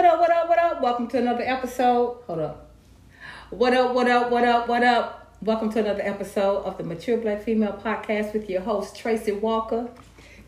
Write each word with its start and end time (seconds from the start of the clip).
What 0.00 0.08
up, 0.14 0.18
what 0.18 0.30
up, 0.30 0.48
what 0.48 0.58
up? 0.58 0.80
Welcome 0.80 1.08
to 1.08 1.18
another 1.18 1.44
episode. 1.44 2.22
Hold 2.26 2.38
up. 2.38 2.70
What 3.50 3.74
up, 3.74 3.94
what 3.94 4.08
up, 4.08 4.30
what 4.30 4.44
up, 4.46 4.66
what 4.66 4.82
up? 4.82 5.36
Welcome 5.42 5.70
to 5.72 5.80
another 5.80 6.00
episode 6.00 6.62
of 6.62 6.78
the 6.78 6.84
Mature 6.84 7.18
Black 7.18 7.42
Female 7.42 7.78
Podcast 7.84 8.32
with 8.32 8.48
your 8.48 8.62
host, 8.62 8.96
Tracy 8.96 9.32
Walker, 9.32 9.90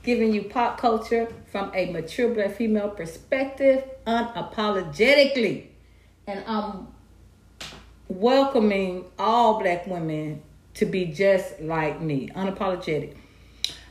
giving 0.02 0.32
you 0.32 0.44
pop 0.44 0.78
culture 0.78 1.30
from 1.50 1.70
a 1.74 1.92
mature 1.92 2.32
black 2.32 2.52
female 2.56 2.88
perspective 2.88 3.84
unapologetically. 4.06 5.66
And 6.26 6.42
I'm 6.46 6.88
welcoming 8.08 9.04
all 9.18 9.60
black 9.60 9.86
women 9.86 10.40
to 10.76 10.86
be 10.86 11.04
just 11.04 11.60
like 11.60 12.00
me, 12.00 12.30
unapologetic. 12.30 13.16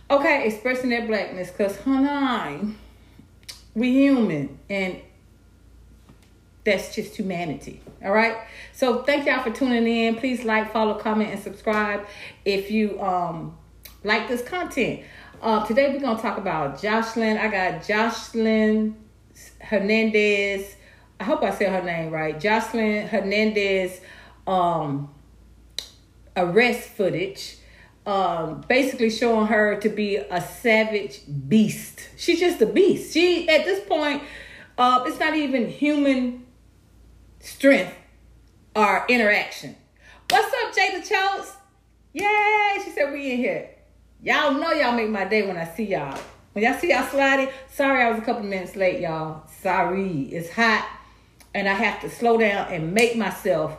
Okay, 0.10 0.48
expressing 0.48 0.90
their 0.90 1.06
blackness, 1.06 1.52
because, 1.52 1.80
honey, 1.82 2.74
we 3.76 3.92
human, 3.92 4.58
and 4.68 5.00
that's 6.64 6.94
just 6.94 7.16
humanity. 7.16 7.82
All 8.04 8.12
right. 8.12 8.38
So 8.74 9.04
thank 9.04 9.26
y'all 9.26 9.44
for 9.44 9.52
tuning 9.52 9.88
in. 9.88 10.16
Please 10.16 10.44
like, 10.44 10.72
follow, 10.72 10.96
comment, 10.96 11.32
and 11.32 11.42
subscribe 11.42 12.06
if 12.46 12.70
you 12.70 13.02
um 13.02 13.58
like 14.04 14.28
this 14.28 14.44
content. 14.44 15.02
Uh, 15.42 15.66
today 15.66 15.92
we're 15.92 16.00
gonna 16.00 16.22
talk 16.22 16.38
about 16.38 16.78
Joseline. 16.80 17.40
I 17.40 17.48
got 17.48 17.82
Joseline 17.82 18.94
Hernandez. 19.60 20.76
I 21.20 21.24
hope 21.24 21.44
I 21.44 21.52
said 21.52 21.72
her 21.72 21.84
name 21.84 22.12
right. 22.12 22.40
Joseline 22.40 23.08
Hernandez 23.08 24.02
um 24.46 25.10
arrest 26.36 26.90
footage. 26.90 27.58
Um, 28.04 28.66
basically 28.68 29.12
showing 29.12 29.46
her 29.46 29.80
to 29.80 29.88
be 29.88 30.16
a 30.16 30.42
savage 30.42 31.22
beast. 31.48 32.10
She's 32.18 32.40
just 32.40 32.60
a 32.60 32.66
beast. 32.66 33.14
She 33.14 33.48
at 33.48 33.64
this 33.64 33.88
point, 33.88 34.24
uh, 34.76 35.04
it's 35.06 35.20
not 35.20 35.36
even 35.36 35.70
human 35.70 36.44
strength 37.42 37.94
our 38.76 39.06
interaction. 39.10 39.76
What's 40.30 40.48
up, 40.48 40.74
Jada 40.74 41.02
Chotes? 41.02 41.56
Yay! 42.14 42.80
She 42.84 42.92
said 42.92 43.12
we 43.12 43.32
in 43.32 43.38
here. 43.38 43.70
Y'all 44.22 44.54
know 44.54 44.72
y'all 44.72 44.96
make 44.96 45.10
my 45.10 45.26
day 45.26 45.46
when 45.46 45.58
I 45.58 45.66
see 45.66 45.86
y'all. 45.86 46.18
When 46.54 46.64
y'all 46.64 46.78
see 46.78 46.92
y'all 46.92 47.08
sliding, 47.08 47.50
sorry 47.70 48.04
I 48.04 48.12
was 48.12 48.20
a 48.20 48.22
couple 48.22 48.44
minutes 48.44 48.76
late, 48.76 49.02
y'all. 49.02 49.48
Sorry. 49.62 50.24
It's 50.24 50.52
hot. 50.52 50.88
And 51.54 51.68
I 51.68 51.74
have 51.74 52.02
to 52.02 52.10
slow 52.10 52.38
down 52.38 52.72
and 52.72 52.94
make 52.94 53.18
myself, 53.18 53.76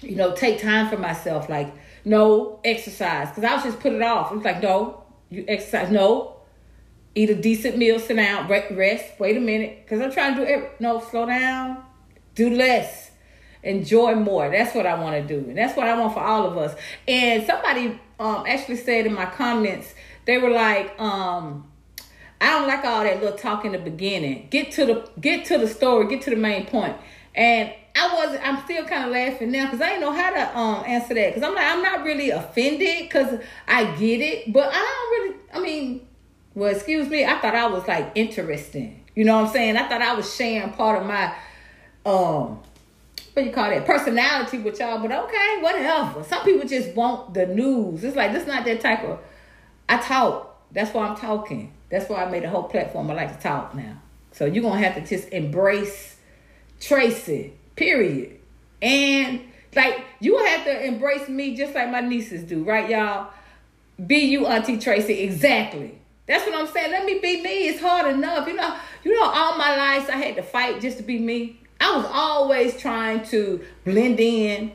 you 0.00 0.16
know, 0.16 0.34
take 0.34 0.60
time 0.60 0.88
for 0.88 0.96
myself. 0.96 1.48
Like, 1.48 1.72
no 2.04 2.60
exercise. 2.64 3.28
Because 3.28 3.44
I 3.44 3.54
was 3.54 3.64
just 3.64 3.80
put 3.80 3.92
it 3.92 4.02
off. 4.02 4.32
It 4.32 4.36
was 4.36 4.44
like, 4.44 4.62
no, 4.62 5.04
you 5.28 5.44
exercise. 5.46 5.90
No. 5.90 6.36
Eat 7.14 7.28
a 7.28 7.34
decent 7.34 7.76
meal, 7.76 8.00
sit 8.00 8.16
down, 8.16 8.48
rest. 8.48 9.20
Wait 9.20 9.36
a 9.36 9.40
minute. 9.40 9.82
Because 9.84 10.00
I'm 10.00 10.10
trying 10.10 10.34
to 10.36 10.44
do 10.44 10.50
it. 10.50 10.80
No, 10.80 10.98
slow 11.00 11.26
down 11.26 11.84
do 12.34 12.50
less 12.50 13.10
enjoy 13.62 14.14
more. 14.16 14.50
That's 14.50 14.74
what 14.74 14.86
i 14.86 14.94
want 14.94 15.14
to 15.26 15.40
do 15.40 15.48
and 15.48 15.56
that's 15.56 15.76
what 15.76 15.86
i 15.86 15.96
want 15.98 16.14
for 16.14 16.20
all 16.20 16.46
of 16.46 16.56
us. 16.58 16.74
And 17.06 17.44
somebody 17.46 18.00
um 18.18 18.44
actually 18.46 18.76
said 18.76 19.06
in 19.06 19.14
my 19.14 19.26
comments 19.26 19.94
they 20.24 20.38
were 20.38 20.50
like 20.50 20.98
um 21.00 21.68
i 22.40 22.50
don't 22.50 22.66
like 22.66 22.84
all 22.84 23.04
that 23.04 23.20
little 23.22 23.38
talk 23.38 23.64
in 23.64 23.72
the 23.72 23.78
beginning. 23.78 24.48
Get 24.50 24.72
to 24.72 24.84
the 24.86 25.08
get 25.20 25.44
to 25.46 25.58
the 25.58 25.68
story 25.68 26.08
get 26.08 26.22
to 26.22 26.30
the 26.30 26.36
main 26.36 26.66
point. 26.66 26.96
and 27.34 27.72
i 27.94 28.14
wasn't 28.14 28.46
i'm 28.46 28.62
still 28.64 28.84
kind 28.86 29.04
of 29.04 29.10
laughing 29.12 29.50
now 29.52 29.64
because 29.66 29.80
i 29.80 29.90
didn't 29.90 30.00
know 30.00 30.12
how 30.12 30.30
to 30.30 30.58
um 30.58 30.82
answer 30.86 31.14
that 31.14 31.34
because 31.34 31.42
i'm 31.42 31.54
like 31.54 31.66
i'm 31.66 31.82
not 31.82 32.04
really 32.04 32.30
offended 32.30 33.02
because 33.02 33.38
i 33.68 33.84
get 33.96 34.20
it 34.20 34.50
but 34.52 34.68
i 34.72 34.78
don't 34.78 35.10
really 35.10 35.36
i 35.52 35.60
mean 35.60 36.06
well 36.54 36.74
excuse 36.74 37.06
me 37.08 37.24
i 37.24 37.38
thought 37.38 37.54
i 37.54 37.66
was 37.66 37.86
like 37.86 38.10
interesting. 38.14 38.98
You 39.14 39.24
know 39.26 39.36
what 39.36 39.48
i'm 39.48 39.52
saying? 39.52 39.76
I 39.76 39.86
thought 39.88 40.00
i 40.00 40.14
was 40.14 40.34
sharing 40.34 40.72
part 40.72 41.00
of 41.00 41.06
my 41.06 41.34
um 42.04 42.60
what 43.34 43.46
you 43.46 43.52
call 43.52 43.70
that 43.70 43.86
personality 43.86 44.58
with 44.58 44.78
y'all, 44.78 44.98
but 45.00 45.10
okay, 45.10 45.58
whatever. 45.60 46.22
Some 46.24 46.44
people 46.44 46.68
just 46.68 46.94
want 46.94 47.32
the 47.32 47.46
news. 47.46 48.04
It's 48.04 48.16
like 48.16 48.32
this 48.32 48.46
not 48.46 48.64
that 48.64 48.80
type 48.80 49.04
of 49.04 49.18
I 49.88 49.98
talk. 49.98 50.60
That's 50.70 50.92
why 50.92 51.06
I'm 51.06 51.16
talking. 51.16 51.72
That's 51.90 52.08
why 52.08 52.24
I 52.24 52.30
made 52.30 52.44
a 52.44 52.50
whole 52.50 52.64
platform. 52.64 53.10
I 53.10 53.14
like 53.14 53.36
to 53.36 53.42
talk 53.42 53.74
now. 53.74 54.00
So 54.32 54.44
you're 54.44 54.62
gonna 54.62 54.80
have 54.80 54.94
to 54.94 55.00
just 55.00 55.28
embrace 55.30 56.16
Tracy, 56.82 57.52
period. 57.76 58.38
And 58.80 59.40
like 59.76 60.04
you 60.20 60.36
have 60.44 60.64
to 60.64 60.84
embrace 60.84 61.28
me 61.28 61.56
just 61.56 61.74
like 61.74 61.90
my 61.90 62.00
nieces 62.00 62.42
do, 62.42 62.64
right, 62.64 62.90
y'all? 62.90 63.30
Be 64.04 64.16
you, 64.16 64.46
Auntie 64.46 64.78
Tracy, 64.78 65.20
exactly. 65.20 65.98
That's 66.26 66.44
what 66.44 66.54
I'm 66.56 66.66
saying. 66.66 66.90
Let 66.90 67.04
me 67.04 67.20
be 67.20 67.40
me. 67.40 67.68
It's 67.68 67.80
hard 67.80 68.12
enough. 68.12 68.48
You 68.48 68.54
know, 68.54 68.76
you 69.04 69.14
know, 69.14 69.24
all 69.24 69.56
my 69.56 69.76
life 69.76 70.08
I 70.10 70.16
had 70.16 70.34
to 70.36 70.42
fight 70.42 70.80
just 70.80 70.96
to 70.96 71.02
be 71.02 71.18
me. 71.18 71.60
I 71.82 71.96
was 71.96 72.06
always 72.08 72.76
trying 72.76 73.24
to 73.26 73.60
blend 73.84 74.20
in. 74.20 74.70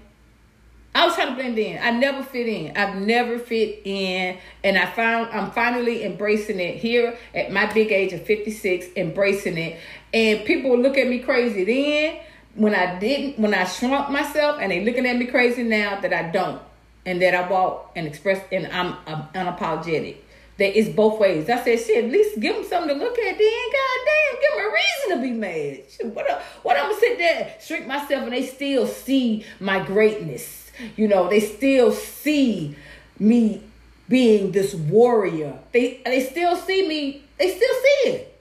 I 0.94 1.06
was 1.06 1.16
trying 1.16 1.30
to 1.30 1.36
blend 1.36 1.58
in. 1.58 1.82
I 1.82 1.92
never 1.92 2.22
fit 2.22 2.48
in. 2.48 2.76
I've 2.76 3.02
never 3.02 3.40
fit 3.40 3.82
in. 3.86 4.38
And 4.62 4.78
I 4.78 4.88
found 4.88 5.30
I'm 5.30 5.52
finally 5.52 6.04
embracing 6.04 6.60
it 6.60 6.76
here 6.76 7.18
at 7.34 7.50
my 7.50 7.72
big 7.72 7.94
age 7.94 8.12
of 8.12 8.26
56, 8.26 8.88
embracing 8.98 9.58
it. 9.58 9.80
And 10.14 10.44
people 10.44 10.78
look 10.78 10.98
at 10.98 11.08
me 11.08 11.20
crazy 11.20 11.64
then 11.64 12.20
when 12.56 12.76
I 12.76 13.00
didn't, 13.00 13.40
when 13.40 13.54
I 13.54 13.64
shrunk 13.64 14.10
myself, 14.10 14.60
and 14.60 14.70
they 14.70 14.84
looking 14.84 15.06
at 15.06 15.16
me 15.16 15.28
crazy 15.28 15.64
now 15.64 16.02
that 16.02 16.12
I 16.12 16.30
don't. 16.30 16.62
And 17.06 17.22
that 17.22 17.34
I 17.34 17.48
walk 17.48 17.94
and 17.96 18.06
express 18.06 18.44
and 18.52 18.68
I'm, 18.68 18.98
I'm 19.08 19.24
unapologetic 19.34 20.18
that 20.58 20.78
it's 20.78 20.90
both 20.90 21.20
ways. 21.20 21.50
I 21.50 21.64
said, 21.64 21.80
shit, 21.80 22.06
at 22.06 22.12
least 22.12 22.40
give 22.40 22.56
them 22.56 22.66
something 22.66 22.98
to 22.98 23.04
look 23.04 23.18
at. 23.18 23.38
Then, 23.38 23.70
goddamn, 23.78 24.42
give 24.42 24.52
them 24.56 24.66
a 24.66 24.74
reason 24.74 25.18
to 25.18 25.22
be 25.22 25.32
mad. 25.32 25.84
Shit, 25.90 26.16
what, 26.16 26.42
what 26.64 26.78
I'm 26.78 26.90
gonna 26.90 27.00
sit 27.00 27.18
there, 27.18 27.56
shrink 27.62 27.88
myself, 27.88 28.24
and 28.24 28.34
they 28.34 28.46
still 28.46 28.88
see 28.88 29.46
my 29.60 29.84
greatness. 29.86 30.72
You 30.96 31.08
know, 31.08 31.30
they 31.30 31.40
still 31.40 31.92
see 31.92 32.76
me 33.20 33.64
being 34.08 34.52
this 34.52 34.74
warrior. 34.74 35.60
They 35.72 36.02
they 36.06 36.24
still 36.26 36.56
see 36.56 36.88
me. 36.88 37.24
They 37.38 37.50
still 37.50 37.74
see 37.74 38.10
it 38.10 38.37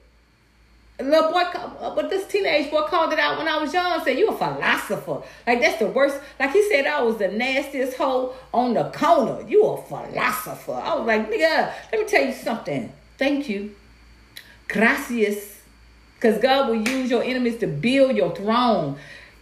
little 1.03 1.31
boy, 1.31 1.41
uh, 1.41 1.93
but 1.93 2.09
this 2.09 2.27
teenage 2.27 2.71
boy 2.71 2.81
called 2.83 3.13
it 3.13 3.19
out 3.19 3.37
when 3.37 3.47
I 3.47 3.57
was 3.61 3.73
young. 3.73 4.03
Said 4.03 4.17
you 4.17 4.29
a 4.29 4.37
philosopher. 4.37 5.21
Like 5.45 5.61
that's 5.61 5.79
the 5.79 5.87
worst. 5.87 6.19
Like 6.39 6.51
he 6.51 6.67
said, 6.69 6.85
I 6.87 7.01
was 7.01 7.17
the 7.17 7.27
nastiest 7.27 7.97
hoe 7.97 8.33
on 8.53 8.73
the 8.73 8.89
corner. 8.89 9.47
You 9.47 9.63
a 9.63 9.81
philosopher. 9.83 10.73
I 10.73 10.95
was 10.95 11.05
like, 11.05 11.29
nigga, 11.29 11.73
let 11.91 12.01
me 12.01 12.05
tell 12.05 12.25
you 12.25 12.33
something. 12.33 12.91
Thank 13.17 13.49
you, 13.49 13.75
gracias, 14.67 15.61
because 16.15 16.41
God 16.41 16.69
will 16.69 16.87
use 16.87 17.09
your 17.09 17.23
enemies 17.23 17.57
to 17.59 17.67
build 17.67 18.15
your 18.15 18.35
throne. 18.35 18.97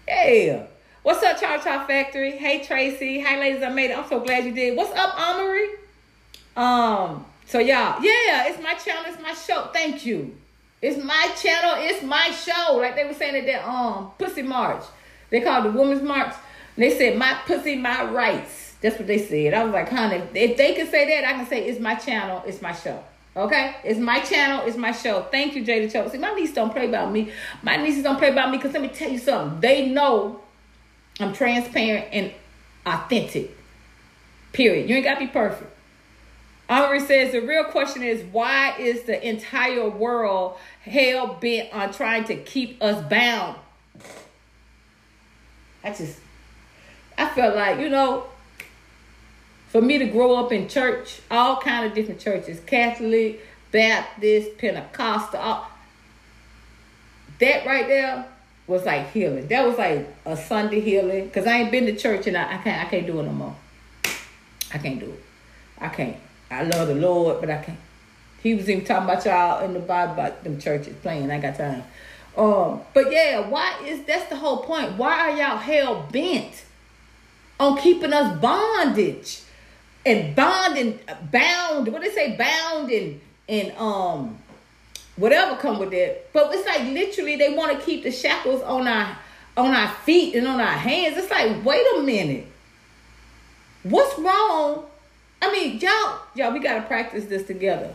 Yeah. 0.08 0.68
What's 1.04 1.24
up, 1.24 1.40
Cha 1.40 1.60
Cha 1.60 1.86
Factory? 1.86 2.32
Hey 2.32 2.64
Tracy. 2.66 3.20
Hey 3.20 3.40
ladies, 3.40 3.64
I 3.64 3.70
made 3.70 3.92
it. 3.92 3.98
I'm 3.98 4.10
so 4.10 4.20
glad 4.20 4.44
you 4.44 4.54
did. 4.54 4.76
What's 4.76 4.98
up, 4.98 5.20
Amory? 5.20 5.70
Um. 6.58 7.26
So 7.46 7.60
y'all, 7.60 8.02
yeah, 8.04 8.48
it's 8.48 8.62
my 8.62 8.74
channel. 8.74 9.04
It's 9.06 9.22
my 9.22 9.34
show. 9.34 9.70
Thank 9.72 10.06
you. 10.06 10.36
It's 10.85 11.03
my 11.03 11.31
channel. 11.41 11.73
It's 11.78 12.03
my 12.03 12.29
show. 12.29 12.75
Like 12.78 12.96
they 12.96 13.06
were 13.06 13.13
saying 13.13 13.35
at 13.35 13.46
that 13.47 13.68
um 13.68 14.12
pussy 14.19 14.44
march. 14.44 14.84
They 15.31 15.41
called 15.41 15.66
the 15.66 15.72
women's 15.72 16.03
march. 16.03 16.34
They 16.78 16.96
said 16.96 17.18
my 17.18 17.34
pussy, 17.46 17.75
my 17.75 18.03
rights. 18.03 18.75
That's 18.81 18.97
what 19.00 19.07
they 19.07 19.18
said. 19.18 19.53
I 19.53 19.63
was 19.63 19.73
like, 19.73 19.90
honey, 19.90 20.22
if 20.35 20.57
they 20.57 20.75
can 20.75 20.88
say 20.88 21.07
that, 21.09 21.28
I 21.28 21.34
can 21.34 21.47
say 21.47 21.68
it's 21.68 21.79
my 21.79 21.96
channel. 21.96 22.44
It's 22.46 22.62
my 22.62 22.73
show. 22.73 23.03
Okay, 23.38 23.75
it's 23.84 24.00
my 24.00 24.19
channel, 24.19 24.66
it's 24.66 24.78
my 24.78 24.94
show. 24.94 25.23
Thank 25.23 25.56
you, 25.56 25.66
Jada 25.66 25.91
Cho. 25.91 26.07
See, 26.07 26.18
my 26.18 26.34
niece 26.34 26.53
don't 26.53 26.72
play 26.72 26.88
about 26.88 27.12
me. 27.12 27.31
My 27.63 27.75
nieces 27.75 28.02
don't 28.02 28.17
play 28.17 28.29
about 28.29 28.50
me 28.50 28.57
because 28.57 28.72
let 28.72 28.81
me 28.81 28.88
tell 28.88 29.12
you 29.12 29.17
something. 29.17 29.59
They 29.59 29.90
know 29.90 30.40
I'm 31.19 31.34
transparent 31.34 32.07
and 32.13 32.31
authentic. 32.85 33.57
Period. 34.53 34.90
You 34.90 34.96
ain't 34.96 35.03
got 35.03 35.16
to 35.16 35.19
be 35.19 35.28
perfect. 35.28 35.75
Henri 36.68 37.00
says 37.00 37.31
the 37.31 37.42
real 37.42 37.66
question 37.66 38.02
is 38.02 38.24
why 38.31 38.76
is 38.78 39.03
the 39.03 39.28
entire 39.28 39.88
world 39.88 40.58
hell 40.81 41.38
bent 41.40 41.72
on 41.74 41.94
trying 41.94 42.24
to 42.26 42.36
keep 42.36 42.82
us 42.82 43.08
bound? 43.08 43.58
I 45.84 45.90
just, 45.90 46.20
I 47.17 47.29
felt 47.29 47.56
like, 47.56 47.79
you 47.79 47.90
know, 47.90 48.26
for 49.67 49.82
me 49.82 50.00
to 50.00 50.06
grow 50.06 50.35
up 50.35 50.52
in 50.52 50.67
church, 50.67 51.22
all 51.29 51.58
kind 51.62 51.85
of 51.85 51.94
different 51.94 52.20
churches, 52.20 52.59
Catholic, 52.62 53.46
Baptist, 53.72 54.58
Pentecostal, 54.58 55.40
all, 55.40 55.70
that 57.40 57.66
right 57.66 57.88
there 57.88 58.26
was 58.67 58.85
like 58.85 59.12
healing. 59.12 59.47
That 59.47 59.67
was 59.67 59.78
like 59.78 60.08
a 60.26 60.35
Sunday 60.35 60.79
healing. 60.79 61.29
Cause 61.29 61.46
I 61.46 61.58
ain't 61.58 61.72
been 61.72 61.85
to 61.85 61.96
church 61.96 62.26
and 62.26 62.35
I, 62.38 62.56
I 62.56 62.58
can't 62.58 62.88
I 62.88 62.90
can't 62.90 63.06
do 63.06 63.20
it 63.20 63.23
no 63.23 63.32
more. 63.32 63.56
I 64.73 64.78
can't 64.79 65.00
do 65.00 65.12
it. 65.12 65.23
I 65.78 65.90
can't. 65.90 66.17
I 66.52 66.64
love 66.64 66.88
the 66.88 66.96
Lord, 66.96 67.40
but 67.40 67.50
I 67.50 67.58
can't. 67.58 67.80
He 68.42 68.53
was 68.53 68.70
even 68.70 68.86
talking 68.86 69.09
about 69.09 69.26
y'all 69.26 69.66
in 69.66 69.74
the 69.74 69.80
Bible 69.80 70.14
about 70.14 70.44
them 70.44 70.59
churches 70.59 70.96
playing. 71.02 71.32
I 71.32 71.40
got 71.40 71.56
time. 71.56 71.84
Um, 72.38 72.82
but 72.94 73.12
yeah, 73.12 73.47
why 73.47 73.76
is 73.86 74.03
that's 74.06 74.30
the 74.30 74.36
whole 74.36 74.58
point? 74.58 74.97
Why 74.97 75.32
are 75.32 75.38
y'all 75.38 75.58
hell 75.58 76.08
bent 76.12 76.66
on 77.59 77.78
keeping 77.78 78.14
us 78.14 78.40
bondage 78.40 79.42
and 80.06 80.36
bonding 80.36 81.00
bound? 81.32 81.88
What 81.88 82.02
they 82.02 82.12
say, 82.12 82.36
bound 82.36 82.91
and 82.91 83.22
and 83.48 83.72
um 83.78 84.38
whatever 85.16 85.56
come 85.56 85.80
with 85.80 85.94
it. 85.94 86.30
But 86.34 86.53
it's 86.53 86.68
like 86.68 86.84
literally 86.91 87.38
they 87.38 87.53
want 87.53 87.78
to 87.78 87.86
keep 87.86 88.03
the 88.03 88.12
shackles 88.12 88.62
on 88.62 88.88
our 88.88 89.18
on 89.58 89.72
our 89.72 89.90
feet 90.03 90.36
and 90.36 90.48
on 90.48 90.59
our 90.59 90.68
hands. 90.68 91.18
It's 91.18 91.32
like, 91.32 91.64
wait 91.66 91.86
a 91.96 92.02
minute. 92.02 92.48
What's 93.84 94.20
wrong? 94.20 94.86
I 95.41 95.52
mean, 95.52 95.79
y'all, 95.79 96.20
y'all, 96.34 96.53
we 96.53 96.59
gotta 96.59 96.82
practice 96.82 97.26
this 97.26 97.46
together. 97.46 97.93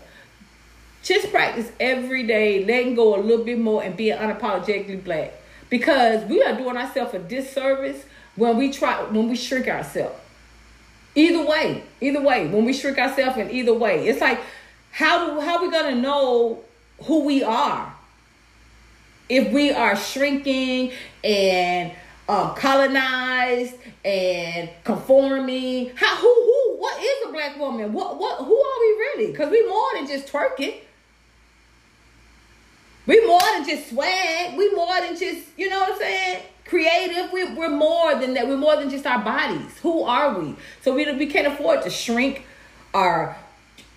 Just 1.02 1.30
practice 1.30 1.70
every 1.80 2.26
day, 2.26 2.64
letting 2.64 2.94
go 2.94 3.16
a 3.16 3.20
little 3.20 3.44
bit 3.44 3.58
more 3.58 3.82
and 3.82 3.96
being 3.96 4.16
unapologetically 4.16 5.02
black. 5.02 5.32
Because 5.70 6.24
we 6.28 6.42
are 6.42 6.56
doing 6.56 6.76
ourselves 6.76 7.14
a 7.14 7.18
disservice 7.18 8.04
when 8.36 8.56
we 8.56 8.72
try 8.72 9.02
when 9.04 9.28
we 9.28 9.36
shrink 9.36 9.68
ourselves. 9.68 10.18
Either 11.14 11.44
way, 11.44 11.82
either 12.00 12.20
way, 12.20 12.46
when 12.48 12.64
we 12.64 12.72
shrink 12.72 12.98
ourselves 12.98 13.36
in 13.38 13.50
either 13.50 13.74
way, 13.74 14.06
it's 14.08 14.20
like 14.20 14.40
how 14.90 15.34
do 15.34 15.40
how 15.40 15.58
are 15.58 15.62
we 15.62 15.70
gonna 15.70 15.96
know 15.96 16.60
who 17.04 17.24
we 17.24 17.42
are 17.42 17.94
if 19.28 19.52
we 19.52 19.70
are 19.70 19.96
shrinking 19.96 20.92
and 21.22 21.92
um, 22.28 22.54
colonized 22.54 23.74
and 24.04 24.70
conforming? 24.84 25.92
How 25.96 26.16
who 26.16 26.28
who 26.28 26.76
what 26.78 27.02
is 27.02 27.28
a 27.28 27.32
black 27.32 27.58
woman? 27.58 27.92
What 27.92 28.18
what 28.18 28.38
who 28.38 28.56
are 28.56 28.80
we 28.80 28.86
really? 28.98 29.30
Because 29.32 29.50
we 29.50 29.66
more 29.68 29.90
than 29.94 30.06
just 30.06 30.32
twerking. 30.32 30.80
We 33.06 33.26
more 33.26 33.40
than 33.40 33.66
just 33.66 33.90
swag. 33.90 34.56
We 34.56 34.72
more 34.74 35.00
than 35.00 35.18
just 35.18 35.48
you 35.56 35.68
know 35.68 35.80
what 35.80 35.92
I'm 35.92 35.98
saying 35.98 36.42
creative. 36.70 37.32
We, 37.32 37.52
we're 37.52 37.68
more 37.68 38.14
than 38.14 38.34
that. 38.34 38.46
We're 38.46 38.56
more 38.56 38.76
than 38.76 38.88
just 38.88 39.04
our 39.04 39.22
bodies. 39.22 39.76
Who 39.82 40.04
are 40.04 40.38
we? 40.38 40.54
So 40.82 40.94
we, 40.94 41.12
we 41.12 41.26
can't 41.26 41.48
afford 41.52 41.82
to 41.82 41.90
shrink 41.90 42.46
or 42.94 43.36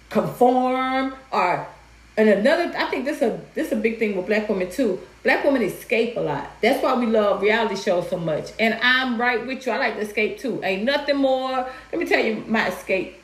conform 0.09 1.13
or 1.31 1.67
and 2.15 2.29
another 2.29 2.71
I 2.77 2.85
think 2.89 3.05
this 3.05 3.21
a 3.21 3.39
this 3.53 3.71
a 3.71 3.75
big 3.75 3.99
thing 3.99 4.15
with 4.15 4.27
black 4.27 4.47
women 4.49 4.69
too. 4.71 4.99
Black 5.23 5.43
women 5.43 5.61
escape 5.61 6.17
a 6.17 6.19
lot. 6.19 6.51
That's 6.61 6.83
why 6.83 6.93
we 6.95 7.05
love 7.05 7.41
reality 7.41 7.75
shows 7.75 8.09
so 8.09 8.17
much. 8.17 8.51
And 8.59 8.77
I'm 8.81 9.19
right 9.19 9.45
with 9.45 9.65
you. 9.65 9.71
I 9.71 9.77
like 9.77 9.95
to 9.95 10.01
escape 10.01 10.39
too. 10.39 10.61
Ain't 10.63 10.83
nothing 10.83 11.17
more. 11.17 11.51
Let 11.91 11.99
me 11.99 12.05
tell 12.05 12.23
you 12.23 12.43
my 12.47 12.67
escape, 12.67 13.15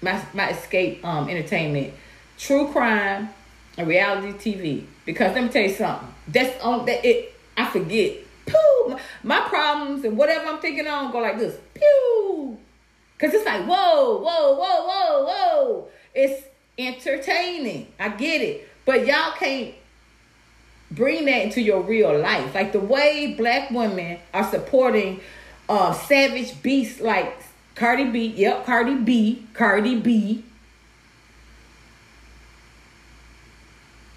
my 0.00 0.20
my 0.32 0.50
escape 0.50 1.04
um 1.04 1.28
entertainment. 1.28 1.94
True 2.38 2.72
crime 2.72 3.30
and 3.78 3.86
reality 3.86 4.32
TV. 4.32 4.84
Because 5.04 5.34
let 5.34 5.44
me 5.44 5.50
tell 5.50 5.62
you 5.62 5.74
something. 5.74 6.08
That's 6.28 6.60
on 6.62 6.86
that 6.86 7.04
it 7.04 7.34
I 7.56 7.66
forget 7.66 8.16
pew, 8.46 8.98
my 9.22 9.40
problems 9.48 10.04
and 10.04 10.16
whatever 10.16 10.46
I'm 10.46 10.58
thinking 10.58 10.86
on 10.86 11.12
go 11.12 11.20
like 11.20 11.38
this, 11.38 11.58
pew. 11.74 12.58
Cause 13.18 13.32
it's 13.32 13.46
like, 13.46 13.64
whoa, 13.64 14.18
whoa, 14.18 14.54
whoa, 14.54 14.86
whoa, 14.86 15.24
whoa. 15.24 15.88
It's 16.14 16.46
entertaining. 16.78 17.92
I 17.98 18.08
get 18.10 18.40
it. 18.40 18.68
But 18.84 19.06
y'all 19.06 19.32
can't 19.32 19.74
bring 20.90 21.24
that 21.26 21.42
into 21.42 21.60
your 21.60 21.82
real 21.82 22.18
life. 22.18 22.54
Like 22.54 22.72
the 22.72 22.80
way 22.80 23.34
black 23.36 23.70
women 23.70 24.18
are 24.32 24.48
supporting 24.48 25.20
uh 25.68 25.92
savage 25.92 26.62
beasts 26.62 27.00
like 27.00 27.36
Cardi 27.74 28.04
B. 28.04 28.26
Yep, 28.26 28.66
Cardi 28.66 28.96
B. 28.96 29.46
Cardi 29.54 29.98
B. 29.98 30.44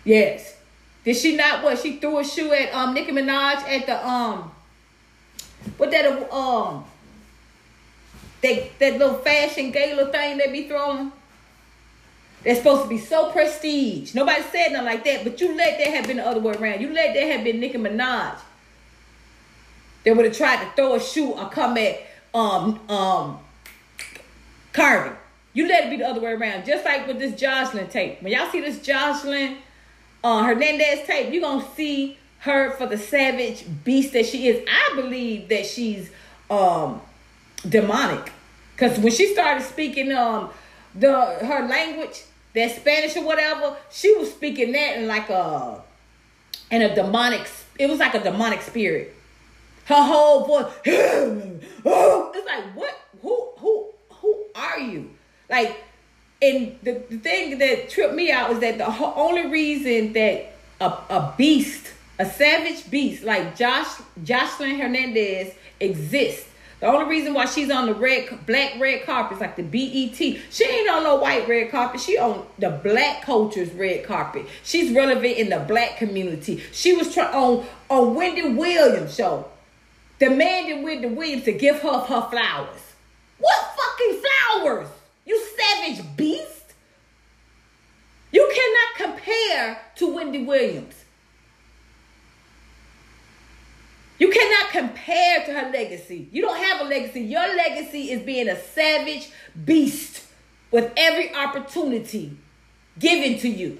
Yes. 0.03 0.55
Did 1.03 1.15
she 1.15 1.35
not 1.35 1.63
what? 1.63 1.79
She 1.79 1.97
threw 1.97 2.19
a 2.19 2.23
shoe 2.23 2.51
at 2.53 2.73
um 2.73 2.93
Nicki 2.93 3.11
Minaj 3.11 3.63
at 3.63 3.85
the 3.85 4.07
um 4.07 4.51
what 5.77 5.91
that 5.91 6.33
um 6.33 6.85
that 8.41 8.79
that 8.79 8.97
little 8.97 9.15
fashion 9.15 9.71
gala 9.71 10.11
thing 10.11 10.37
they 10.37 10.51
be 10.51 10.67
throwing? 10.67 11.11
That's 12.43 12.59
supposed 12.59 12.83
to 12.83 12.89
be 12.89 12.97
so 12.97 13.31
prestige. 13.31 14.13
Nobody 14.13 14.41
said 14.43 14.71
nothing 14.71 14.85
like 14.85 15.03
that, 15.05 15.23
but 15.23 15.41
you 15.41 15.55
let 15.55 15.77
that 15.79 15.87
have 15.87 16.07
been 16.07 16.17
the 16.17 16.25
other 16.25 16.39
way 16.39 16.53
around. 16.53 16.81
You 16.81 16.93
let 16.93 17.13
that 17.13 17.23
have 17.23 17.43
been 17.43 17.59
Nicki 17.59 17.77
Minaj. 17.77 18.37
They 20.03 20.11
would 20.11 20.25
have 20.25 20.37
tried 20.37 20.63
to 20.63 20.71
throw 20.75 20.95
a 20.95 20.99
shoe 20.99 21.31
or 21.31 21.49
come 21.49 21.77
at 21.77 21.99
um 22.33 22.79
um 22.89 23.39
Cardi. 24.71 25.15
You 25.53 25.67
let 25.67 25.85
it 25.85 25.89
be 25.89 25.97
the 25.97 26.07
other 26.07 26.21
way 26.21 26.31
around. 26.31 26.65
Just 26.65 26.85
like 26.85 27.07
with 27.07 27.19
this 27.19 27.33
Joseline 27.33 27.89
tape. 27.89 28.21
When 28.21 28.31
y'all 28.31 28.49
see 28.51 28.61
this 28.61 28.77
Joseline 28.77 29.57
uh, 30.23 30.43
Hernandez 30.43 31.07
tape, 31.07 31.33
you're 31.33 31.41
gonna 31.41 31.65
see 31.75 32.17
her 32.39 32.71
for 32.71 32.85
the 32.85 32.97
savage 32.97 33.65
beast 33.83 34.13
that 34.13 34.27
she 34.27 34.47
is. 34.47 34.63
I 34.69 34.95
believe 34.95 35.49
that 35.49 35.65
she's 35.65 36.11
um 36.49 37.01
demonic. 37.67 38.31
Cause 38.77 38.99
when 38.99 39.11
she 39.11 39.33
started 39.33 39.63
speaking 39.63 40.11
um 40.11 40.51
the 40.99 41.13
her 41.13 41.67
language, 41.67 42.23
that 42.53 42.75
Spanish 42.75 43.15
or 43.15 43.23
whatever, 43.23 43.75
she 43.91 44.15
was 44.17 44.31
speaking 44.31 44.71
that 44.71 44.97
in 44.97 45.07
like 45.07 45.29
a 45.29 45.81
in 46.71 46.81
a 46.81 46.93
demonic 46.93 47.47
it 47.79 47.87
was 47.87 47.99
like 47.99 48.13
a 48.15 48.23
demonic 48.23 48.61
spirit. 48.61 49.13
Her 49.85 50.01
whole 50.03 50.45
voice 50.45 50.73
it's 50.85 52.45
like 52.45 52.75
what 52.75 52.99
who 53.21 53.49
who 53.57 53.87
who 54.09 54.45
are 54.55 54.79
you? 54.79 55.11
Like 55.49 55.83
and 56.41 56.77
the, 56.83 57.01
the 57.09 57.17
thing 57.17 57.57
that 57.57 57.89
tripped 57.89 58.13
me 58.13 58.31
out 58.31 58.49
was 58.49 58.59
that 58.59 58.77
the 58.77 58.87
only 58.87 59.47
reason 59.47 60.13
that 60.13 60.53
a, 60.79 60.85
a 60.85 61.33
beast, 61.37 61.87
a 62.19 62.25
savage 62.25 62.89
beast 62.91 63.23
like 63.23 63.55
Josh 63.55 63.87
Joseline 64.23 64.79
Hernandez 64.79 65.53
exists. 65.79 66.47
The 66.79 66.85
only 66.85 67.09
reason 67.09 67.33
why 67.33 67.45
she's 67.45 67.71
on 67.71 67.87
the 67.87 67.95
red, 67.95 68.45
black 68.45 68.79
red 68.79 69.03
carpet 69.03 69.37
is 69.37 69.41
like 69.41 69.55
the 69.55 69.63
BET. 69.63 70.15
She 70.15 70.63
ain't 70.63 70.89
on 70.89 71.03
no 71.03 71.15
white 71.15 71.47
red 71.47 71.71
carpet. 71.71 71.99
She 71.99 72.19
on 72.19 72.45
the 72.59 72.69
black 72.69 73.23
culture's 73.23 73.71
red 73.71 74.05
carpet. 74.05 74.45
She's 74.63 74.93
relevant 74.93 75.37
in 75.37 75.49
the 75.49 75.59
black 75.59 75.97
community. 75.97 76.61
She 76.71 76.93
was 76.93 77.13
trying 77.13 77.33
on 77.33 77.65
on 77.89 78.13
Wendy 78.13 78.53
Williams 78.53 79.15
show, 79.15 79.47
demanding 80.19 80.83
Wendy 80.83 81.07
Williams 81.07 81.45
to 81.45 81.53
give 81.53 81.79
her 81.79 81.99
her 81.99 82.29
flowers. 82.29 82.81
What 83.39 83.75
fucking 83.75 84.21
flowers? 84.21 84.87
You 85.25 85.43
savage 85.57 86.05
beast. 86.15 86.73
You 88.31 88.51
cannot 88.53 89.15
compare 89.15 89.81
to 89.95 90.13
Wendy 90.13 90.43
Williams. 90.45 90.96
You 94.19 94.31
cannot 94.31 94.71
compare 94.71 95.45
to 95.45 95.53
her 95.53 95.71
legacy. 95.71 96.27
You 96.31 96.41
don't 96.41 96.57
have 96.57 96.81
a 96.81 96.83
legacy. 96.85 97.21
Your 97.21 97.55
legacy 97.55 98.11
is 98.11 98.21
being 98.23 98.49
a 98.49 98.59
savage 98.59 99.29
beast 99.65 100.25
with 100.71 100.91
every 100.97 101.33
opportunity 101.33 102.35
given 102.97 103.39
to 103.39 103.47
you. 103.47 103.79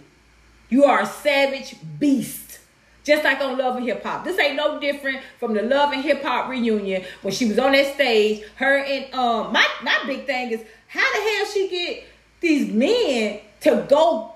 You 0.69 0.85
are 0.85 1.01
a 1.01 1.05
savage 1.05 1.75
beast. 1.99 2.59
Just 3.03 3.23
like 3.23 3.39
on 3.39 3.57
Love 3.57 3.77
and 3.77 3.85
Hip 3.85 4.03
Hop. 4.03 4.25
This 4.25 4.37
ain't 4.37 4.57
no 4.57 4.79
different 4.79 5.21
from 5.39 5.53
the 5.53 5.63
Love 5.63 5.93
and 5.93 6.03
Hip 6.03 6.21
Hop 6.23 6.49
reunion 6.49 7.05
when 7.21 7.33
she 7.33 7.45
was 7.45 7.57
on 7.57 7.71
that 7.71 7.93
stage. 7.95 8.43
Her 8.55 8.79
and 8.79 9.13
um 9.13 9.53
my 9.53 9.65
my 9.81 9.97
big 10.05 10.25
thing 10.25 10.51
is 10.51 10.61
how 10.87 11.13
the 11.13 11.21
hell 11.21 11.45
she 11.53 11.69
get 11.69 12.03
these 12.41 12.71
men 12.71 13.39
to 13.61 13.85
go 13.89 14.33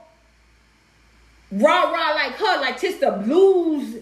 rah 1.51 1.91
rah 1.91 2.13
like 2.13 2.33
her, 2.35 2.61
like 2.61 2.79
just 2.79 2.99
to 3.01 3.17
lose? 3.25 3.97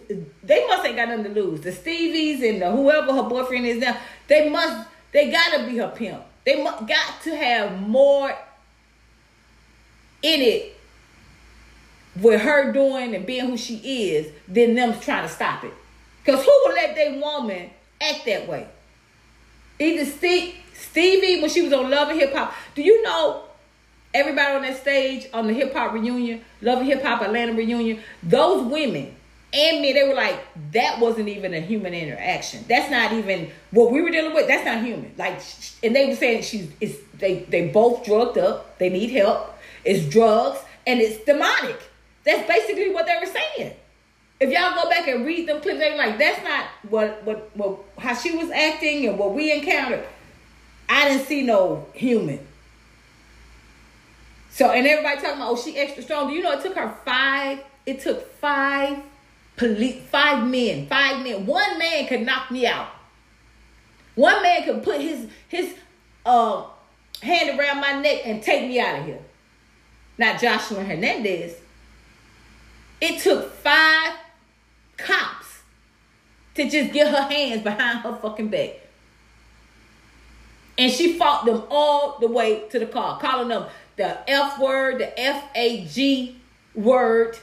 They 0.50 0.66
must 0.66 0.84
ain't 0.84 0.96
got 0.96 1.10
nothing 1.10 1.36
to 1.36 1.42
lose. 1.42 1.62
The 1.62 1.72
Stevies 1.72 2.42
and 2.42 2.60
the 2.60 2.72
whoever 2.72 3.14
her 3.14 3.22
boyfriend 3.22 3.68
is 3.68 3.78
now, 3.78 3.96
they 4.28 4.50
must, 4.50 4.90
they 5.12 5.30
gotta 5.30 5.68
be 5.68 5.78
her 5.78 5.90
pimp. 5.96 6.24
They 6.44 6.64
must, 6.64 6.88
got 6.88 7.22
to 7.26 7.36
have 7.36 7.80
more 7.80 8.32
in 10.24 10.42
it 10.42 10.76
with 12.20 12.42
her 12.42 12.74
doing 12.74 13.14
and 13.14 13.28
being 13.28 13.46
who 13.46 13.58
she 13.58 13.76
is 14.10 14.34
than 14.48 14.74
them 14.74 15.00
trying 15.00 15.28
to 15.28 15.32
stop 15.32 15.64
it. 15.64 15.74
Because 16.26 16.44
who 16.44 16.62
would 16.66 16.74
let 16.74 16.96
that 16.96 17.22
woman 17.22 17.70
act 18.02 18.26
that 18.26 18.48
way? 18.48 18.68
Either 19.78 20.04
Steve, 20.04 20.56
Stevie, 20.74 21.42
when 21.42 21.52
she 21.52 21.62
was 21.62 21.72
on 21.74 21.92
Love 21.92 22.10
and 22.10 22.20
Hip 22.20 22.34
Hop, 22.34 22.56
do 22.74 22.82
you 22.82 23.04
know 23.04 23.44
everybody 24.16 24.56
on 24.56 24.64
that 24.64 24.82
stage 24.82 25.28
on 25.32 25.46
the 25.46 25.54
hip 25.54 25.74
hop 25.74 25.94
reunion, 25.94 26.42
Love 26.64 26.80
and 26.80 26.88
Hip 26.88 27.04
Hop 27.04 27.22
Atlanta 27.22 27.54
reunion, 27.54 28.02
those 28.24 28.66
women 28.66 29.16
and 29.52 29.82
me, 29.82 29.94
they 29.94 30.08
were 30.08 30.14
like, 30.14 30.40
that 30.74 31.00
wasn't 31.00 31.28
even 31.28 31.56
a 31.56 31.60
human 31.60 31.94
interaction. 31.94 32.64
That's 32.68 32.92
not 32.92 33.14
even 33.14 33.50
what 33.72 33.92
we 33.92 34.02
were 34.02 34.12
dealing 34.12 34.36
with. 34.36 34.48
That's 34.48 34.64
not 34.64 34.84
human. 34.84 35.12
Like, 35.18 35.42
and 35.82 35.96
they 35.96 36.08
were 36.08 36.16
saying 36.16 36.44
she's, 36.44 36.70
they, 37.16 37.40
they 37.50 37.70
both 37.70 38.06
drugged 38.06 38.38
up. 38.38 38.78
They 38.78 38.90
need 38.90 39.10
help. 39.10 39.58
It's 39.84 40.08
drugs 40.08 40.60
and 40.86 41.00
it's 41.00 41.24
demonic. 41.26 41.82
That's 42.26 42.48
basically 42.48 42.94
what 42.94 43.08
they 43.08 43.18
were 43.20 43.26
saying. 43.26 43.74
If 44.40 44.52
y'all 44.52 44.76
go 44.76 44.88
back 44.88 45.08
and 45.08 45.26
read 45.26 45.50
them 45.50 45.62
clips, 45.62 45.80
they 45.80 45.92
were 45.92 45.98
like, 45.98 46.20
that's 46.20 46.44
not 46.44 46.66
what, 46.90 47.24
what, 47.24 47.50
what, 47.56 47.80
how 47.98 48.14
she 48.14 48.36
was 48.36 48.52
acting 48.52 49.08
and 49.08 49.18
what 49.18 49.34
we 49.34 49.52
encountered. 49.52 50.06
I 50.88 51.10
didn't 51.10 51.26
see 51.26 51.42
no 51.42 51.88
human. 51.94 52.46
So 54.52 54.70
and 54.70 54.86
everybody 54.86 55.22
talking 55.22 55.38
about, 55.38 55.52
oh, 55.52 55.56
she 55.58 55.76
extra 55.78 56.04
strong. 56.04 56.30
Do 56.30 56.36
you 56.36 56.44
know 56.44 56.52
it 56.52 56.62
took 56.62 56.76
her 56.76 56.96
five? 57.04 57.64
It 57.86 58.02
took 58.02 58.32
five 58.40 59.00
police, 59.60 60.02
five 60.10 60.48
men, 60.48 60.88
five 60.88 61.22
men. 61.22 61.46
One 61.46 61.78
man 61.78 62.08
could 62.08 62.22
knock 62.22 62.50
me 62.50 62.66
out. 62.66 62.88
One 64.16 64.42
man 64.42 64.64
could 64.64 64.82
put 64.82 65.02
his 65.02 65.28
his 65.50 65.76
uh, 66.26 66.64
hand 67.22 67.60
around 67.60 67.82
my 67.82 68.00
neck 68.02 68.22
and 68.26 68.42
take 68.42 68.68
me 68.68 68.80
out 68.80 69.00
of 69.00 69.06
here. 69.06 69.20
Not 70.18 70.40
Joshua 70.40 70.84
Hernandez. 70.84 71.56
It 73.02 73.22
took 73.22 73.54
five 73.54 74.14
cops 74.98 75.60
to 76.56 76.70
just 76.70 76.94
get 76.94 77.08
her 77.08 77.24
hands 77.24 77.62
behind 77.62 78.00
her 78.00 78.16
fucking 78.16 78.50
back. 78.50 78.72
And 80.78 80.92
she 80.92 81.18
fought 81.18 81.46
them 81.46 81.64
all 81.70 82.18
the 82.20 82.28
way 82.28 82.68
to 82.70 82.80
the 82.80 82.86
car, 82.86 83.20
calling 83.20 83.50
them 83.50 83.66
the 83.98 84.30
F 84.30 84.58
word, 84.60 85.00
the 85.00 85.20
F 85.20 85.44
A 85.54 85.86
G 85.86 86.38
word, 86.74 87.38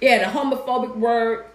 yeah, 0.00 0.18
the 0.18 0.38
homophobic 0.38 0.96
word, 0.96 1.46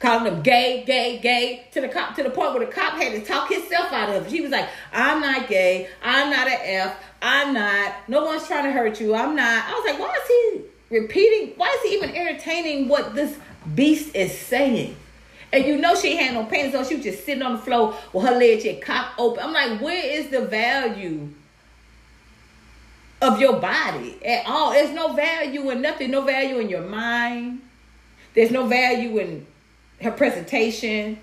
calling 0.00 0.24
them 0.24 0.42
gay, 0.42 0.84
gay, 0.86 1.18
gay, 1.18 1.66
to 1.72 1.80
the 1.80 1.88
cop 1.88 2.14
to 2.16 2.22
the 2.22 2.30
point 2.30 2.54
where 2.54 2.64
the 2.66 2.72
cop 2.72 2.94
had 2.94 3.12
to 3.12 3.24
talk 3.24 3.50
himself 3.50 3.92
out 3.92 4.10
of 4.10 4.26
it. 4.26 4.30
He 4.30 4.40
was 4.40 4.50
like, 4.50 4.68
I'm 4.92 5.20
not 5.20 5.48
gay, 5.48 5.88
I'm 6.02 6.30
not 6.30 6.48
an 6.48 6.58
F, 6.60 6.96
I'm 7.20 7.54
not, 7.54 8.08
no 8.08 8.24
one's 8.24 8.46
trying 8.46 8.64
to 8.64 8.72
hurt 8.72 9.00
you, 9.00 9.14
I'm 9.14 9.36
not. 9.36 9.64
I 9.66 9.72
was 9.72 9.84
like, 9.84 9.98
why 10.00 10.12
is 10.12 10.28
he 10.28 10.98
repeating? 10.98 11.54
Why 11.56 11.68
is 11.78 11.90
he 11.90 11.96
even 11.96 12.10
entertaining 12.14 12.88
what 12.88 13.14
this 13.14 13.36
beast 13.74 14.14
is 14.14 14.36
saying? 14.36 14.96
And 15.52 15.66
you 15.66 15.76
know 15.76 15.94
she 15.94 16.16
had 16.16 16.32
no 16.34 16.44
pants 16.46 16.74
on. 16.74 16.86
She 16.86 16.96
was 16.96 17.04
just 17.04 17.26
sitting 17.26 17.42
on 17.42 17.52
the 17.52 17.58
floor 17.58 17.94
with 18.14 18.26
her 18.26 18.34
legs 18.34 18.64
just 18.64 18.80
cocked 18.80 19.20
open. 19.20 19.44
I'm 19.44 19.52
like, 19.52 19.82
where 19.82 20.04
is 20.04 20.30
the 20.30 20.46
value 20.46 21.28
of 23.22 23.40
your 23.40 23.58
body 23.58 24.18
at 24.24 24.46
all? 24.46 24.72
There's 24.72 24.90
no 24.90 25.12
value 25.14 25.70
in 25.70 25.80
nothing. 25.80 26.10
No 26.10 26.22
value 26.22 26.58
in 26.58 26.68
your 26.68 26.82
mind. 26.82 27.62
There's 28.34 28.50
no 28.50 28.66
value 28.66 29.18
in 29.18 29.46
her 30.02 30.10
presentation, 30.10 31.18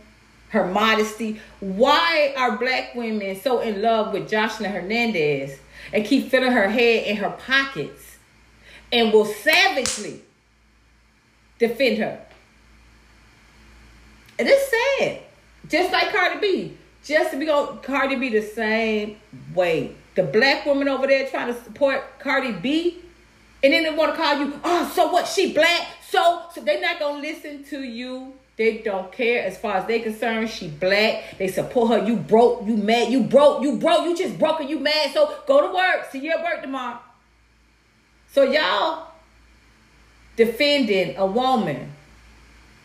her 0.49 0.65
modesty. 0.65 1.39
Why 1.59 2.33
are 2.37 2.57
black 2.57 2.95
women 2.95 3.39
so 3.39 3.59
in 3.59 3.81
love 3.81 4.13
with 4.13 4.29
Joseline 4.29 4.71
Hernandez 4.71 5.59
and 5.91 6.05
keep 6.05 6.29
filling 6.29 6.51
her 6.51 6.69
head 6.69 7.07
in 7.07 7.17
her 7.17 7.31
pockets 7.31 8.17
and 8.91 9.11
will 9.11 9.25
savagely 9.25 10.21
defend 11.59 11.97
her? 11.97 12.25
And 14.37 14.47
it's 14.47 14.71
sad. 14.71 15.19
Just 15.67 15.91
like 15.91 16.11
Cardi 16.13 16.39
B. 16.39 16.77
Just 17.03 17.31
to 17.31 17.37
be 17.37 17.49
on 17.49 17.79
Cardi 17.79 18.15
B 18.15 18.29
the 18.29 18.41
same 18.41 19.17
way. 19.53 19.95
The 20.19 20.25
black 20.25 20.65
woman 20.65 20.89
over 20.89 21.07
there 21.07 21.25
trying 21.29 21.47
to 21.47 21.63
support 21.63 22.19
Cardi 22.19 22.51
B. 22.51 22.97
And 23.63 23.71
then 23.71 23.83
they 23.83 23.89
want 23.89 24.13
to 24.13 24.21
call 24.21 24.37
you, 24.37 24.59
oh, 24.65 24.91
so 24.93 25.09
what? 25.13 25.29
She 25.29 25.53
black. 25.53 25.87
So, 26.09 26.41
so 26.53 26.59
they're 26.59 26.81
not 26.81 26.99
to 26.99 27.11
listen 27.21 27.63
to 27.69 27.81
you. 27.81 28.33
They 28.57 28.79
don't 28.79 29.13
care 29.13 29.45
as 29.45 29.57
far 29.57 29.77
as 29.77 29.85
they 29.85 30.01
concerned. 30.01 30.49
She 30.49 30.67
black. 30.67 31.37
They 31.37 31.47
support 31.47 31.91
her. 31.91 32.05
You 32.05 32.17
broke. 32.17 32.67
You 32.67 32.75
mad. 32.75 33.09
You 33.09 33.23
broke. 33.23 33.63
You 33.63 33.77
broke. 33.77 34.03
You 34.03 34.17
just 34.17 34.37
broke 34.37 34.59
and 34.59 34.69
you 34.69 34.79
mad. 34.79 35.13
So 35.13 35.33
go 35.47 35.65
to 35.65 35.73
work. 35.73 36.11
See 36.11 36.19
you 36.19 36.31
at 36.31 36.43
work 36.43 36.63
tomorrow. 36.63 36.99
So 38.33 38.43
y'all 38.43 39.07
defending 40.35 41.15
a 41.15 41.25
woman 41.25 41.93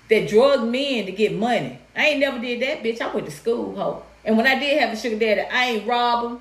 that 0.09 0.29
drug 0.29 0.69
men 0.69 1.07
to 1.07 1.11
get 1.11 1.35
money. 1.35 1.81
I 1.97 2.11
ain't 2.11 2.21
never 2.21 2.39
did 2.39 2.63
that, 2.63 2.85
bitch. 2.85 3.01
I 3.01 3.13
went 3.13 3.27
to 3.27 3.33
school, 3.33 3.75
ho. 3.75 4.05
And 4.25 4.37
when 4.37 4.47
I 4.47 4.57
did 4.57 4.79
have 4.81 4.93
a 4.93 4.97
sugar 4.97 5.19
daddy, 5.19 5.41
I 5.41 5.65
ain't 5.71 5.89
rob 5.89 6.31
him. 6.31 6.41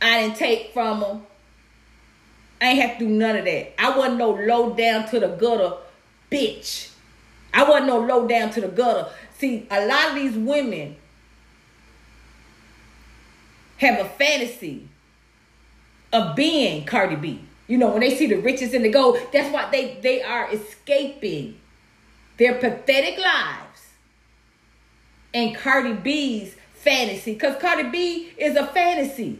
I 0.00 0.22
didn't 0.22 0.36
take 0.36 0.72
from 0.72 1.00
them. 1.00 1.26
I 2.60 2.70
ain't 2.70 2.82
have 2.82 2.98
to 2.98 3.06
do 3.06 3.08
none 3.10 3.36
of 3.36 3.44
that. 3.44 3.80
I 3.80 3.96
wasn't 3.96 4.18
no 4.18 4.30
low 4.30 4.74
down 4.74 5.08
to 5.08 5.20
the 5.20 5.28
gutter 5.28 5.76
bitch. 6.30 6.90
I 7.52 7.64
wasn't 7.64 7.86
no 7.86 8.00
low 8.00 8.28
down 8.28 8.50
to 8.50 8.60
the 8.60 8.68
gutter. 8.68 9.08
See, 9.38 9.66
a 9.70 9.86
lot 9.86 10.08
of 10.10 10.14
these 10.14 10.36
women 10.36 10.96
have 13.78 13.98
a 13.98 14.08
fantasy 14.10 14.88
of 16.12 16.36
being 16.36 16.84
Cardi 16.84 17.16
B. 17.16 17.44
You 17.66 17.78
know, 17.78 17.90
when 17.90 18.00
they 18.00 18.16
see 18.16 18.26
the 18.26 18.36
riches 18.36 18.74
and 18.74 18.84
the 18.84 18.90
gold, 18.90 19.18
that's 19.32 19.52
why 19.52 19.70
they, 19.70 19.98
they 20.02 20.22
are 20.22 20.52
escaping 20.52 21.58
their 22.36 22.54
pathetic 22.54 23.18
lives 23.18 23.90
and 25.32 25.54
Cardi 25.54 25.94
B's 25.94 26.56
fantasy. 26.74 27.34
Because 27.34 27.60
Cardi 27.60 27.88
B 27.90 28.32
is 28.36 28.56
a 28.56 28.66
fantasy. 28.66 29.38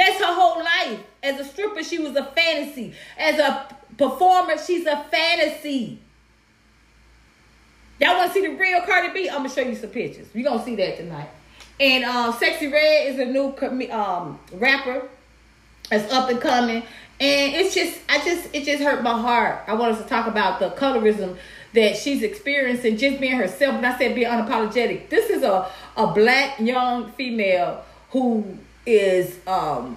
That's 0.00 0.18
her 0.18 0.32
whole 0.32 0.64
life. 0.64 1.00
As 1.22 1.38
a 1.38 1.44
stripper, 1.44 1.84
she 1.84 1.98
was 1.98 2.16
a 2.16 2.24
fantasy. 2.24 2.94
As 3.18 3.38
a 3.38 3.76
performer, 3.98 4.56
she's 4.56 4.86
a 4.86 5.04
fantasy. 5.10 6.00
Y'all 8.00 8.16
want 8.16 8.32
to 8.32 8.32
see 8.32 8.46
the 8.46 8.54
real 8.54 8.80
Cardi 8.80 9.12
B? 9.12 9.28
I'm 9.28 9.38
gonna 9.38 9.50
show 9.50 9.60
you 9.60 9.76
some 9.76 9.90
pictures. 9.90 10.28
You're 10.32 10.44
gonna 10.44 10.64
see 10.64 10.74
that 10.76 10.96
tonight. 10.96 11.28
And 11.78 12.04
uh, 12.04 12.32
Sexyy 12.32 12.72
Red 12.72 13.08
is 13.08 13.18
a 13.18 13.26
new 13.26 13.54
um, 13.90 14.38
rapper 14.54 15.06
that's 15.90 16.10
up 16.10 16.30
and 16.30 16.40
coming. 16.40 16.82
And 17.20 17.54
it's 17.54 17.74
just, 17.74 18.00
I 18.08 18.24
just, 18.24 18.54
it 18.54 18.64
just 18.64 18.82
hurt 18.82 19.02
my 19.02 19.20
heart. 19.20 19.64
I 19.66 19.74
want 19.74 19.92
us 19.92 20.02
to 20.02 20.08
talk 20.08 20.26
about 20.26 20.60
the 20.60 20.70
colorism 20.70 21.36
that 21.74 21.98
she's 21.98 22.22
experiencing 22.22 22.96
just 22.96 23.20
being 23.20 23.36
herself. 23.36 23.74
And 23.74 23.84
I 23.84 23.98
said 23.98 24.14
being 24.14 24.28
unapologetic. 24.28 25.10
This 25.10 25.28
is 25.28 25.42
a, 25.42 25.70
a 25.98 26.06
black 26.14 26.58
young 26.58 27.12
female 27.12 27.84
who 28.12 28.56
is 28.86 29.38
um 29.46 29.96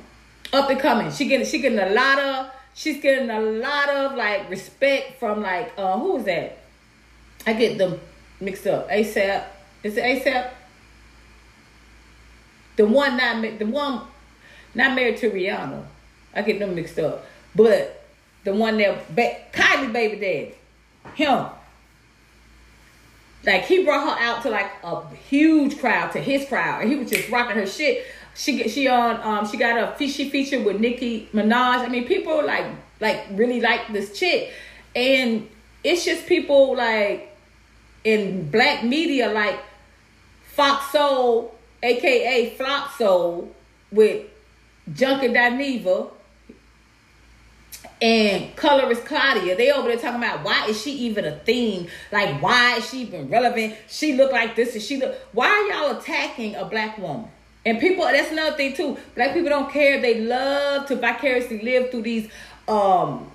up 0.52 0.70
and 0.70 0.80
coming. 0.80 1.12
She 1.12 1.28
getting 1.28 1.46
she 1.46 1.60
getting 1.60 1.80
a 1.80 1.90
lot 1.90 2.20
of 2.20 2.52
she's 2.74 3.02
getting 3.02 3.30
a 3.30 3.40
lot 3.40 3.90
of 3.90 4.16
like 4.16 4.50
respect 4.50 5.20
from 5.20 5.42
like 5.42 5.74
uh 5.78 5.98
who 5.98 6.18
is 6.18 6.26
that? 6.26 6.60
I 7.46 7.54
get 7.54 7.78
them 7.78 8.00
mixed 8.40 8.68
up. 8.68 8.90
ASAP. 8.90 9.46
Is 9.84 9.98
it 9.98 10.04
ASAP? 10.04 10.52
The 12.76 12.86
one 12.86 13.18
not 13.18 13.60
the 13.60 13.66
one 13.66 14.02
not 14.76 14.96
married 14.96 15.18
to 15.18 15.30
Rihanna. 15.30 15.84
I 16.36 16.42
get 16.42 16.60
them 16.60 16.76
mixed 16.76 16.98
up. 17.00 17.26
But 17.56 18.04
the 18.44 18.54
one 18.54 18.78
that 18.78 19.16
ba- 19.16 19.38
Kylie 19.52 19.94
baby 19.94 20.16
daddy. 20.16 20.56
Him. 21.16 21.46
Like 23.46 23.66
he 23.66 23.84
brought 23.84 24.18
her 24.18 24.24
out 24.24 24.42
to 24.44 24.50
like 24.50 24.72
a 24.84 25.08
huge 25.16 25.80
crowd, 25.80 26.14
to 26.14 26.20
his 26.20 26.48
crowd, 26.48 26.82
and 26.82 26.90
he 26.90 26.96
was 26.96 27.10
just 27.10 27.30
rocking 27.30 27.58
her 27.58 27.68
shit. 27.68 28.06
She 28.36 28.68
she 28.68 28.88
on 28.88 29.22
um 29.22 29.50
she 29.50 29.58
got 29.58 30.00
a 30.00 30.08
she 30.08 30.30
featured 30.30 30.66
with 30.66 30.80
Nicki 30.80 31.30
Minaj. 31.34 31.80
I 31.86 31.88
mean, 31.88 32.06
people 32.06 32.44
like 32.46 32.66
like 33.00 33.26
really 33.32 33.62
like 33.62 33.92
this 33.94 34.18
chick, 34.18 34.52
and 34.96 35.48
it's 35.84 36.06
just 36.06 36.26
people 36.26 36.76
like 36.76 37.36
in 38.04 38.50
black 38.50 38.84
media 38.84 39.32
like 39.32 39.60
Fox 40.46 40.92
Soul, 40.92 41.54
aka 41.82 42.56
Flop 42.56 42.92
Soul, 42.98 43.54
with 43.92 44.26
Junkie 44.92 45.30
Dineva 45.30 46.12
and 48.02 48.56
colorist 48.56 49.06
Claudia. 49.06 49.56
They 49.56 49.72
over 49.72 49.88
there 49.88 49.98
talking 49.98 50.18
about 50.18 50.44
why 50.44 50.68
is 50.68 50.82
she 50.82 50.92
even 50.92 51.26
a 51.26 51.38
thing? 51.40 51.88
Like 52.12 52.42
why 52.42 52.78
is 52.78 52.90
she 52.90 53.02
even 53.02 53.30
relevant? 53.30 53.76
She 53.88 54.14
look 54.14 54.32
like 54.32 54.56
this 54.56 54.74
and 54.74 54.84
she 54.84 54.98
look. 54.98 55.16
Why 55.32 55.48
are 55.48 55.68
y'all 55.70 56.00
attacking 56.00 56.56
a 56.56 56.66
black 56.66 56.98
woman? 56.98 57.30
And 57.66 57.80
people, 57.80 58.04
that's 58.04 58.32
another 58.32 58.58
thing 58.58 58.74
too. 58.74 58.98
Black 59.16 59.34
people 59.34 59.50
don't 59.50 59.72
care. 59.72 60.02
They 60.02 60.20
love 60.22 60.88
to 60.88 60.96
vicariously 60.96 61.62
live 61.62 61.92
through 61.92 62.02
these 62.02 62.30
um 62.68 63.32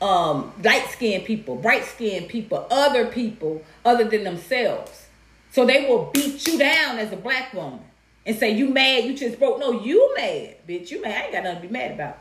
um 0.00 0.52
light 0.62 0.88
skinned 0.90 1.24
people, 1.24 1.56
bright 1.56 1.84
skinned 1.84 2.28
people, 2.28 2.66
other 2.70 3.06
people 3.06 3.64
other 3.84 4.04
than 4.04 4.24
themselves. 4.24 5.06
So 5.50 5.64
they 5.64 5.86
will 5.88 6.10
beat 6.12 6.46
you 6.46 6.58
down 6.58 6.98
as 6.98 7.12
a 7.12 7.16
black 7.16 7.54
woman 7.54 7.80
and 8.26 8.36
say 8.36 8.50
you 8.50 8.68
mad, 8.68 9.04
you 9.04 9.16
just 9.16 9.38
broke. 9.38 9.58
No, 9.58 9.72
you 9.82 10.14
mad, 10.16 10.56
bitch. 10.68 10.90
You 10.90 11.00
mad. 11.00 11.16
I 11.16 11.22
ain't 11.24 11.32
got 11.32 11.44
nothing 11.44 11.62
to 11.62 11.68
be 11.68 11.72
mad 11.72 11.92
about. 11.92 12.18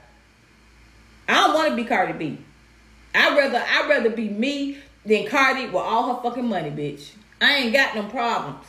I 1.27 1.33
don't 1.33 1.53
want 1.55 1.69
to 1.71 1.75
be 1.75 1.83
Cardi 1.83 2.13
B. 2.13 2.37
I'd 3.13 3.37
rather 3.37 3.57
I'd 3.57 3.89
rather 3.89 4.09
be 4.09 4.29
me 4.29 4.77
than 5.05 5.27
Cardi 5.27 5.65
with 5.65 5.75
all 5.75 6.15
her 6.15 6.21
fucking 6.21 6.47
money, 6.47 6.69
bitch. 6.69 7.11
I 7.41 7.55
ain't 7.55 7.73
got 7.73 7.95
no 7.95 8.03
problems. 8.03 8.65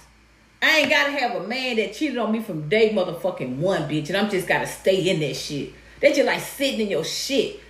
I 0.67 0.79
ain't 0.79 0.91
gotta 0.91 1.13
have 1.13 1.37
a 1.37 1.47
man 1.47 1.77
that 1.77 1.95
cheated 1.95 2.19
on 2.19 2.33
me 2.33 2.43
from 2.43 2.69
day 2.69 2.91
motherfucking 2.91 3.59
one, 3.59 3.83
bitch, 3.83 4.09
and 4.09 4.17
I'm 4.17 4.29
just 4.29 4.49
gotta 4.49 4.67
stay 4.67 5.09
in 5.09 5.21
that 5.21 5.37
shit. 5.37 5.73
They 6.01 6.13
just 6.13 6.27
like 6.27 6.41
sitting 6.41 6.81
in 6.81 6.89
your 6.89 7.05
shit. 7.05 7.61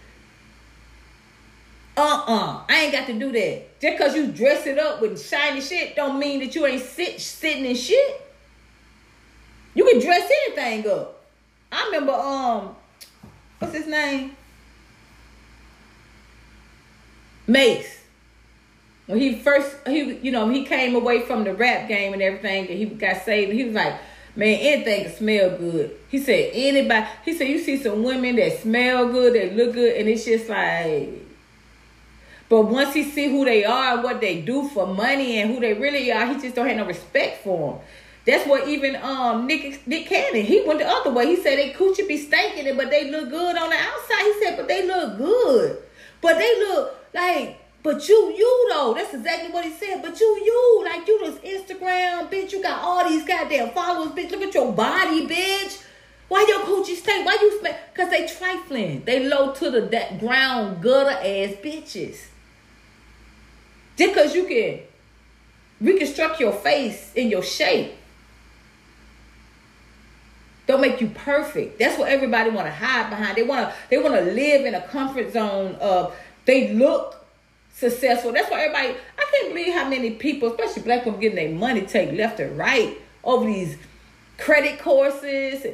Uh-uh. 1.94 2.64
I 2.66 2.80
ain't 2.80 2.92
got 2.92 3.06
to 3.08 3.12
do 3.12 3.30
that. 3.32 3.80
Just 3.80 3.98
cause 3.98 4.16
you 4.16 4.28
dress 4.28 4.66
it 4.66 4.78
up 4.78 5.02
with 5.02 5.22
shiny 5.22 5.60
shit 5.60 5.94
don't 5.94 6.18
mean 6.18 6.40
that 6.40 6.54
you 6.54 6.64
ain't 6.64 6.82
sit 6.82 7.20
sitting 7.20 7.66
in 7.66 7.76
shit. 7.76 8.22
You 9.74 9.84
can 9.84 10.00
dress 10.00 10.30
anything 10.46 10.90
up. 10.90 11.22
I 11.70 11.84
remember 11.84 12.12
um 12.12 12.76
what's 13.58 13.74
his 13.74 13.86
name? 13.86 14.34
Mase. 17.46 17.95
When 19.06 19.18
he 19.18 19.36
first 19.36 19.76
he 19.86 20.14
you 20.18 20.32
know, 20.32 20.48
he 20.48 20.64
came 20.64 20.94
away 20.94 21.22
from 21.22 21.44
the 21.44 21.54
rap 21.54 21.88
game 21.88 22.12
and 22.12 22.22
everything 22.22 22.68
and 22.68 22.78
he 22.78 22.84
got 22.86 23.24
saved, 23.24 23.52
he 23.52 23.64
was 23.64 23.74
like, 23.74 23.94
Man, 24.34 24.58
anything 24.60 25.04
can 25.04 25.14
smell 25.14 25.56
good. 25.56 25.96
He 26.10 26.18
said 26.18 26.50
anybody 26.52 27.06
he 27.24 27.34
said 27.34 27.48
you 27.48 27.58
see 27.58 27.76
some 27.76 28.02
women 28.02 28.36
that 28.36 28.60
smell 28.60 29.08
good, 29.08 29.34
they 29.34 29.50
look 29.50 29.74
good, 29.74 29.96
and 29.96 30.08
it's 30.08 30.24
just 30.24 30.48
like 30.48 31.26
but 32.48 32.62
once 32.62 32.94
he 32.94 33.02
see 33.02 33.28
who 33.28 33.44
they 33.44 33.64
are 33.64 34.02
what 34.02 34.20
they 34.20 34.40
do 34.40 34.68
for 34.68 34.86
money 34.86 35.40
and 35.40 35.52
who 35.52 35.60
they 35.60 35.74
really 35.74 36.12
are, 36.12 36.26
he 36.26 36.40
just 36.40 36.54
don't 36.54 36.68
have 36.68 36.76
no 36.76 36.86
respect 36.86 37.42
for 37.42 37.72
them. 37.72 37.80
That's 38.26 38.46
what 38.48 38.68
even 38.68 38.96
um 38.96 39.46
Nick 39.46 39.86
Nick 39.86 40.06
Cannon 40.06 40.44
he 40.44 40.62
went 40.66 40.80
the 40.80 40.88
other 40.88 41.12
way. 41.12 41.26
He 41.26 41.36
said 41.36 41.58
they 41.58 41.72
coochie 41.72 42.08
be 42.08 42.18
stinking 42.18 42.66
it, 42.66 42.76
but 42.76 42.90
they 42.90 43.10
look 43.10 43.30
good 43.30 43.56
on 43.56 43.70
the 43.70 43.76
outside. 43.76 44.22
He 44.22 44.44
said, 44.44 44.56
but 44.56 44.68
they 44.68 44.86
look 44.86 45.16
good. 45.16 45.78
But 46.20 46.38
they 46.38 46.58
look 46.58 46.96
like, 47.14 47.60
but 47.86 48.08
you, 48.08 48.34
you 48.36 48.68
though. 48.68 48.94
That's 48.94 49.14
exactly 49.14 49.52
what 49.52 49.64
he 49.64 49.70
said. 49.70 50.02
But 50.02 50.18
you, 50.18 50.26
you, 50.26 50.82
like 50.84 51.06
you 51.06 51.18
this 51.20 51.38
Instagram, 51.38 52.28
bitch. 52.28 52.50
You 52.50 52.60
got 52.60 52.82
all 52.82 53.08
these 53.08 53.24
goddamn 53.24 53.70
followers, 53.70 54.10
bitch. 54.10 54.32
Look 54.32 54.42
at 54.42 54.52
your 54.52 54.72
body, 54.72 55.24
bitch. 55.24 55.84
Why 56.26 56.44
your 56.48 56.62
coochie 56.62 56.96
stink? 56.96 57.24
Why 57.24 57.38
you 57.40 57.60
smell? 57.60 57.78
Cause 57.94 58.10
they 58.10 58.26
trifling. 58.26 59.04
They 59.04 59.28
low 59.28 59.52
to 59.54 59.70
the 59.70 59.82
that 59.82 60.18
ground 60.18 60.82
gutter 60.82 61.10
ass 61.10 61.54
bitches. 61.62 62.26
Just 63.96 64.14
cause 64.16 64.34
you 64.34 64.46
can 64.46 64.80
reconstruct 65.80 66.40
your 66.40 66.54
face 66.54 67.12
in 67.14 67.30
your 67.30 67.44
shape 67.44 67.92
don't 70.66 70.80
make 70.80 71.00
you 71.00 71.06
perfect. 71.10 71.78
That's 71.78 71.96
what 71.96 72.08
everybody 72.08 72.50
want 72.50 72.66
to 72.66 72.72
hide 72.72 73.08
behind. 73.08 73.36
They 73.36 73.44
want 73.44 73.68
to 73.68 73.74
they 73.88 73.98
want 73.98 74.16
to 74.16 74.22
live 74.22 74.66
in 74.66 74.74
a 74.74 74.80
comfort 74.88 75.32
zone 75.32 75.76
of 75.76 76.12
they 76.44 76.72
look 76.72 77.25
successful. 77.76 78.32
That's 78.32 78.50
why 78.50 78.62
everybody 78.62 78.98
I 79.18 79.30
can't 79.30 79.54
believe 79.54 79.74
how 79.74 79.88
many 79.88 80.12
people, 80.12 80.50
especially 80.50 80.82
black 80.82 81.04
people, 81.04 81.18
getting 81.18 81.36
their 81.36 81.54
money 81.54 81.82
taken 81.82 82.16
left 82.16 82.40
and 82.40 82.56
right 82.56 82.98
over 83.22 83.44
these 83.44 83.76
credit 84.38 84.80
courses. 84.80 85.64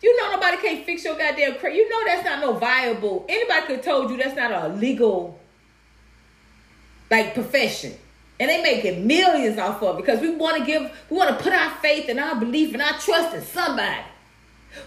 You 0.00 0.22
know 0.22 0.32
nobody 0.32 0.56
can't 0.58 0.86
fix 0.86 1.04
your 1.04 1.16
goddamn 1.16 1.56
credit. 1.56 1.76
You 1.76 1.88
know 1.88 2.04
that's 2.06 2.24
not 2.24 2.40
no 2.40 2.54
viable. 2.54 3.24
Anybody 3.28 3.66
could 3.66 3.82
told 3.82 4.10
you 4.10 4.16
that's 4.16 4.36
not 4.36 4.52
a 4.52 4.68
legal 4.74 5.38
like 7.10 7.34
profession. 7.34 7.94
And 8.38 8.50
they 8.50 8.62
making 8.62 9.06
millions 9.06 9.58
off 9.58 9.82
of 9.82 9.96
it 9.96 10.02
because 10.02 10.20
we 10.20 10.34
want 10.34 10.58
to 10.58 10.64
give, 10.64 10.82
we 11.08 11.16
want 11.16 11.36
to 11.36 11.42
put 11.42 11.52
our 11.52 11.70
faith 11.76 12.08
and 12.08 12.18
our 12.18 12.38
belief 12.38 12.72
and 12.72 12.82
our 12.82 12.98
trust 12.98 13.34
in 13.34 13.42
somebody. 13.42 14.02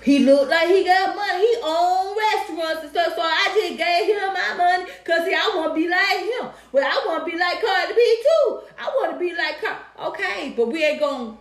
He 0.03 0.19
looked 0.19 0.49
like 0.49 0.67
he 0.67 0.83
got 0.83 1.15
money. 1.15 1.39
He 1.39 1.57
owned 1.63 2.17
restaurants 2.17 2.83
and 2.83 2.91
stuff. 2.91 3.13
So 3.15 3.21
I 3.21 3.51
just 3.53 3.77
gave 3.77 4.07
him 4.07 4.33
my 4.33 4.53
money 4.57 4.91
because 5.03 5.21
I 5.27 5.53
want 5.55 5.75
to 5.75 5.81
be 5.81 5.89
like 5.89 6.19
him. 6.19 6.49
Well, 6.71 6.85
I 6.85 7.03
want 7.05 7.25
to 7.25 7.31
be 7.31 7.37
like 7.37 7.61
Cardi 7.61 7.93
B 7.93 8.23
too. 8.23 8.59
I 8.77 8.87
want 8.87 9.13
to 9.13 9.19
be 9.19 9.35
like 9.35 9.61
Cardi. 9.61 9.79
Okay, 10.07 10.53
but 10.55 10.67
we 10.67 10.83
ain't 10.83 10.99
going 10.99 11.31
to, 11.31 11.37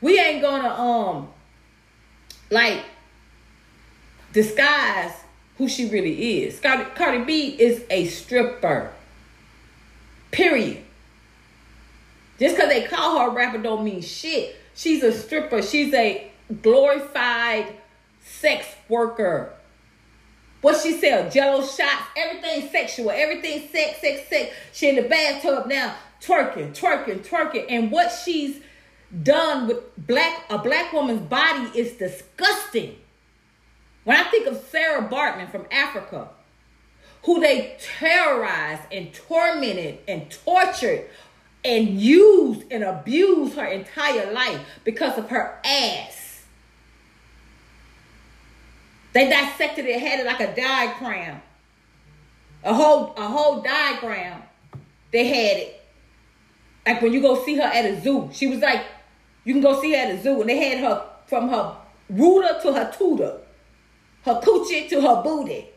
we 0.00 0.18
ain't 0.18 0.42
gonna 0.42 0.68
um 0.68 1.28
like 2.50 2.84
disguise 4.32 5.12
who 5.58 5.68
she 5.68 5.88
really 5.88 6.42
is. 6.42 6.60
Cardi, 6.60 6.84
Cardi 6.96 7.24
B 7.24 7.48
is 7.58 7.84
a 7.90 8.06
stripper. 8.06 8.92
Period. 10.30 10.82
Just 12.38 12.56
because 12.56 12.68
they 12.68 12.86
call 12.86 13.20
her 13.20 13.28
a 13.28 13.30
rapper 13.30 13.58
don't 13.58 13.84
mean 13.84 14.02
shit. 14.02 14.56
She's 14.74 15.02
a 15.04 15.12
stripper. 15.12 15.62
She's 15.62 15.94
a 15.94 16.30
glorified 16.62 17.74
sex 18.20 18.66
worker. 18.88 19.52
What 20.60 20.80
she 20.80 20.98
sell? 20.98 21.28
Jello 21.28 21.60
shots, 21.62 22.04
everything 22.16 22.70
sexual, 22.70 23.10
everything 23.10 23.68
sex, 23.68 24.00
sex, 24.00 24.28
sex. 24.28 24.54
She 24.72 24.88
in 24.88 24.96
the 24.96 25.02
bathtub 25.02 25.66
now, 25.66 25.94
twerking, 26.22 26.74
twerking, 26.74 27.26
twerking. 27.26 27.66
And 27.68 27.90
what 27.90 28.10
she's 28.10 28.60
done 29.22 29.68
with 29.68 29.78
black 30.06 30.44
a 30.50 30.58
black 30.58 30.92
woman's 30.92 31.20
body 31.20 31.78
is 31.78 31.92
disgusting. 31.92 32.96
When 34.04 34.16
I 34.16 34.24
think 34.24 34.46
of 34.46 34.64
Sarah 34.70 35.06
Baartman 35.06 35.50
from 35.50 35.66
Africa, 35.70 36.28
who 37.24 37.40
they 37.40 37.76
terrorized 37.78 38.82
and 38.92 39.12
tormented 39.14 39.98
and 40.06 40.30
tortured 40.30 41.06
and 41.64 42.00
used 42.00 42.70
and 42.70 42.84
abused 42.84 43.56
her 43.56 43.64
entire 43.64 44.32
life 44.32 44.60
because 44.84 45.16
of 45.16 45.30
her 45.30 45.58
ass. 45.64 46.23
They 49.14 49.28
dissected 49.28 49.86
it, 49.86 50.00
had 50.00 50.20
it 50.20 50.26
like 50.26 50.40
a 50.40 50.54
diagram. 50.54 51.40
A 52.64 52.74
whole 52.74 53.14
a 53.16 53.26
whole 53.26 53.62
diagram. 53.62 54.42
They 55.12 55.26
had 55.26 55.58
it. 55.58 55.80
Like 56.84 57.00
when 57.00 57.12
you 57.12 57.22
go 57.22 57.42
see 57.44 57.54
her 57.54 57.62
at 57.62 57.84
a 57.84 58.00
zoo. 58.02 58.28
She 58.32 58.48
was 58.48 58.58
like, 58.58 58.84
you 59.44 59.54
can 59.54 59.62
go 59.62 59.80
see 59.80 59.92
her 59.92 59.98
at 59.98 60.10
a 60.10 60.22
zoo. 60.22 60.40
And 60.40 60.50
they 60.50 60.56
had 60.56 60.78
her 60.80 61.06
from 61.26 61.48
her 61.48 61.76
rooter 62.10 62.58
to 62.62 62.72
her 62.72 62.92
tutor. 62.98 63.38
Her 64.24 64.40
coochie 64.40 64.88
to 64.88 65.00
her 65.00 65.22
booty. 65.22 65.68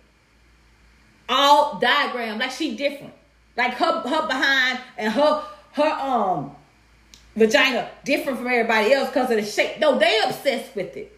All 1.29 1.77
diagram. 1.77 2.39
Like 2.39 2.51
she 2.51 2.75
different. 2.75 3.13
Like 3.55 3.73
her 3.73 4.01
her 4.01 4.27
behind 4.27 4.79
and 4.97 5.13
her 5.13 5.43
her 5.73 5.83
um 5.83 6.55
vagina 7.35 7.91
different 8.03 8.39
from 8.39 8.47
everybody 8.47 8.93
else 8.93 9.09
because 9.09 9.29
of 9.29 9.37
the 9.37 9.45
shape. 9.45 9.79
No, 9.79 9.99
they 9.99 10.19
obsessed 10.25 10.75
with 10.75 10.97
it. 10.97 11.16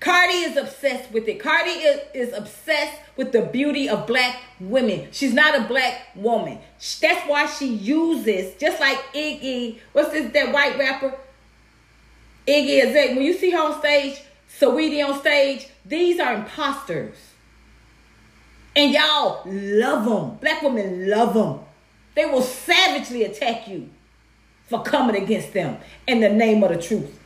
Cardi 0.00 0.34
is 0.34 0.56
obsessed 0.56 1.10
with 1.10 1.26
it. 1.26 1.40
Cardi 1.40 1.70
is, 1.70 2.00
is 2.14 2.32
obsessed 2.32 3.00
with 3.16 3.32
the 3.32 3.42
beauty 3.42 3.88
of 3.88 4.06
black 4.06 4.36
women. 4.60 5.08
She's 5.10 5.34
not 5.34 5.58
a 5.58 5.64
black 5.64 6.08
woman. 6.14 6.60
That's 7.00 7.28
why 7.28 7.46
she 7.46 7.66
uses, 7.66 8.54
just 8.54 8.80
like 8.80 8.98
Iggy, 9.12 9.78
what's 9.92 10.10
this, 10.10 10.32
that 10.32 10.52
white 10.52 10.78
rapper? 10.78 11.14
Iggy 12.46 12.84
Azalea. 12.84 13.14
When 13.16 13.22
you 13.22 13.34
see 13.34 13.50
her 13.50 13.58
on 13.58 13.78
stage, 13.80 14.22
Saweetie 14.58 15.04
on 15.04 15.18
stage, 15.18 15.68
these 15.84 16.20
are 16.20 16.34
imposters. 16.34 17.16
And 18.76 18.92
y'all 18.92 19.42
love 19.44 20.04
them. 20.04 20.36
Black 20.36 20.62
women 20.62 21.10
love 21.10 21.34
them. 21.34 21.60
They 22.14 22.26
will 22.26 22.42
savagely 22.42 23.24
attack 23.24 23.66
you 23.66 23.90
for 24.68 24.82
coming 24.82 25.20
against 25.20 25.52
them 25.52 25.78
in 26.06 26.20
the 26.20 26.28
name 26.28 26.62
of 26.62 26.70
the 26.70 26.80
truth. 26.80 27.17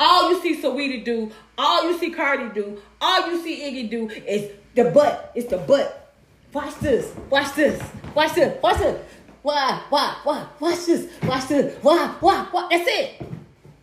All 0.00 0.30
you 0.30 0.40
see 0.40 0.62
Saweetie 0.62 1.04
do, 1.04 1.30
all 1.58 1.90
you 1.90 1.98
see 1.98 2.10
Cardi 2.10 2.48
do, 2.54 2.80
all 3.02 3.30
you 3.30 3.42
see 3.42 3.60
Iggy 3.60 3.90
do 3.90 4.08
is 4.08 4.50
the 4.74 4.84
butt. 4.84 5.30
It's 5.34 5.50
the 5.50 5.58
butt. 5.58 6.14
Watch 6.54 6.78
this. 6.80 7.14
Watch 7.28 7.54
this. 7.54 7.82
Watch 8.14 8.34
this. 8.34 8.58
Watch 8.62 8.78
this. 8.78 8.98
Why? 9.42 9.82
Why? 9.90 10.16
Why? 10.24 10.46
Watch 10.58 10.86
this. 10.86 11.12
Watch 11.22 11.48
this. 11.48 11.76
Why? 11.82 12.14
Why? 12.20 12.46
Why? 12.50 12.68
That's 12.70 12.88
it. 12.88 13.22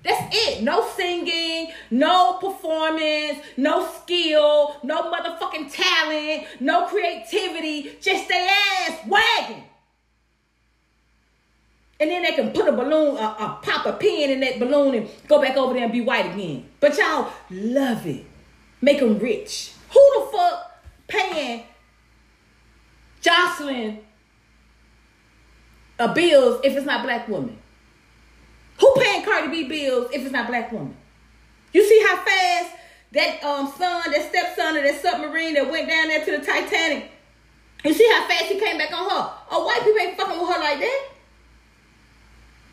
That's 0.03 0.35
it. 0.35 0.63
No 0.63 0.87
singing, 0.95 1.71
no 1.91 2.39
performance, 2.39 3.39
no 3.55 3.87
skill, 3.87 4.77
no 4.83 5.11
motherfucking 5.11 5.71
talent, 5.71 6.47
no 6.59 6.87
creativity. 6.87 7.95
Just 8.01 8.27
their 8.27 8.49
ass 8.49 8.99
wagging. 9.07 9.63
And 11.99 12.11
then 12.11 12.21
they 12.21 12.33
can 12.33 12.51
put 12.51 12.67
a 12.67 12.71
balloon, 12.71 13.17
uh, 13.17 13.35
uh, 13.39 13.55
pop 13.55 13.85
a 13.87 13.93
pin 13.93 14.29
in 14.29 14.39
that 14.41 14.59
balloon 14.59 14.93
and 14.93 15.09
go 15.27 15.41
back 15.41 15.57
over 15.57 15.73
there 15.73 15.83
and 15.83 15.91
be 15.91 16.01
white 16.01 16.31
again. 16.33 16.69
But 16.79 16.97
y'all 16.97 17.31
love 17.49 18.05
it. 18.05 18.25
Make 18.81 18.99
them 18.99 19.17
rich. 19.17 19.73
Who 19.91 20.11
the 20.15 20.31
fuck 20.31 20.83
paying 21.07 21.63
Joseline 23.21 23.99
uh, 25.97 26.13
bills 26.13 26.61
if 26.63 26.77
it's 26.77 26.85
not 26.85 27.03
black 27.03 27.27
woman? 27.27 27.57
Who 28.79 28.93
paying 28.97 29.25
Cardi 29.25 29.47
B 29.47 29.67
bills 29.67 30.11
if 30.13 30.21
it's 30.21 30.31
not 30.31 30.47
black 30.47 30.71
woman? 30.71 30.95
You 31.73 31.83
see 31.83 32.03
how 32.07 32.17
fast 32.17 32.75
that 33.13 33.43
um 33.43 33.67
son, 33.75 34.11
that 34.11 34.29
stepson 34.29 34.77
of 34.77 34.83
that 34.83 35.01
submarine 35.01 35.55
that 35.55 35.69
went 35.69 35.89
down 35.89 36.09
there 36.09 36.23
to 36.25 36.31
the 36.37 36.45
Titanic. 36.45 37.11
You 37.83 37.93
see 37.93 38.07
how 38.13 38.27
fast 38.27 38.45
he 38.45 38.59
came 38.59 38.77
back 38.77 38.91
on 38.91 39.09
her? 39.09 39.33
Oh, 39.51 39.65
white 39.65 39.83
people 39.83 39.99
ain't 39.99 40.17
fucking 40.17 40.39
with 40.39 40.49
her 40.49 40.59
like 40.59 40.79
that. 40.79 41.09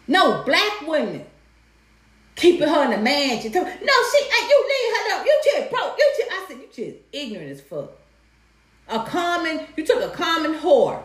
No, 0.07 0.43
black 0.45 0.87
women 0.87 1.25
keeping 2.37 2.69
her 2.69 2.85
in 2.85 2.91
the 2.91 2.99
mansion. 2.99 3.53
No, 3.53 3.65
she, 3.65 3.65
ain't. 3.65 4.51
you 4.51 4.69
leave 4.69 4.97
her 4.97 5.21
up. 5.21 5.27
You 5.27 5.41
just 5.45 5.71
broke. 5.71 5.97
You 5.99 6.13
just, 6.19 6.31
I 6.31 6.45
said, 6.49 6.57
you 6.59 6.67
just 6.67 6.99
ignorant 7.13 7.51
as 7.51 7.61
fuck. 7.61 7.93
A 8.89 9.05
common, 9.05 9.67
you 9.77 9.87
took 9.87 10.03
a 10.03 10.15
common 10.15 10.55
whore 10.55 11.03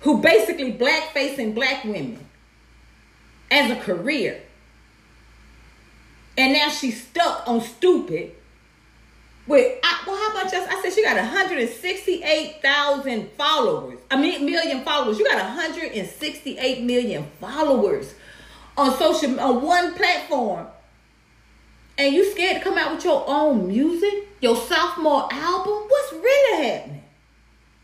who 0.00 0.20
basically 0.20 0.70
black 0.70 1.12
facing 1.12 1.52
black 1.52 1.84
women 1.84 2.26
as 3.50 3.70
a 3.70 3.76
career. 3.76 4.40
And 6.36 6.52
now 6.52 6.68
she's 6.68 7.06
stuck 7.06 7.46
on 7.46 7.60
stupid 7.60 8.34
with 9.46 9.78
I, 9.82 10.02
well, 10.06 10.16
how 10.16 10.32
much? 10.32 10.54
I 10.54 10.80
said 10.82 10.92
she 10.92 11.02
got 11.02 11.16
168,000 11.16 13.30
followers. 13.32 13.98
I 14.10 14.16
mean, 14.20 14.46
million 14.46 14.82
followers. 14.82 15.18
You 15.18 15.26
got 15.26 15.42
168 15.42 16.82
million 16.82 17.26
followers 17.40 18.14
on 18.76 18.96
social 18.96 19.38
on 19.38 19.62
one 19.62 19.94
platform, 19.94 20.66
and 21.98 22.12
you 22.14 22.28
scared 22.30 22.58
to 22.58 22.64
come 22.64 22.78
out 22.78 22.94
with 22.94 23.04
your 23.04 23.24
own 23.26 23.66
music, 23.68 24.28
your 24.40 24.56
sophomore 24.56 25.28
album. 25.30 25.84
What's 25.88 26.12
really 26.12 26.64
happening? 26.64 27.02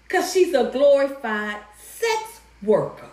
Cause 0.09 0.33
she's 0.33 0.55
a 0.55 0.71
glorified 0.73 1.61
sex 1.79 2.41
worker 2.63 3.07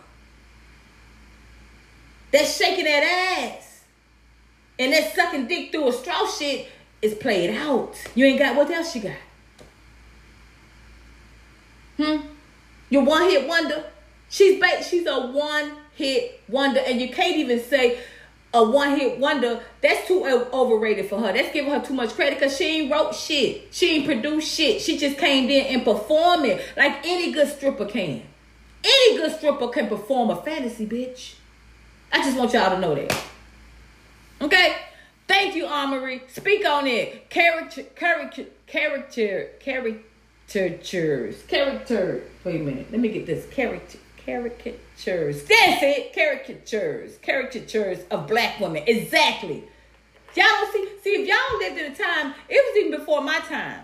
that's 2.32 2.58
shaking 2.58 2.86
that 2.86 3.54
ass 3.54 3.84
and 4.80 4.94
that 4.94 5.14
sucking 5.14 5.48
dick 5.48 5.72
through 5.72 5.90
a 5.90 5.94
straw 5.94 6.28
shit 6.28 6.70
is 7.02 7.14
played 7.14 7.50
out. 7.52 7.96
You 8.16 8.26
ain't 8.26 8.40
got 8.40 8.56
what 8.56 8.70
else 8.70 8.96
you 8.96 9.02
got? 9.02 9.18
Hmm? 11.98 12.28
Your 12.90 13.04
one 13.04 13.30
hit 13.30 13.48
wonder. 13.48 13.84
She's 14.30 14.60
ba- 14.60 14.84
she's 14.84 15.06
a 15.08 15.28
one 15.28 15.74
hit 15.96 16.42
wonder, 16.48 16.80
and 16.80 17.02
you 17.02 17.10
can't 17.10 17.38
even 17.38 17.60
say 17.60 18.00
a 18.54 18.64
one 18.64 18.98
hit 18.98 19.20
wonder, 19.20 19.62
that's 19.82 20.08
too 20.08 20.26
overrated 20.26 21.10
for 21.10 21.20
her. 21.20 21.34
That's 21.34 21.52
giving 21.52 21.72
her 21.72 21.82
too 21.84 21.94
much 21.94 22.14
credit 22.14 22.40
because 22.40 22.56
she 22.58 22.82
ain't 22.82 22.92
wrote 22.92 23.14
shit. 23.14 23.68
She 23.72 23.98
ain't 23.98 24.06
produced 24.06 24.52
shit. 24.52 24.82
She 24.82 24.98
just 24.98 25.18
came 25.18 25.50
in 25.50 25.66
and 25.68 25.84
performed 25.84 26.46
it 26.46 26.64
like 26.76 27.06
any 27.06 27.32
good 27.32 27.48
stripper 27.50 27.86
can. 27.86 28.24
Any 28.84 29.18
good 29.18 29.36
stripper 29.38 29.68
can 29.68 29.88
perform 29.88 30.30
a 30.30 30.42
fantasy, 30.42 30.86
bitch. 30.86 31.36
I 32.12 32.24
just 32.24 32.38
want 32.38 32.54
y'all 32.54 32.74
to 32.74 32.80
know 32.80 32.96
that. 32.96 33.22
Okay? 34.42 34.76
Thank 35.28 35.56
you, 35.56 35.66
Amory. 35.68 36.24
Speak 36.30 36.66
on 36.66 36.88
it. 36.88 37.30
Character, 37.30 37.84
character, 37.84 38.46
character, 38.66 39.50
caricatures, 39.60 41.44
character. 41.48 42.24
Wait 42.46 42.62
a 42.62 42.64
minute. 42.64 42.88
Let 42.92 43.02
me 43.02 43.10
get 43.10 43.26
this. 43.26 43.46
Character, 43.48 43.98
caricatures. 44.26 45.44
That's 45.44 45.84
it. 45.84 46.14
Caricatures, 46.14 47.18
caricatures 47.22 48.00
of 48.10 48.28
black 48.28 48.60
women. 48.62 48.84
Exactly. 48.88 49.64
Y'all 50.36 50.66
see. 50.72 50.88
See, 51.04 51.22
if 51.22 51.28
y'all 51.28 51.60
lived 51.60 51.78
in 51.78 51.92
a 51.92 51.96
time, 51.96 52.34
it 52.48 52.56
was 52.56 52.78
even 52.86 53.00
before 53.00 53.22
my 53.22 53.40
time. 53.40 53.82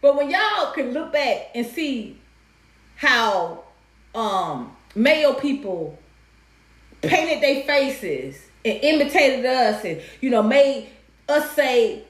But 0.00 0.16
when 0.16 0.30
y'all 0.30 0.72
can 0.72 0.92
look 0.92 1.12
back 1.12 1.50
and 1.54 1.66
see 1.66 2.18
how 2.96 3.64
um 4.14 4.74
male 4.94 5.34
people 5.34 5.98
painted 7.02 7.42
their 7.42 7.62
faces 7.64 8.38
and 8.64 8.78
imitated 8.82 9.44
us 9.44 9.84
and 9.84 10.00
you 10.20 10.30
know 10.30 10.42
made 10.42 10.88
us 11.28 11.50
say 11.52 12.04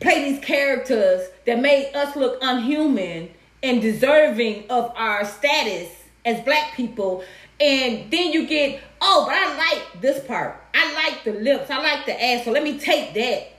play 0.00 0.32
these 0.32 0.44
characters 0.44 1.28
that 1.46 1.60
made 1.60 1.92
us 1.94 2.16
look 2.16 2.38
unhuman 2.42 3.30
and 3.62 3.80
deserving 3.80 4.64
of 4.68 4.92
our 4.96 5.24
status 5.24 5.88
as 6.24 6.40
black 6.44 6.74
people. 6.74 7.24
And 7.60 8.10
then 8.10 8.32
you 8.32 8.46
get 8.46 8.82
oh 9.00 9.24
but 9.26 9.34
i 9.34 9.56
like 9.56 10.00
this 10.00 10.24
part. 10.26 10.60
I 10.74 10.94
like 10.94 11.24
the 11.24 11.32
lips. 11.32 11.70
I 11.70 11.78
like 11.78 12.06
the 12.06 12.22
ass. 12.22 12.44
So 12.44 12.50
let 12.50 12.62
me 12.62 12.78
take 12.78 13.14
that. 13.14 13.52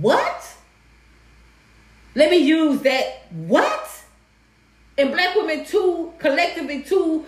What? 0.00 0.54
Let 2.14 2.30
me 2.30 2.38
use 2.38 2.80
that. 2.82 3.26
What? 3.30 4.02
And 4.96 5.10
black 5.10 5.34
women 5.34 5.64
too 5.64 6.12
collectively 6.18 6.82
too 6.82 7.26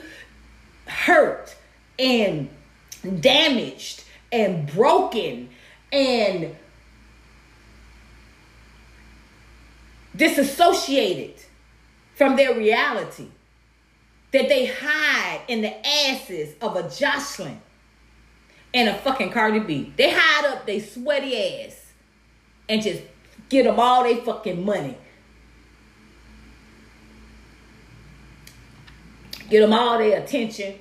hurt 0.87 1.55
and 1.99 2.49
damaged 3.21 4.05
and 4.33 4.67
broken 4.73 5.49
and 5.93 6.55
disassociated 10.15 11.35
from 12.15 12.37
their 12.37 12.55
reality 12.55 13.29
that 14.33 14.49
they 14.49 14.67
hide 14.67 15.41
in 15.49 15.62
the 15.62 15.87
asses 15.87 16.55
of 16.61 16.77
a 16.77 16.85
Joseline 16.85 17.59
and 18.75 18.89
a 18.89 18.95
fucking 18.95 19.31
Cardi 19.31 19.61
B. 19.61 19.93
They 19.97 20.11
hide 20.11 20.45
up 20.47 20.67
their 20.67 20.81
sweaty 20.81 21.65
ass 21.65 21.93
and 22.69 22.83
just 22.83 23.03
get 23.49 23.65
them 23.65 23.79
all 23.79 24.03
their 24.03 24.17
fucking 24.17 24.65
money. 24.65 24.97
Get 29.49 29.61
them 29.61 29.73
all 29.73 29.99
their 29.99 30.21
attention, 30.21 30.75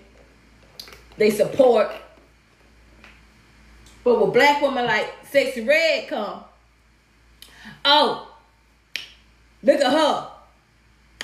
they 1.17 1.29
support, 1.29 1.91
but 4.05 4.23
with 4.23 4.33
black 4.33 4.61
women 4.61 4.85
like 4.85 5.25
Sexyy 5.25 5.67
Red 5.67 6.07
come, 6.07 6.43
oh, 7.83 8.31
look 9.63 9.81
at 9.81 9.91
her. 9.91 10.29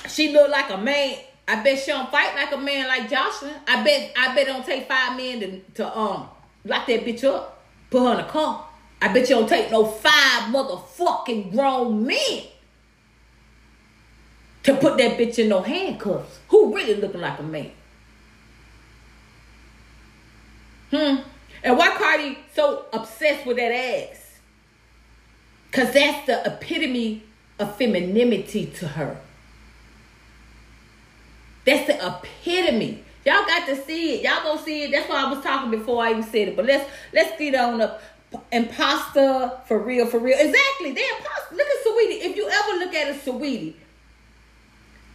She 0.08 0.32
look 0.32 0.50
like 0.50 0.68
a 0.68 0.76
man. 0.76 1.16
I 1.46 1.62
bet 1.62 1.78
she 1.78 1.92
don't 1.92 2.10
fight 2.10 2.34
like 2.34 2.52
a 2.52 2.58
man 2.58 2.88
like 2.88 3.08
Joseline. 3.08 3.54
I 3.68 3.84
bet 3.84 4.12
I 4.16 4.34
bet 4.34 4.46
don't 4.48 4.66
take 4.66 4.88
five 4.88 5.16
men 5.16 5.40
to, 5.40 5.60
to 5.74 5.96
um 5.96 6.28
lock 6.64 6.88
that 6.88 7.04
bitch 7.04 7.22
up, 7.22 7.62
put 7.88 8.04
her 8.04 8.14
in 8.14 8.20
a 8.20 8.28
car. 8.28 8.66
I 9.00 9.12
bet 9.12 9.28
you 9.28 9.36
don't 9.36 9.48
take 9.48 9.70
no 9.70 9.84
five 9.84 10.52
motherfucking 10.52 11.52
grown 11.52 12.04
men 12.04 12.42
to 14.64 14.74
put 14.74 14.98
that 14.98 15.16
bitch 15.16 15.38
in 15.38 15.48
no 15.48 15.62
handcuffs. 15.62 16.40
Who 16.48 16.74
really 16.74 16.96
looking 16.96 17.20
like 17.20 17.38
a 17.38 17.42
man? 17.44 17.70
Hmm. 20.90 21.31
And 21.64 21.78
why 21.78 21.96
Cardi 21.96 22.38
so 22.54 22.86
obsessed 22.92 23.46
with 23.46 23.56
that 23.56 23.72
ass? 23.72 24.38
Cause 25.70 25.92
that's 25.92 26.26
the 26.26 26.44
epitome 26.44 27.22
of 27.58 27.76
femininity 27.76 28.66
to 28.66 28.88
her. 28.88 29.16
That's 31.64 31.86
the 31.86 31.94
epitome. 31.94 33.04
Y'all 33.24 33.46
got 33.46 33.66
to 33.68 33.76
see 33.76 34.16
it. 34.16 34.24
Y'all 34.24 34.42
gonna 34.42 34.60
see 34.60 34.84
it. 34.84 34.90
That's 34.90 35.08
why 35.08 35.24
I 35.24 35.32
was 35.32 35.42
talking 35.44 35.70
before 35.70 36.02
I 36.02 36.10
even 36.10 36.24
said 36.24 36.48
it. 36.48 36.56
But 36.56 36.66
let's 36.66 36.90
let's 37.12 37.38
get 37.38 37.54
on 37.54 37.80
up. 37.80 38.02
Imposter 38.50 39.52
for 39.66 39.78
real, 39.78 40.06
for 40.06 40.18
real. 40.18 40.36
Exactly. 40.38 40.92
They 40.92 41.06
imposter. 41.06 41.54
Look 41.54 41.66
at 41.66 41.84
Saweetie. 41.86 42.30
If 42.30 42.36
you 42.36 42.48
ever 42.48 42.78
look 42.78 42.94
at 42.94 43.14
a 43.14 43.18
Saweetie, 43.18 43.74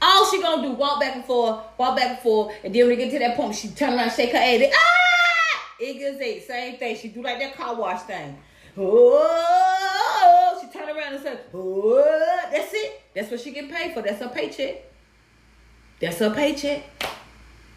all 0.02 0.30
she 0.30 0.42
gonna 0.42 0.62
do 0.62 0.72
walk 0.74 1.02
back 1.02 1.16
and 1.16 1.26
forth, 1.26 1.60
walk 1.78 1.98
back 1.98 2.12
and 2.12 2.20
forth, 2.20 2.56
and 2.64 2.74
then 2.74 2.88
when 2.88 2.96
we 2.98 3.04
get 3.04 3.12
to 3.12 3.20
that 3.20 3.36
point, 3.36 3.56
she 3.56 3.70
turn 3.70 3.94
around, 3.94 4.12
shake 4.12 4.32
her 4.32 4.38
head. 4.38 4.72
Ah! 4.74 5.27
Iggy's 5.82 6.20
eight, 6.20 6.48
same 6.48 6.78
thing. 6.78 6.96
She 6.96 7.10
do 7.10 7.22
like 7.22 7.40
that 7.40 7.56
car 7.56 7.76
wash 7.76 8.02
thing. 8.04 8.38
Oh, 8.78 10.60
she 10.62 10.78
turn 10.78 10.90
around 10.90 11.16
and 11.16 11.24
say, 11.24 11.38
oh, 11.54 12.46
that's 12.52 12.74
it. 12.74 13.02
That's 13.14 13.32
what 13.32 13.40
she 13.40 13.52
get 13.52 13.70
paid 13.72 13.94
for. 13.94 14.02
That's 14.02 14.20
her 14.20 14.30
paycheck. 14.30 14.84
That's 16.00 16.20
her 16.20 16.30
paycheck. 16.34 16.84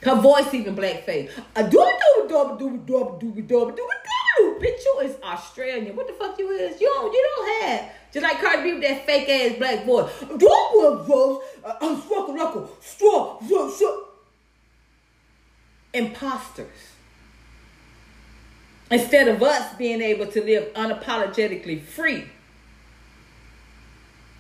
Her 0.03 0.15
voice 0.15 0.53
even 0.55 0.75
blackface. 0.75 1.31
A 1.57 1.63
do 1.63 1.71
do 1.71 2.29
do 2.29 2.57
do 2.59 2.83
do 2.87 3.19
do 3.19 3.33
do 3.37 3.43
do 3.43 3.73
do 3.77 3.89
Bitch, 4.61 4.85
you 4.85 5.01
is 5.05 5.17
Australian. 5.23 5.97
What 5.97 6.07
the 6.07 6.13
fuck 6.15 6.39
you 6.39 6.51
is? 6.51 6.81
You 6.81 6.87
don't 6.87 7.13
you 7.13 7.29
don't 7.37 7.63
have 7.63 7.91
just 8.13 8.23
like 8.23 8.41
Cardi 8.41 8.63
B 8.63 8.73
with 8.75 8.83
that 8.83 9.07
fake 9.07 9.29
ass 9.29 9.59
black 9.59 9.85
voice. 9.87 10.11
Don't 10.39 11.07
voice. 11.07 11.43
I'm 11.81 11.97
fucking 11.97 12.37
like 12.37 12.55
a 12.55 12.67
straw. 12.81 13.41
Imposters. 15.93 16.69
Instead 18.91 19.29
of 19.29 19.43
us 19.43 19.75
being 19.77 20.03
able 20.03 20.27
to 20.27 20.43
live 20.43 20.73
unapologetically 20.75 21.81
free. 21.81 22.25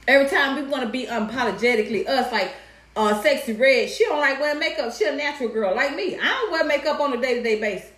Every 0.08 0.28
time 0.28 0.56
we 0.56 0.62
want 0.68 0.82
to 0.82 0.88
be 0.88 1.06
unapologetically 1.06 2.08
us, 2.08 2.32
like 2.32 2.52
uh, 2.96 3.22
Sexyy 3.22 3.58
Red, 3.58 3.88
she 3.88 4.04
don't 4.04 4.18
like 4.18 4.40
wearing 4.40 4.58
makeup. 4.58 4.92
She 4.92 5.04
a 5.04 5.12
natural 5.14 5.50
girl 5.50 5.74
like 5.74 5.94
me. 5.94 6.18
I 6.18 6.24
don't 6.24 6.50
wear 6.50 6.64
makeup 6.64 6.98
on 6.98 7.12
a 7.12 7.20
day 7.20 7.34
to 7.34 7.42
day 7.42 7.60
basis. 7.60 7.90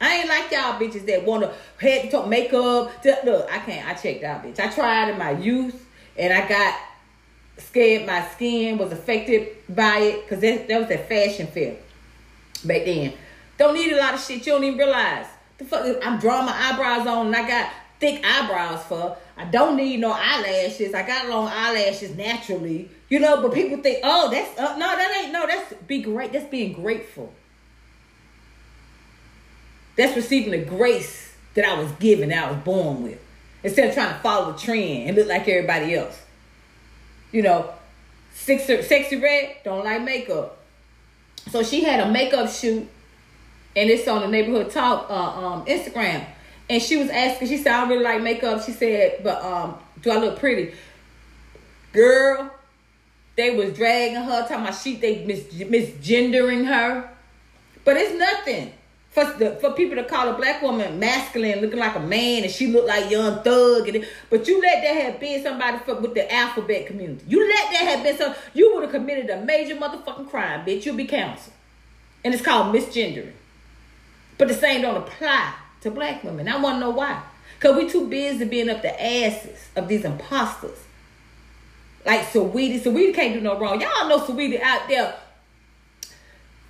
I 0.00 0.18
ain't 0.18 0.28
like 0.28 0.50
y'all 0.52 0.78
bitches 0.78 1.06
that 1.06 1.24
want 1.24 1.42
to 1.42 1.52
head 1.78 2.10
to 2.10 2.26
makeup. 2.26 2.92
Look, 3.04 3.50
I 3.50 3.58
can't. 3.58 3.88
I 3.88 3.94
checked 3.94 4.22
out, 4.22 4.44
bitch. 4.44 4.60
I 4.60 4.68
tried 4.68 5.10
in 5.10 5.18
my 5.18 5.32
youth, 5.32 5.86
and 6.16 6.32
I 6.32 6.46
got 6.46 6.78
scared. 7.58 8.06
My 8.06 8.26
skin 8.28 8.78
was 8.78 8.92
affected 8.92 9.56
by 9.68 9.98
it 9.98 10.22
because 10.22 10.40
that, 10.40 10.68
that 10.68 10.78
was 10.78 10.88
that 10.88 11.08
fashion 11.08 11.46
fair 11.46 11.76
back 12.64 12.84
then. 12.84 13.14
Don't 13.58 13.74
need 13.74 13.92
a 13.92 13.98
lot 13.98 14.14
of 14.14 14.22
shit. 14.22 14.46
You 14.46 14.52
don't 14.52 14.64
even 14.64 14.78
realize. 14.78 15.26
The 15.58 15.64
fuck, 15.64 15.96
I'm 16.04 16.18
drawing 16.18 16.46
my 16.46 16.52
eyebrows 16.52 17.06
on 17.06 17.26
and 17.26 17.36
I 17.36 17.48
got 17.48 17.72
thick 17.98 18.24
eyebrows 18.24 18.84
for. 18.84 19.16
I 19.36 19.44
don't 19.44 19.76
need 19.76 20.00
no 20.00 20.12
eyelashes. 20.12 20.94
I 20.94 21.06
got 21.06 21.28
long 21.28 21.48
eyelashes 21.48 22.16
naturally. 22.16 22.90
You 23.08 23.20
know, 23.20 23.40
but 23.40 23.54
people 23.54 23.78
think, 23.78 24.00
oh, 24.02 24.30
that's 24.30 24.58
uh, 24.58 24.76
no, 24.76 24.96
that 24.96 25.22
ain't 25.22 25.32
no. 25.32 25.46
That's 25.46 25.74
be 25.86 26.02
great. 26.02 26.32
That's 26.32 26.46
being 26.46 26.72
grateful. 26.72 27.32
That's 29.96 30.14
receiving 30.16 30.50
the 30.50 30.58
grace 30.58 31.34
that 31.54 31.64
I 31.64 31.80
was 31.80 31.90
given, 31.92 32.28
that 32.28 32.48
I 32.48 32.50
was 32.50 32.60
born 32.62 33.02
with, 33.02 33.18
instead 33.62 33.88
of 33.88 33.94
trying 33.94 34.12
to 34.12 34.20
follow 34.20 34.54
a 34.54 34.58
trend 34.58 35.08
and 35.08 35.16
look 35.16 35.28
like 35.28 35.48
everybody 35.48 35.94
else. 35.94 36.22
You 37.32 37.42
know, 37.42 37.72
sexy, 38.32 38.76
Sexyy 38.78 39.22
Red 39.22 39.56
don't 39.64 39.84
like 39.84 40.02
makeup, 40.02 40.58
so 41.50 41.62
she 41.62 41.82
had 41.82 42.00
a 42.00 42.10
makeup 42.10 42.50
shoot 42.50 42.88
and 43.76 43.90
it's 43.90 44.08
on 44.08 44.22
the 44.22 44.28
neighborhood 44.28 44.70
talk 44.70 45.08
uh, 45.10 45.14
um, 45.14 45.66
Instagram. 45.66 46.26
And 46.68 46.82
she 46.82 46.96
was 46.96 47.10
asking, 47.10 47.48
she 47.48 47.58
said, 47.58 47.72
I 47.72 47.88
really 47.88 48.02
like 48.02 48.22
makeup. 48.22 48.64
She 48.64 48.72
said, 48.72 49.20
but 49.22 49.40
um, 49.44 49.78
do 50.02 50.10
I 50.10 50.16
look 50.16 50.38
pretty? 50.38 50.74
Girl, 51.92 52.50
they 53.36 53.54
was 53.54 53.74
dragging 53.74 54.16
her, 54.16 54.40
talking 54.42 54.56
about 54.56 54.74
she 54.74 54.96
they 54.96 55.24
mis- 55.24 55.44
misgendering 55.44 56.66
her. 56.66 57.08
But 57.84 57.98
it's 57.98 58.18
nothing. 58.18 58.72
For, 59.10 59.24
the, 59.24 59.56
for 59.62 59.72
people 59.72 59.96
to 59.96 60.04
call 60.04 60.28
a 60.28 60.36
black 60.36 60.60
woman 60.60 60.98
masculine, 60.98 61.62
looking 61.62 61.78
like 61.78 61.96
a 61.96 62.00
man, 62.00 62.42
and 62.42 62.52
she 62.52 62.66
look 62.66 62.86
like 62.86 63.10
young 63.10 63.42
thug, 63.42 63.88
and 63.88 64.06
but 64.28 64.46
you 64.46 64.60
let 64.60 64.82
that 64.82 65.04
have 65.04 65.18
been 65.18 65.42
somebody 65.42 65.78
for, 65.78 65.94
with 65.94 66.12
the 66.12 66.30
alphabet 66.30 66.86
community. 66.86 67.24
You 67.26 67.48
let 67.48 67.72
that 67.72 67.80
have 67.88 68.02
been 68.02 68.18
so 68.18 68.34
you 68.52 68.74
would 68.74 68.82
have 68.82 68.92
committed 68.92 69.30
a 69.30 69.42
major 69.42 69.74
motherfucking 69.74 70.28
crime, 70.28 70.66
bitch. 70.66 70.84
You'll 70.84 70.96
be 70.96 71.06
counseled, 71.06 71.54
and 72.26 72.34
it's 72.34 72.44
called 72.44 72.76
misgendering. 72.76 73.32
But 74.38 74.48
the 74.48 74.54
same 74.54 74.82
don't 74.82 74.96
apply 74.96 75.54
to 75.82 75.90
black 75.90 76.24
women. 76.24 76.48
I 76.48 76.60
want 76.60 76.76
to 76.76 76.80
know 76.80 76.90
why. 76.90 77.22
Because 77.58 77.76
we 77.76 77.88
too 77.88 78.08
busy 78.08 78.44
being 78.44 78.68
up 78.68 78.82
the 78.82 79.02
asses 79.02 79.68
of 79.76 79.88
these 79.88 80.04
imposters. 80.04 80.78
Like 82.04 82.20
Saweetie. 82.20 82.80
Saweetie 82.80 83.14
can't 83.14 83.34
do 83.34 83.40
no 83.40 83.58
wrong. 83.58 83.80
Y'all 83.80 84.08
know 84.08 84.18
Saweetie 84.18 84.60
out 84.60 84.88
there. 84.88 85.14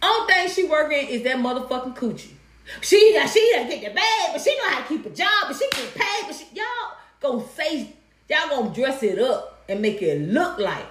Only 0.03 0.33
thing 0.33 0.49
she 0.49 0.65
working 0.65 1.09
is 1.09 1.23
that 1.25 1.37
motherfucking 1.37 1.97
coochie. 1.97 2.33
She 2.81 3.13
got 3.15 3.29
she 3.29 3.51
doesn't 3.53 3.69
get 3.69 3.83
the 3.83 3.95
bag, 3.95 4.31
but 4.33 4.41
she 4.41 4.57
know 4.57 4.69
how 4.69 4.83
to 4.83 4.89
keep 4.89 5.07
a 5.07 5.11
job, 5.11 5.29
but 5.47 5.57
she 5.57 5.69
get 5.71 5.95
paid, 5.95 6.25
but 6.27 6.35
she, 6.35 6.47
y'all 6.53 6.97
gonna 7.21 7.49
say 7.49 7.93
y'all 8.29 8.49
gonna 8.49 8.75
dress 8.75 9.03
it 9.03 9.19
up 9.19 9.65
and 9.69 9.81
make 9.81 10.03
it 10.03 10.21
look 10.21 10.59
like 10.59 10.87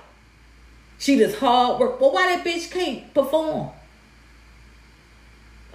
she 0.98 1.18
does 1.18 1.38
hard 1.38 1.80
work. 1.80 2.00
But 2.00 2.14
why 2.14 2.36
that 2.36 2.46
bitch 2.46 2.72
can't 2.72 3.14
perform? 3.14 3.72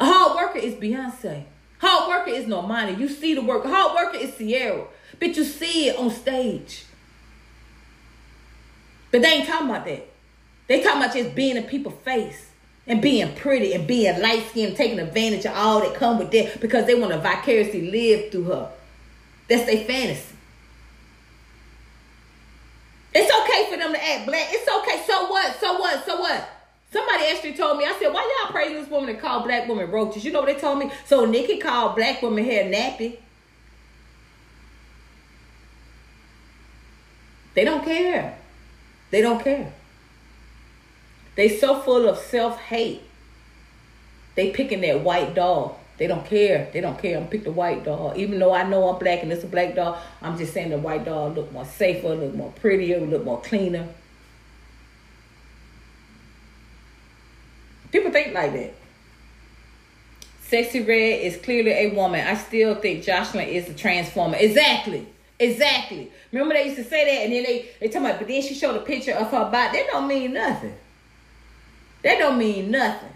A 0.01 0.05
hard 0.07 0.35
worker 0.35 0.59
is 0.59 0.75
Beyonce. 0.75 1.45
Hard 1.79 2.09
worker 2.09 2.31
is 2.31 2.47
Normani. 2.47 2.99
You 2.99 3.09
see 3.09 3.35
the 3.35 3.43
work. 3.43 3.65
Hard 3.65 3.95
worker 3.95 4.17
is 4.17 4.37
Ciara. 4.37 4.87
But 5.19 5.37
you 5.37 5.45
see 5.45 5.89
it 5.89 5.99
on 5.99 6.11
stage. 6.11 6.87
But 9.13 9.23
they 9.23 9.29
ain't 9.29 9.49
talking 9.49 9.69
about 9.69 9.85
that. 9.85 10.09
They 10.69 10.83
talking 10.83 11.03
about 11.03 11.15
just 11.15 11.35
being 11.35 11.57
in 11.57 11.65
people's 11.65 12.01
face 12.03 12.51
and 12.87 13.03
being 13.03 13.35
pretty 13.35 13.75
and 13.75 13.87
being 13.87 14.21
light 14.23 14.47
skinned, 14.49 14.77
taking 14.77 14.99
advantage 14.99 15.45
of 15.45 15.53
all 15.55 15.81
that 15.81 15.95
come 15.95 16.19
with 16.19 16.31
that 16.31 16.61
because 16.61 16.87
they 16.87 16.95
want 16.95 17.13
to 17.13 17.19
vicariously 17.19 17.91
live 17.91 18.33
through 18.33 18.45
her. 18.45 18.71
That's 19.49 19.67
their 19.67 19.85
fantasy. 19.85 20.37
It's 23.13 23.31
okay 23.43 23.71
for 23.71 23.77
them 23.77 23.93
to 23.93 24.03
act 24.03 24.27
black. 24.27 24.47
It's 24.51 24.69
okay. 24.69 25.03
So 25.07 25.29
what? 25.29 25.61
So 25.61 25.79
what? 25.79 26.07
So 26.07 26.21
what? 26.21 26.60
Somebody 26.93 27.25
actually 27.27 27.55
told 27.55 27.79
me, 27.79 27.85
I 27.85 27.97
said, 28.01 28.13
why 28.13 28.29
y'all 28.43 28.53
praising 28.53 28.81
this 28.81 28.91
woman 28.91 29.13
that 29.13 29.23
call 29.23 29.45
black 29.45 29.69
women 29.69 29.91
roaches? 29.91 30.25
You 30.25 30.33
know 30.33 30.41
what 30.41 30.53
they 30.53 30.61
told 30.61 30.79
me? 30.79 30.91
So 31.07 31.25
Nikki 31.25 31.59
called 31.59 31.95
black 31.95 32.21
women 32.21 32.45
hair 32.45 32.65
nappy. 32.65 33.19
They 37.55 37.65
don't 37.65 37.85
care. 37.85 38.39
They 39.11 39.21
don't 39.21 39.43
care. 39.43 39.73
They 41.37 41.49
so 41.49 41.81
full 41.81 42.09
of 42.09 42.19
self-hate. 42.19 43.03
They 44.35 44.51
picking 44.51 44.81
that 44.81 45.03
white 45.03 45.35
dog. 45.35 45.77
They 45.99 46.07
don't 46.07 46.25
care. 46.25 46.71
They 46.73 46.81
don't 46.81 46.99
care. 47.01 47.19
I'm 47.19 47.29
pick 47.29 47.45
the 47.45 47.53
white 47.53 47.85
dog. 47.85 48.17
Even 48.17 48.39
though 48.39 48.55
I 48.55 48.69
know 48.69 48.89
I'm 48.89 48.99
black 48.99 49.23
and 49.23 49.31
it's 49.33 49.45
a 49.45 49.47
black 49.47 49.75
dog, 49.75 49.99
I'm 50.23 50.39
just 50.39 50.55
saying 50.55 50.71
the 50.71 50.79
white 50.79 51.05
dog 51.05 51.37
look 51.37 51.53
more 51.53 51.65
safer, 51.65 52.15
look 52.15 52.35
more 52.35 52.53
prettier, 52.53 53.01
look 53.01 53.25
more 53.25 53.41
cleaner. 53.41 53.87
People 57.93 58.11
think 58.11 58.35
like 58.35 58.53
that. 58.53 58.75
Sexyy 60.51 60.87
Red 60.87 61.21
is 61.23 61.37
clearly 61.37 61.71
a 61.71 61.95
woman. 61.95 62.27
I 62.27 62.35
still 62.35 62.75
think 62.75 63.05
Joseline 63.05 63.49
is 63.49 63.69
a 63.69 63.75
transformer. 63.75 64.37
Exactly. 64.37 65.07
Exactly. 65.39 66.11
Remember 66.33 66.55
they 66.55 66.65
used 66.65 66.77
to 66.77 66.85
say 66.85 67.05
that 67.05 67.25
and 67.25 67.33
then 67.33 67.45
they, 67.45 67.69
they 67.81 67.89
talk 67.89 68.03
about, 68.03 68.19
but 68.19 68.29
then 68.29 68.43
she 68.43 68.55
showed 68.55 68.77
a 68.77 68.81
picture 68.81 69.13
of 69.13 69.31
her 69.31 69.51
body. 69.51 69.79
That 69.79 69.87
don't 69.91 70.07
mean 70.07 70.35
nothing. 70.35 70.75
That 72.03 72.19
don't 72.19 72.39
mean 72.39 72.71
nothing. 72.71 73.11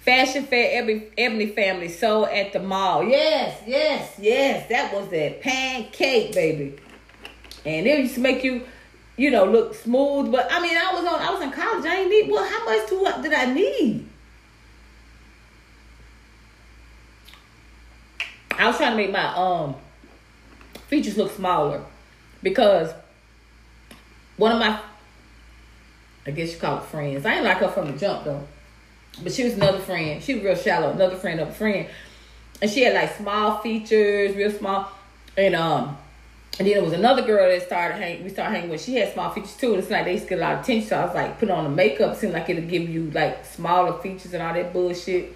Fashion 0.00 0.44
Fair 0.46 0.82
Ebony, 0.82 1.08
Ebony 1.16 1.46
Family 1.48 1.88
sold 1.88 2.28
at 2.28 2.52
the 2.52 2.58
mall. 2.58 3.04
Yes, 3.04 3.62
yes, 3.66 4.14
yes. 4.18 4.68
That 4.68 4.92
was 4.94 5.08
that 5.10 5.42
pancake, 5.42 6.34
baby. 6.34 6.76
And 7.64 7.86
it 7.86 7.98
used 7.98 8.14
to 8.14 8.20
make 8.20 8.42
you, 8.42 8.62
you 9.16 9.30
know, 9.30 9.44
look 9.44 9.74
smooth. 9.74 10.32
But 10.32 10.48
I 10.50 10.60
mean, 10.60 10.76
I 10.76 10.92
was 10.94 11.04
on, 11.04 11.20
I 11.20 11.30
was 11.30 11.42
in 11.42 11.50
college. 11.50 11.84
I 11.84 12.00
ain't 12.00 12.10
need. 12.10 12.30
Well, 12.30 12.44
how 12.44 12.64
much 12.64 12.88
to 12.88 13.00
what 13.00 13.22
did 13.22 13.32
I 13.32 13.52
need? 13.52 14.08
I 18.58 18.66
was 18.66 18.76
trying 18.76 18.90
to 18.90 18.96
make 18.96 19.10
my 19.10 19.34
um 19.34 19.74
features 20.88 21.16
look 21.16 21.30
smaller 21.32 21.82
because 22.42 22.92
one 24.36 24.52
of 24.52 24.58
my 24.58 24.80
I 26.26 26.30
guess 26.32 26.52
you 26.52 26.58
call 26.58 26.78
it 26.78 26.84
friends. 26.84 27.24
I 27.24 27.36
ain't 27.36 27.44
like 27.44 27.58
her 27.58 27.68
from 27.68 27.90
the 27.90 27.98
jump 27.98 28.24
though. 28.24 28.46
But 29.22 29.32
she 29.32 29.44
was 29.44 29.54
another 29.54 29.78
friend. 29.78 30.22
She 30.22 30.34
was 30.34 30.44
real 30.44 30.54
shallow, 30.54 30.90
another 30.92 31.16
friend 31.16 31.40
of 31.40 31.48
a 31.48 31.52
friend. 31.52 31.88
And 32.62 32.70
she 32.70 32.82
had 32.82 32.94
like 32.94 33.16
small 33.16 33.58
features, 33.58 34.36
real 34.36 34.50
small. 34.50 34.90
And 35.36 35.54
um 35.54 35.96
and 36.58 36.66
then 36.66 36.74
there 36.74 36.84
was 36.84 36.92
another 36.92 37.22
girl 37.22 37.48
that 37.48 37.62
started 37.62 37.96
hanging 37.96 38.24
we 38.24 38.28
started 38.28 38.54
hanging 38.54 38.70
with. 38.70 38.82
She 38.82 38.96
had 38.96 39.12
small 39.12 39.30
features 39.30 39.56
too. 39.56 39.72
And 39.72 39.82
it's 39.82 39.90
like 39.90 40.04
they 40.04 40.12
used 40.12 40.24
to 40.24 40.30
get 40.30 40.38
a 40.38 40.42
lot 40.42 40.54
of 40.54 40.60
attention. 40.60 40.88
So 40.88 40.98
I 40.98 41.04
was 41.06 41.14
like, 41.14 41.38
put 41.38 41.50
on 41.50 41.64
the 41.64 41.70
makeup, 41.70 42.16
seemed 42.16 42.34
like 42.34 42.48
it'll 42.50 42.68
give 42.68 42.88
you 42.88 43.10
like 43.12 43.44
smaller 43.46 43.98
features 44.02 44.34
and 44.34 44.42
all 44.42 44.52
that 44.52 44.72
bullshit. 44.72 45.34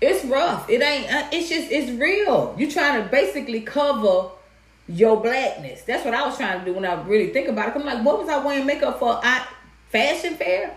It's 0.00 0.24
rough. 0.24 0.68
It 0.68 0.82
ain't 0.82 1.12
uh, 1.12 1.28
it's 1.30 1.48
just 1.48 1.70
it's 1.70 1.90
real. 1.92 2.54
You 2.58 2.70
trying 2.70 3.02
to 3.02 3.08
basically 3.08 3.60
cover 3.60 4.30
your 4.88 5.20
blackness. 5.20 5.82
That's 5.82 6.04
what 6.04 6.14
I 6.14 6.26
was 6.26 6.36
trying 6.36 6.60
to 6.60 6.64
do 6.64 6.72
when 6.72 6.84
I 6.84 7.00
really 7.02 7.32
think 7.32 7.48
about 7.48 7.68
it. 7.68 7.76
I'm 7.76 7.86
like, 7.86 8.04
what 8.04 8.18
was 8.18 8.28
I 8.28 8.44
wearing 8.44 8.66
makeup 8.66 8.98
for? 8.98 9.20
I 9.22 9.46
fashion 9.90 10.34
fair? 10.34 10.76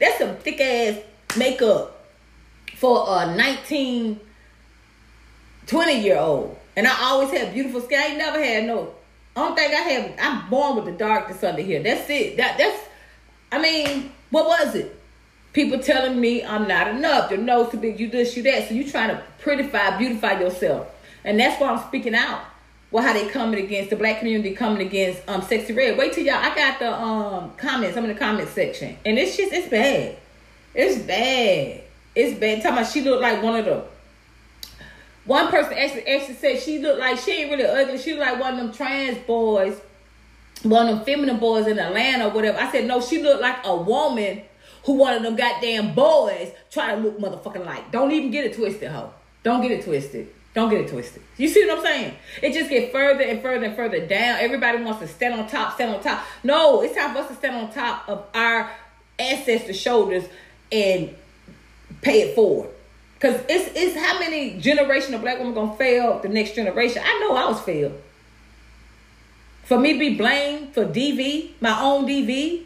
That's 0.00 0.18
some 0.18 0.36
thick 0.36 0.60
ass 0.60 0.98
makeup 1.36 2.04
for 2.76 3.04
a 3.08 3.36
19, 3.36 4.18
20 5.66 6.00
year 6.00 6.18
old. 6.18 6.58
And 6.76 6.86
I 6.86 7.02
always 7.02 7.30
had 7.30 7.54
beautiful 7.54 7.80
skin. 7.80 8.00
I 8.00 8.06
ain't 8.06 8.18
never 8.18 8.42
had 8.42 8.66
no. 8.66 8.94
I 9.36 9.40
don't 9.40 9.56
think 9.56 9.72
I 9.72 9.76
have. 9.76 10.14
I'm 10.20 10.50
born 10.50 10.76
with 10.76 10.84
the 10.86 10.92
darkness 10.92 11.42
under 11.42 11.62
here. 11.62 11.82
That's 11.82 12.08
it. 12.10 12.36
That 12.36 12.58
that's. 12.58 12.78
I 13.52 13.60
mean, 13.60 14.12
what 14.30 14.46
was 14.46 14.74
it? 14.74 15.00
People 15.52 15.78
telling 15.78 16.20
me 16.20 16.44
I'm 16.44 16.66
not 16.66 16.88
enough. 16.88 17.30
Your 17.30 17.40
nose 17.40 17.70
too 17.70 17.78
big. 17.78 18.00
You 18.00 18.08
this, 18.08 18.36
you 18.36 18.42
that. 18.44 18.68
So 18.68 18.74
you 18.74 18.90
trying 18.90 19.10
to 19.10 19.22
prettify, 19.40 19.98
beautify 19.98 20.40
yourself, 20.40 20.88
and 21.24 21.38
that's 21.38 21.60
why 21.60 21.68
I'm 21.68 21.86
speaking 21.88 22.14
out. 22.14 22.42
Well, 22.90 23.02
how 23.02 23.12
they 23.12 23.28
coming 23.28 23.64
against 23.64 23.90
the 23.90 23.96
black 23.96 24.20
community 24.20 24.54
coming 24.54 24.86
against 24.86 25.28
um 25.28 25.42
Sexyy 25.42 25.76
Red. 25.76 25.98
Wait 25.98 26.12
till 26.12 26.24
y'all. 26.24 26.36
I 26.36 26.54
got 26.54 26.78
the 26.78 26.92
um 26.92 27.52
comments. 27.56 27.96
I'm 27.96 28.04
in 28.04 28.12
the 28.12 28.18
comment 28.18 28.48
section, 28.48 28.96
and 29.04 29.18
it's 29.18 29.36
just 29.36 29.52
it's 29.52 29.68
bad. 29.68 30.16
It's 30.74 31.00
bad. 31.02 31.82
It's 32.14 32.38
bad. 32.38 32.62
Talking 32.62 32.78
about 32.78 32.90
she 32.92 33.00
looked 33.00 33.22
like 33.22 33.42
one 33.42 33.56
of 33.56 33.64
the. 33.64 33.84
One 35.26 35.48
person 35.48 35.72
actually 35.72 36.06
actually 36.06 36.34
said 36.34 36.60
she 36.60 36.78
looked 36.78 37.00
like 37.00 37.18
she 37.18 37.32
ain't 37.32 37.50
really 37.50 37.64
ugly. 37.64 37.98
She 37.98 38.12
looked 38.12 38.30
like 38.30 38.40
one 38.40 38.54
of 38.54 38.58
them 38.58 38.72
trans 38.72 39.18
boys, 39.26 39.80
one 40.62 40.88
of 40.88 40.96
them 40.96 41.04
feminine 41.04 41.38
boys 41.38 41.66
in 41.66 41.78
Atlanta 41.78 42.26
or 42.26 42.30
whatever. 42.30 42.58
I 42.58 42.70
said 42.70 42.86
no, 42.86 43.00
she 43.00 43.22
looked 43.22 43.40
like 43.40 43.56
a 43.64 43.74
woman 43.74 44.42
who 44.84 44.94
one 44.94 45.14
of 45.14 45.22
them 45.22 45.34
goddamn 45.34 45.94
boys 45.94 46.52
try 46.70 46.94
to 46.94 47.00
look 47.00 47.18
motherfucking 47.18 47.64
like. 47.64 47.90
Don't 47.90 48.12
even 48.12 48.30
get 48.30 48.44
it 48.44 48.54
twisted, 48.54 48.90
hoe. 48.90 49.12
Don't 49.42 49.62
get 49.62 49.70
it 49.70 49.84
twisted. 49.84 50.28
Don't 50.52 50.70
get 50.70 50.82
it 50.82 50.88
twisted. 50.88 51.22
You 51.36 51.48
see 51.48 51.66
what 51.66 51.78
I'm 51.78 51.84
saying? 51.84 52.14
It 52.40 52.52
just 52.52 52.70
get 52.70 52.92
further 52.92 53.24
and 53.24 53.42
further 53.42 53.66
and 53.66 53.74
further 53.74 54.06
down. 54.06 54.38
Everybody 54.40 54.82
wants 54.82 55.00
to 55.00 55.08
stand 55.08 55.34
on 55.34 55.48
top, 55.48 55.74
stand 55.74 55.94
on 55.94 56.02
top. 56.02 56.24
No, 56.44 56.82
it's 56.82 56.94
time 56.94 57.12
for 57.12 57.20
us 57.20 57.28
to 57.28 57.34
stand 57.34 57.56
on 57.56 57.72
top 57.72 58.08
of 58.08 58.24
our 58.34 58.70
ancestors' 59.18 59.80
shoulders 59.80 60.24
and 60.70 61.14
pay 62.02 62.22
it 62.22 62.34
forward. 62.34 62.70
Cause 63.24 63.40
it's 63.48 63.70
it's 63.74 63.96
how 63.96 64.18
many 64.18 64.60
generation 64.60 65.14
of 65.14 65.22
black 65.22 65.38
women 65.38 65.54
gonna 65.54 65.74
fail 65.76 66.18
the 66.18 66.28
next 66.28 66.54
generation. 66.54 67.00
I 67.02 67.20
know 67.20 67.34
I 67.34 67.46
was 67.46 67.58
failed. 67.58 67.98
For 69.62 69.78
me 69.78 69.94
to 69.94 69.98
be 69.98 70.14
blamed 70.14 70.74
for 70.74 70.84
DV, 70.84 71.52
my 71.58 71.80
own 71.80 72.06
DV, 72.06 72.64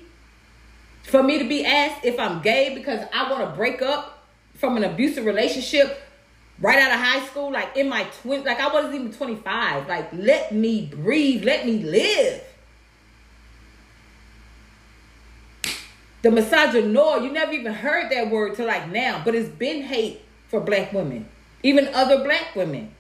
for 1.05 1.23
me 1.23 1.39
to 1.39 1.49
be 1.49 1.65
asked 1.65 2.05
if 2.05 2.19
I'm 2.19 2.43
gay 2.43 2.75
because 2.75 3.07
I 3.15 3.31
want 3.31 3.49
to 3.49 3.55
break 3.55 3.83
up 3.83 4.27
from 4.57 4.77
an 4.77 4.83
abusive 4.83 5.25
relationship 5.25 6.03
right 6.59 6.81
out 6.81 6.91
of 6.91 6.99
high 6.99 7.25
school, 7.27 7.53
like 7.53 7.77
in 7.77 7.89
my 7.89 8.03
twin, 8.21 8.43
like 8.43 8.59
I 8.59 8.75
wasn't 8.75 8.97
even 8.97 9.13
25. 9.13 9.87
Like, 9.87 10.09
let 10.13 10.51
me 10.51 10.87
breathe, 10.93 11.45
let 11.45 11.67
me 11.67 11.85
live. 11.85 12.43
The 16.23 16.31
misogynoir, 16.31 17.23
you 17.23 17.31
never 17.31 17.53
even 17.53 17.75
heard 17.75 18.11
that 18.11 18.29
word 18.29 18.57
till 18.57 18.67
like 18.67 18.91
now, 18.91 19.23
but 19.25 19.37
it's 19.37 19.49
been 19.49 19.83
hate 19.83 20.23
for 20.49 20.61
black 20.61 20.93
women. 20.93 21.29
Even 21.63 21.89
other 21.95 22.23
black 22.25 22.55
women 22.55 22.95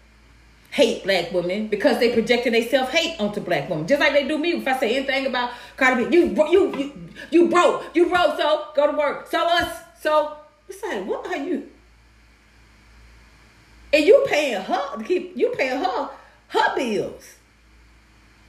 hate 0.70 1.02
black 1.02 1.32
women 1.32 1.68
because 1.68 1.98
they 1.98 2.12
projecting 2.12 2.52
they 2.52 2.66
self 2.66 2.90
hate 2.90 3.18
onto 3.20 3.40
black 3.40 3.68
women. 3.68 3.87
Just 3.87 4.00
like 4.00 4.12
they 4.12 4.26
do 4.26 4.38
me. 4.38 4.52
If 4.52 4.66
I 4.66 4.78
say 4.78 4.96
anything 4.96 5.26
about 5.26 5.52
Cardi 5.76 6.04
B, 6.04 6.16
you 6.16 6.26
you 6.50 6.76
you 6.76 7.08
you 7.30 7.48
broke, 7.48 7.84
you 7.94 8.08
broke, 8.08 8.37
so 8.37 8.68
go 8.74 8.90
to 8.90 8.96
work. 8.96 9.28
So 9.30 9.46
us, 9.46 9.82
so 10.00 10.37
it's 10.68 10.82
like, 10.82 11.04
what 11.04 11.26
are 11.26 11.37
you? 11.37 11.68
And 13.92 14.04
you 14.04 14.24
paying 14.28 14.61
her 14.62 15.02
keep 15.02 15.37
you 15.37 15.50
paying 15.56 15.82
her 15.82 16.11
her 16.48 16.76
bills. 16.76 17.37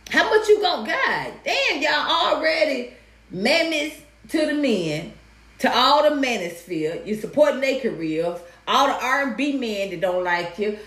How 0.10 0.24
much 0.30 0.48
you 0.48 0.62
gonna 0.62 0.88
God? 0.88 1.34
Damn, 1.44 1.82
y'all 1.82 2.36
already 2.36 2.94
mammies 3.34 3.94
to 4.30 4.46
the 4.46 4.54
men, 4.54 5.14
to 5.60 5.76
all 5.76 6.04
the 6.04 6.16
manosphere. 6.16 7.06
You 7.06 7.16
supporting 7.16 7.62
their 7.62 7.80
careers. 7.80 8.40
All 8.70 8.86
the 8.86 9.04
R&B 9.04 9.54
men 9.54 9.90
that 9.90 10.00
don't 10.00 10.24
like 10.24 10.60
you. 10.60 10.78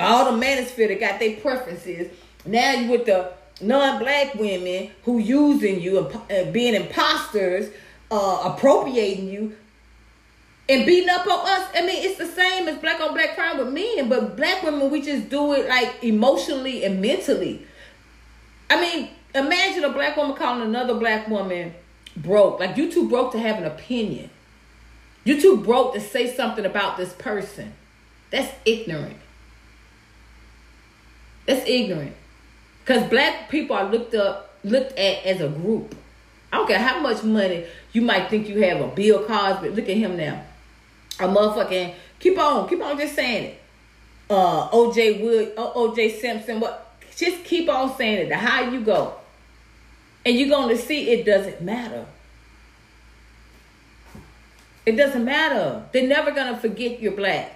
All 0.00 0.32
the 0.32 0.42
manosphere 0.42 0.88
that 0.88 0.98
got 0.98 1.20
their 1.20 1.36
preferences. 1.36 2.10
Now 2.46 2.72
you 2.72 2.90
with 2.90 3.04
the 3.04 3.34
non-black 3.60 4.36
women 4.36 4.90
who 5.04 5.18
using 5.18 5.82
you 5.82 5.98
and 5.98 6.48
uh, 6.48 6.50
being 6.50 6.72
imposters, 6.72 7.68
uh, 8.10 8.54
appropriating 8.54 9.28
you, 9.28 9.54
and 10.66 10.86
beating 10.86 11.10
up 11.10 11.26
on 11.26 11.46
us. 11.46 11.68
I 11.74 11.82
mean, 11.82 12.02
it's 12.06 12.16
the 12.16 12.26
same 12.26 12.68
as 12.68 12.78
black 12.78 13.02
on 13.02 13.12
black 13.12 13.34
crime 13.34 13.58
with 13.58 13.68
men, 13.68 14.08
but 14.08 14.34
black 14.34 14.62
women 14.62 14.90
we 14.90 15.02
just 15.02 15.28
do 15.28 15.52
it 15.52 15.68
like 15.68 16.02
emotionally 16.02 16.84
and 16.84 17.02
mentally. 17.02 17.66
I 18.70 18.80
mean, 18.80 19.10
imagine 19.34 19.84
a 19.84 19.90
black 19.90 20.16
woman 20.16 20.34
calling 20.36 20.62
another 20.62 20.94
black 20.94 21.28
woman 21.28 21.74
broke. 22.16 22.60
Like 22.60 22.78
you 22.78 22.90
too 22.90 23.10
broke 23.10 23.32
to 23.32 23.38
have 23.38 23.58
an 23.58 23.64
opinion. 23.64 24.30
You 25.24 25.40
too 25.40 25.58
broke 25.58 25.94
to 25.94 26.00
say 26.00 26.34
something 26.34 26.64
about 26.64 26.96
this 26.96 27.12
person. 27.12 27.74
That's 28.30 28.52
ignorant. 28.64 29.16
That's 31.46 31.68
ignorant. 31.68 32.14
Because 32.84 33.08
black 33.08 33.50
people 33.50 33.76
are 33.76 33.90
looked 33.90 34.14
up, 34.14 34.54
looked 34.64 34.92
at 34.92 35.24
as 35.24 35.40
a 35.40 35.48
group. 35.48 35.94
I 36.52 36.56
don't 36.56 36.66
care 36.66 36.78
how 36.78 37.00
much 37.00 37.22
money 37.22 37.66
you 37.92 38.02
might 38.02 38.28
think 38.28 38.48
you 38.48 38.62
have 38.62 38.80
a 38.80 38.88
Bill 38.88 39.24
Cosby. 39.24 39.70
Look 39.70 39.88
at 39.88 39.96
him 39.96 40.16
now. 40.16 40.44
A 41.18 41.24
motherfucking 41.24 41.94
keep 42.18 42.38
on, 42.38 42.68
keep 42.68 42.82
on 42.82 42.98
just 42.98 43.14
saying 43.14 43.44
it. 43.44 43.62
Uh 44.28 44.70
OJ 44.70 45.22
Wood, 45.22 45.56
OJ 45.56 46.20
Simpson, 46.20 46.60
what 46.60 46.96
just 47.16 47.44
keep 47.44 47.68
on 47.68 47.94
saying 47.96 48.26
it. 48.26 48.28
The 48.28 48.38
higher 48.38 48.70
you 48.70 48.80
go. 48.80 49.14
And 50.24 50.38
you're 50.38 50.48
gonna 50.48 50.76
see 50.76 51.10
it 51.10 51.24
doesn't 51.24 51.60
matter. 51.60 52.06
It 54.90 54.96
doesn't 54.96 55.24
matter. 55.24 55.84
They're 55.92 56.08
never 56.08 56.32
gonna 56.32 56.58
forget 56.58 56.98
you're 57.00 57.12
black. 57.12 57.54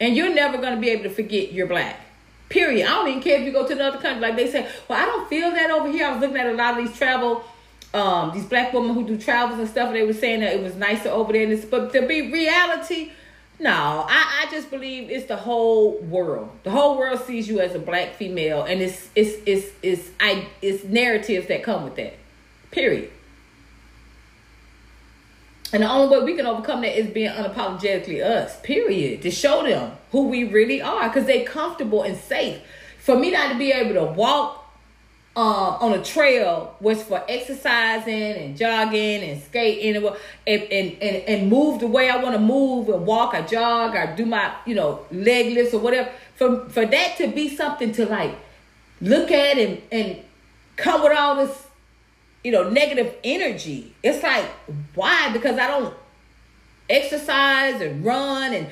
And 0.00 0.16
you're 0.16 0.34
never 0.34 0.58
gonna 0.58 0.80
be 0.80 0.90
able 0.90 1.04
to 1.04 1.10
forget 1.10 1.52
you're 1.52 1.68
black. 1.68 1.94
Period. 2.48 2.88
I 2.88 2.90
don't 2.90 3.08
even 3.08 3.22
care 3.22 3.38
if 3.38 3.46
you 3.46 3.52
go 3.52 3.64
to 3.68 3.72
another 3.72 3.98
country. 3.98 4.20
Like 4.20 4.34
they 4.34 4.50
say, 4.50 4.68
well, 4.88 5.00
I 5.00 5.06
don't 5.06 5.28
feel 5.28 5.52
that 5.52 5.70
over 5.70 5.88
here. 5.88 6.08
I 6.08 6.10
was 6.10 6.20
looking 6.20 6.38
at 6.38 6.46
a 6.48 6.54
lot 6.54 6.76
of 6.76 6.84
these 6.84 6.98
travel, 6.98 7.44
um, 7.94 8.32
these 8.34 8.46
black 8.46 8.72
women 8.72 8.94
who 8.94 9.06
do 9.06 9.16
travels 9.16 9.60
and 9.60 9.68
stuff, 9.68 9.86
and 9.90 9.96
they 9.96 10.04
were 10.04 10.12
saying 10.12 10.40
that 10.40 10.54
it 10.54 10.60
was 10.60 10.74
nicer 10.74 11.08
over 11.08 11.32
there. 11.32 11.44
And 11.44 11.52
this, 11.52 11.64
but 11.64 11.92
to 11.92 12.04
be 12.04 12.32
reality, 12.32 13.12
no, 13.60 13.70
I, 13.70 14.42
I 14.42 14.50
just 14.50 14.68
believe 14.68 15.08
it's 15.08 15.26
the 15.26 15.36
whole 15.36 15.98
world. 16.00 16.50
The 16.64 16.72
whole 16.72 16.98
world 16.98 17.20
sees 17.20 17.46
you 17.46 17.60
as 17.60 17.76
a 17.76 17.78
black 17.78 18.16
female, 18.16 18.64
and 18.64 18.82
it's 18.82 19.08
it's 19.14 19.40
it's 19.46 19.68
it's 19.84 20.10
I 20.18 20.48
it's 20.60 20.82
narratives 20.82 21.46
that 21.46 21.62
come 21.62 21.84
with 21.84 21.94
that. 21.94 22.14
Period. 22.72 23.12
And 25.72 25.82
the 25.82 25.90
only 25.90 26.16
way 26.16 26.24
we 26.24 26.36
can 26.36 26.44
overcome 26.44 26.82
that 26.82 26.98
is 26.98 27.08
being 27.08 27.30
unapologetically 27.30 28.22
us, 28.22 28.60
period. 28.60 29.22
To 29.22 29.30
show 29.30 29.62
them 29.62 29.92
who 30.10 30.28
we 30.28 30.44
really 30.44 30.82
are 30.82 31.08
because 31.08 31.26
they 31.26 31.44
comfortable 31.44 32.02
and 32.02 32.16
safe. 32.16 32.60
For 32.98 33.18
me 33.18 33.30
not 33.30 33.52
to 33.52 33.58
be 33.58 33.72
able 33.72 33.94
to 33.94 34.12
walk 34.12 34.62
um, 35.34 35.44
on 35.46 35.94
a 35.94 36.04
trail 36.04 36.76
was 36.80 37.02
for 37.02 37.24
exercising 37.26 38.12
and 38.12 38.56
jogging 38.56 39.22
and 39.22 39.42
skating 39.42 39.96
and, 39.96 40.14
and, 40.46 40.62
and, 40.70 41.00
and 41.00 41.50
move 41.50 41.80
the 41.80 41.86
way 41.86 42.10
I 42.10 42.22
want 42.22 42.34
to 42.34 42.40
move 42.40 42.90
and 42.90 43.06
walk 43.06 43.32
or 43.32 43.40
jog 43.40 43.96
or 43.96 44.14
do 44.14 44.26
my, 44.26 44.54
you 44.66 44.74
know, 44.74 45.06
leg 45.10 45.54
lifts 45.54 45.72
or 45.72 45.80
whatever. 45.80 46.10
For, 46.36 46.68
for 46.68 46.84
that 46.84 47.16
to 47.16 47.28
be 47.28 47.48
something 47.56 47.92
to 47.92 48.04
like 48.04 48.34
look 49.00 49.30
at 49.30 49.56
and, 49.56 49.80
and 49.90 50.18
come 50.76 51.02
with 51.02 51.16
all 51.16 51.36
this 51.36 51.66
you 52.44 52.52
know, 52.52 52.68
negative 52.68 53.14
energy. 53.22 53.94
It's 54.02 54.22
like, 54.22 54.46
why? 54.94 55.30
Because 55.32 55.58
I 55.58 55.68
don't 55.68 55.94
exercise 56.90 57.80
and 57.80 58.04
run 58.04 58.52
and 58.52 58.68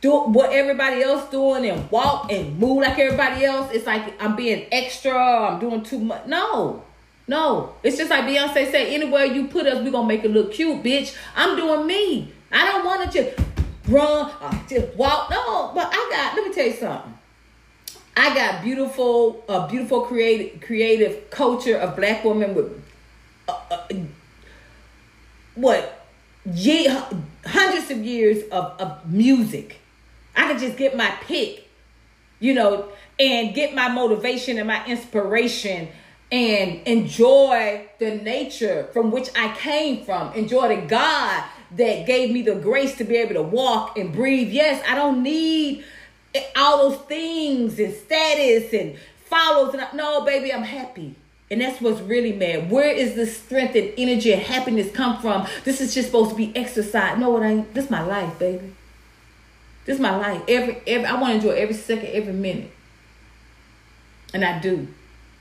do 0.00 0.12
what 0.20 0.52
everybody 0.52 1.02
else 1.02 1.28
doing 1.30 1.68
and 1.68 1.90
walk 1.90 2.30
and 2.30 2.58
move 2.58 2.82
like 2.82 2.98
everybody 2.98 3.44
else. 3.44 3.72
It's 3.72 3.86
like 3.86 4.20
I'm 4.20 4.36
being 4.36 4.66
extra. 4.70 5.16
I'm 5.16 5.60
doing 5.60 5.82
too 5.82 5.98
much. 5.98 6.26
No, 6.26 6.84
no. 7.26 7.74
It's 7.82 7.96
just 7.96 8.10
like 8.10 8.24
Beyonce 8.24 8.70
said. 8.70 8.88
Anywhere 8.88 9.24
you 9.24 9.48
put 9.48 9.66
us, 9.66 9.82
we're 9.82 9.90
gonna 9.90 10.08
make 10.08 10.24
it 10.24 10.30
look 10.30 10.52
cute, 10.52 10.82
bitch. 10.82 11.16
I'm 11.34 11.56
doing 11.56 11.86
me. 11.86 12.32
I 12.52 12.66
don't 12.66 12.84
want 12.84 13.10
to 13.10 13.22
just 13.22 13.38
run, 13.88 14.30
or 14.40 14.50
just 14.68 14.94
walk. 14.96 15.30
No, 15.30 15.72
but 15.74 15.88
I 15.92 16.08
got. 16.10 16.36
Let 16.36 16.48
me 16.48 16.54
tell 16.54 16.66
you 16.66 16.72
something. 16.74 17.14
I 18.16 18.34
got 18.34 18.64
beautiful, 18.64 19.44
a 19.48 19.52
uh, 19.52 19.68
beautiful 19.68 20.00
creative, 20.00 20.60
creative 20.60 21.30
culture 21.30 21.76
of 21.76 21.94
black 21.94 22.24
women 22.24 22.52
with 22.52 22.82
Uh, 23.70 23.86
what 25.54 26.06
ye, 26.54 26.86
hundreds 27.44 27.90
of 27.90 27.98
years 27.98 28.44
of, 28.50 28.80
of 28.80 29.10
music. 29.10 29.80
I 30.36 30.48
could 30.48 30.60
just 30.60 30.76
get 30.76 30.96
my 30.96 31.10
pick, 31.22 31.68
you 32.38 32.54
know, 32.54 32.88
and 33.18 33.54
get 33.54 33.74
my 33.74 33.88
motivation 33.88 34.58
and 34.58 34.68
my 34.68 34.84
inspiration 34.86 35.88
and 36.30 36.86
enjoy 36.86 37.88
the 37.98 38.16
nature 38.16 38.88
from 38.92 39.10
which 39.10 39.30
I 39.36 39.54
came 39.56 40.04
from. 40.04 40.32
Enjoy 40.34 40.68
the 40.68 40.86
God 40.86 41.44
that 41.76 42.06
gave 42.06 42.30
me 42.30 42.42
the 42.42 42.54
grace 42.54 42.96
to 42.98 43.04
be 43.04 43.16
able 43.16 43.34
to 43.34 43.42
walk 43.42 43.98
and 43.98 44.12
breathe. 44.12 44.50
Yes, 44.50 44.82
I 44.86 44.94
don't 44.94 45.22
need 45.22 45.84
all 46.56 46.90
those 46.90 47.00
things 47.06 47.78
and 47.78 47.94
status 47.94 48.72
and 48.72 48.98
follows. 49.24 49.74
And 49.74 49.82
I, 49.82 49.92
no, 49.94 50.24
baby, 50.24 50.52
I'm 50.52 50.62
happy. 50.62 51.16
And 51.50 51.62
that's 51.62 51.80
what's 51.80 52.00
really 52.00 52.32
mad. 52.32 52.70
Where 52.70 52.90
is 52.90 53.14
the 53.14 53.26
strength 53.26 53.74
and 53.74 53.92
energy 53.96 54.32
and 54.32 54.42
happiness 54.42 54.92
come 54.92 55.20
from? 55.20 55.46
This 55.64 55.80
is 55.80 55.94
just 55.94 56.08
supposed 56.08 56.30
to 56.30 56.36
be 56.36 56.54
exercise. 56.54 57.18
No, 57.18 57.40
it 57.40 57.46
ain't. 57.46 57.74
This 57.74 57.86
is 57.86 57.90
my 57.90 58.02
life, 58.02 58.38
baby. 58.38 58.74
This 59.86 59.94
is 59.94 60.00
my 60.00 60.14
life. 60.14 60.42
Every 60.46 60.82
every 60.86 61.06
I 61.06 61.14
want 61.14 61.28
to 61.28 61.34
enjoy 61.36 61.50
every 61.52 61.74
second, 61.74 62.10
every 62.12 62.34
minute. 62.34 62.70
And 64.34 64.44
I 64.44 64.58
do. 64.58 64.88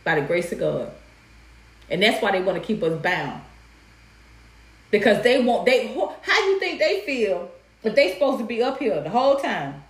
By 0.06 0.22
the 0.22 0.26
grace 0.26 0.54
of 0.54 0.60
God. 0.60 0.92
And 1.90 2.02
that's 2.02 2.22
why 2.22 2.32
they 2.32 2.42
want 2.42 2.58
to 2.58 2.66
keep 2.66 2.82
us 2.84 3.02
bound. 3.02 3.42
Because 4.90 5.22
they 5.24 5.44
want 5.44 5.66
they 5.66 5.88
how 6.22 6.48
you 6.48 6.60
think 6.60 6.80
they 6.80 7.02
feel 7.06 7.52
if 7.84 7.94
they 7.96 8.14
supposed 8.14 8.40
to 8.40 8.46
be 8.46 8.64
up 8.64 8.80
here 8.80 9.02
the 9.02 9.10
whole 9.10 9.36
time? 9.36 9.84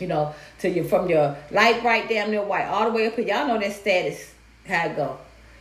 You 0.00 0.08
know, 0.08 0.34
to 0.58 0.68
you 0.68 0.82
from 0.82 1.08
your 1.08 1.36
light 1.52 1.80
bright 1.80 2.08
damn 2.08 2.32
near 2.32 2.44
white 2.44 2.66
all 2.66 2.86
the 2.86 2.92
way 2.92 3.06
up 3.06 3.14
here. 3.14 3.28
Y'all 3.28 3.46
know 3.46 3.58
that 3.60 3.72
status 3.72 4.34
how 4.66 4.86
it 4.86 4.96
go. 4.96 5.18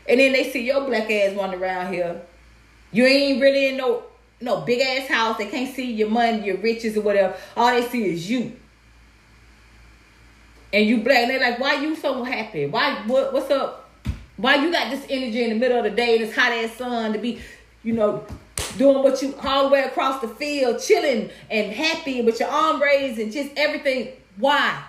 And 0.07 0.19
then 0.19 0.31
they 0.33 0.49
see 0.51 0.65
your 0.65 0.85
black 0.85 1.09
ass 1.11 1.35
running 1.35 1.61
around 1.61 1.93
here. 1.93 2.21
You 2.91 3.05
ain't 3.05 3.41
really 3.41 3.67
in 3.67 3.77
no 3.77 4.03
no 4.39 4.61
big 4.61 4.81
ass 4.81 5.07
house. 5.07 5.37
They 5.37 5.47
can't 5.47 5.73
see 5.73 5.91
your 5.91 6.09
money, 6.09 6.45
your 6.45 6.57
riches, 6.57 6.95
or 6.95 7.01
whatever. 7.01 7.35
All 7.55 7.71
they 7.71 7.87
see 7.87 8.05
is 8.05 8.29
you. 8.29 8.55
And 10.71 10.85
you 10.85 11.01
black. 11.01 11.23
And 11.23 11.31
they're 11.31 11.39
like, 11.39 11.59
why 11.59 11.75
you 11.75 11.95
so 11.95 12.23
happy? 12.23 12.65
Why 12.65 13.03
what 13.05 13.33
what's 13.33 13.51
up? 13.51 13.89
Why 14.37 14.55
you 14.55 14.71
got 14.71 14.91
this 14.91 15.05
energy 15.09 15.43
in 15.43 15.49
the 15.49 15.55
middle 15.55 15.77
of 15.77 15.83
the 15.83 15.89
day, 15.89 16.19
this 16.19 16.35
hot 16.35 16.51
ass 16.51 16.73
sun 16.73 17.13
to 17.13 17.19
be, 17.19 17.41
you 17.83 17.93
know, 17.93 18.25
doing 18.77 19.01
what 19.01 19.21
you 19.21 19.35
all 19.43 19.63
the 19.63 19.69
way 19.69 19.81
across 19.81 20.21
the 20.21 20.27
field, 20.27 20.79
chilling 20.79 21.31
and 21.49 21.71
happy 21.71 22.21
with 22.21 22.39
your 22.39 22.49
arm 22.49 22.81
raised 22.81 23.19
and 23.19 23.31
just 23.31 23.51
everything. 23.57 24.09
Why? 24.37 24.83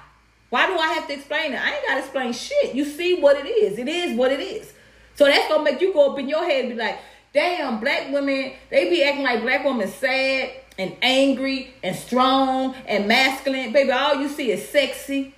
Why 0.50 0.66
do 0.66 0.78
I 0.78 0.88
have 0.88 1.06
to 1.08 1.14
explain 1.14 1.52
it? 1.52 1.60
I 1.60 1.74
ain't 1.74 1.86
gotta 1.86 2.00
explain 2.00 2.32
shit. 2.32 2.74
You 2.74 2.84
see 2.84 3.20
what 3.20 3.36
it 3.36 3.48
is. 3.48 3.78
It 3.78 3.88
is 3.88 4.16
what 4.16 4.32
it 4.32 4.40
is. 4.40 4.72
So 5.18 5.24
that's 5.24 5.48
gonna 5.48 5.64
make 5.64 5.80
you 5.80 5.92
go 5.92 6.12
up 6.12 6.18
in 6.20 6.28
your 6.28 6.44
head 6.44 6.66
and 6.66 6.74
be 6.74 6.80
like, 6.80 6.96
damn, 7.32 7.80
black 7.80 8.12
women, 8.12 8.52
they 8.70 8.88
be 8.88 9.02
acting 9.02 9.24
like 9.24 9.42
black 9.42 9.64
women 9.64 9.88
sad 9.88 10.52
and 10.78 10.96
angry 11.02 11.74
and 11.82 11.96
strong 11.96 12.76
and 12.86 13.08
masculine. 13.08 13.72
Baby, 13.72 13.90
all 13.90 14.14
you 14.14 14.28
see 14.28 14.52
is 14.52 14.68
sexy, 14.68 15.34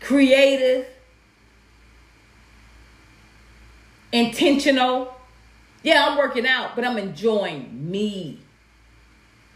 creative, 0.00 0.86
intentional. 4.10 5.14
Yeah, 5.82 6.06
I'm 6.08 6.16
working 6.16 6.46
out, 6.46 6.74
but 6.74 6.86
I'm 6.86 6.96
enjoying 6.96 7.90
me. 7.90 8.40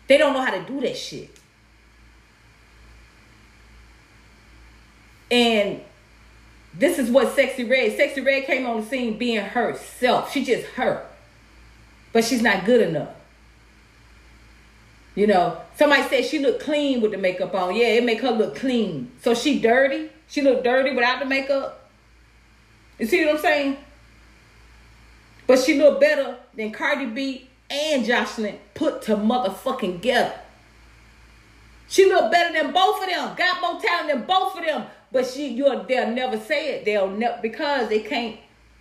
They 0.08 0.18
don't 0.18 0.34
know 0.34 0.42
how 0.42 0.50
to 0.50 0.62
do 0.62 0.78
that 0.82 0.98
shit. 0.98 1.34
And 5.30 5.80
this 6.74 6.98
is 6.98 7.10
what 7.10 7.36
Sexyy 7.36 7.68
Red. 7.68 7.98
Sexyy 7.98 8.24
Red 8.24 8.44
came 8.44 8.66
on 8.66 8.80
the 8.80 8.86
scene 8.86 9.18
being 9.18 9.44
herself. 9.44 10.32
She 10.32 10.44
just 10.44 10.66
her. 10.72 11.06
But 12.12 12.24
she's 12.24 12.42
not 12.42 12.64
good 12.64 12.80
enough. 12.88 13.10
You 15.14 15.26
know, 15.26 15.60
somebody 15.76 16.02
said 16.04 16.24
she 16.24 16.38
looked 16.38 16.62
clean 16.62 17.00
with 17.00 17.10
the 17.10 17.18
makeup 17.18 17.54
on. 17.54 17.74
Yeah, 17.74 17.88
it 17.88 18.04
make 18.04 18.20
her 18.20 18.30
look 18.30 18.56
clean. 18.56 19.10
So 19.22 19.34
she 19.34 19.60
dirty. 19.60 20.10
She 20.28 20.42
look 20.42 20.62
dirty 20.62 20.94
without 20.94 21.18
the 21.18 21.26
makeup. 21.26 21.90
You 22.98 23.06
see 23.06 23.24
what 23.24 23.36
I'm 23.36 23.40
saying? 23.40 23.76
But 25.46 25.58
she 25.58 25.76
look 25.76 26.00
better 26.00 26.36
than 26.54 26.70
Cardi 26.70 27.06
B 27.06 27.48
and 27.68 28.04
Joseline 28.04 28.58
put 28.74 29.02
to 29.02 29.16
motherfucking 29.16 29.94
together. 29.94 30.38
She 31.88 32.06
look 32.06 32.30
better 32.30 32.52
than 32.52 32.72
both 32.72 33.02
of 33.02 33.08
them. 33.08 33.34
Got 33.36 33.60
more 33.60 33.80
talent 33.80 34.08
than 34.08 34.22
both 34.22 34.56
of 34.56 34.64
them. 34.64 34.86
But 35.12 35.26
she, 35.26 35.48
you, 35.48 35.84
they'll 35.88 36.10
never 36.10 36.38
say 36.38 36.74
it. 36.74 36.84
They'll 36.84 37.10
never 37.10 37.40
because 37.42 37.88
they 37.88 38.00
can't. 38.00 38.38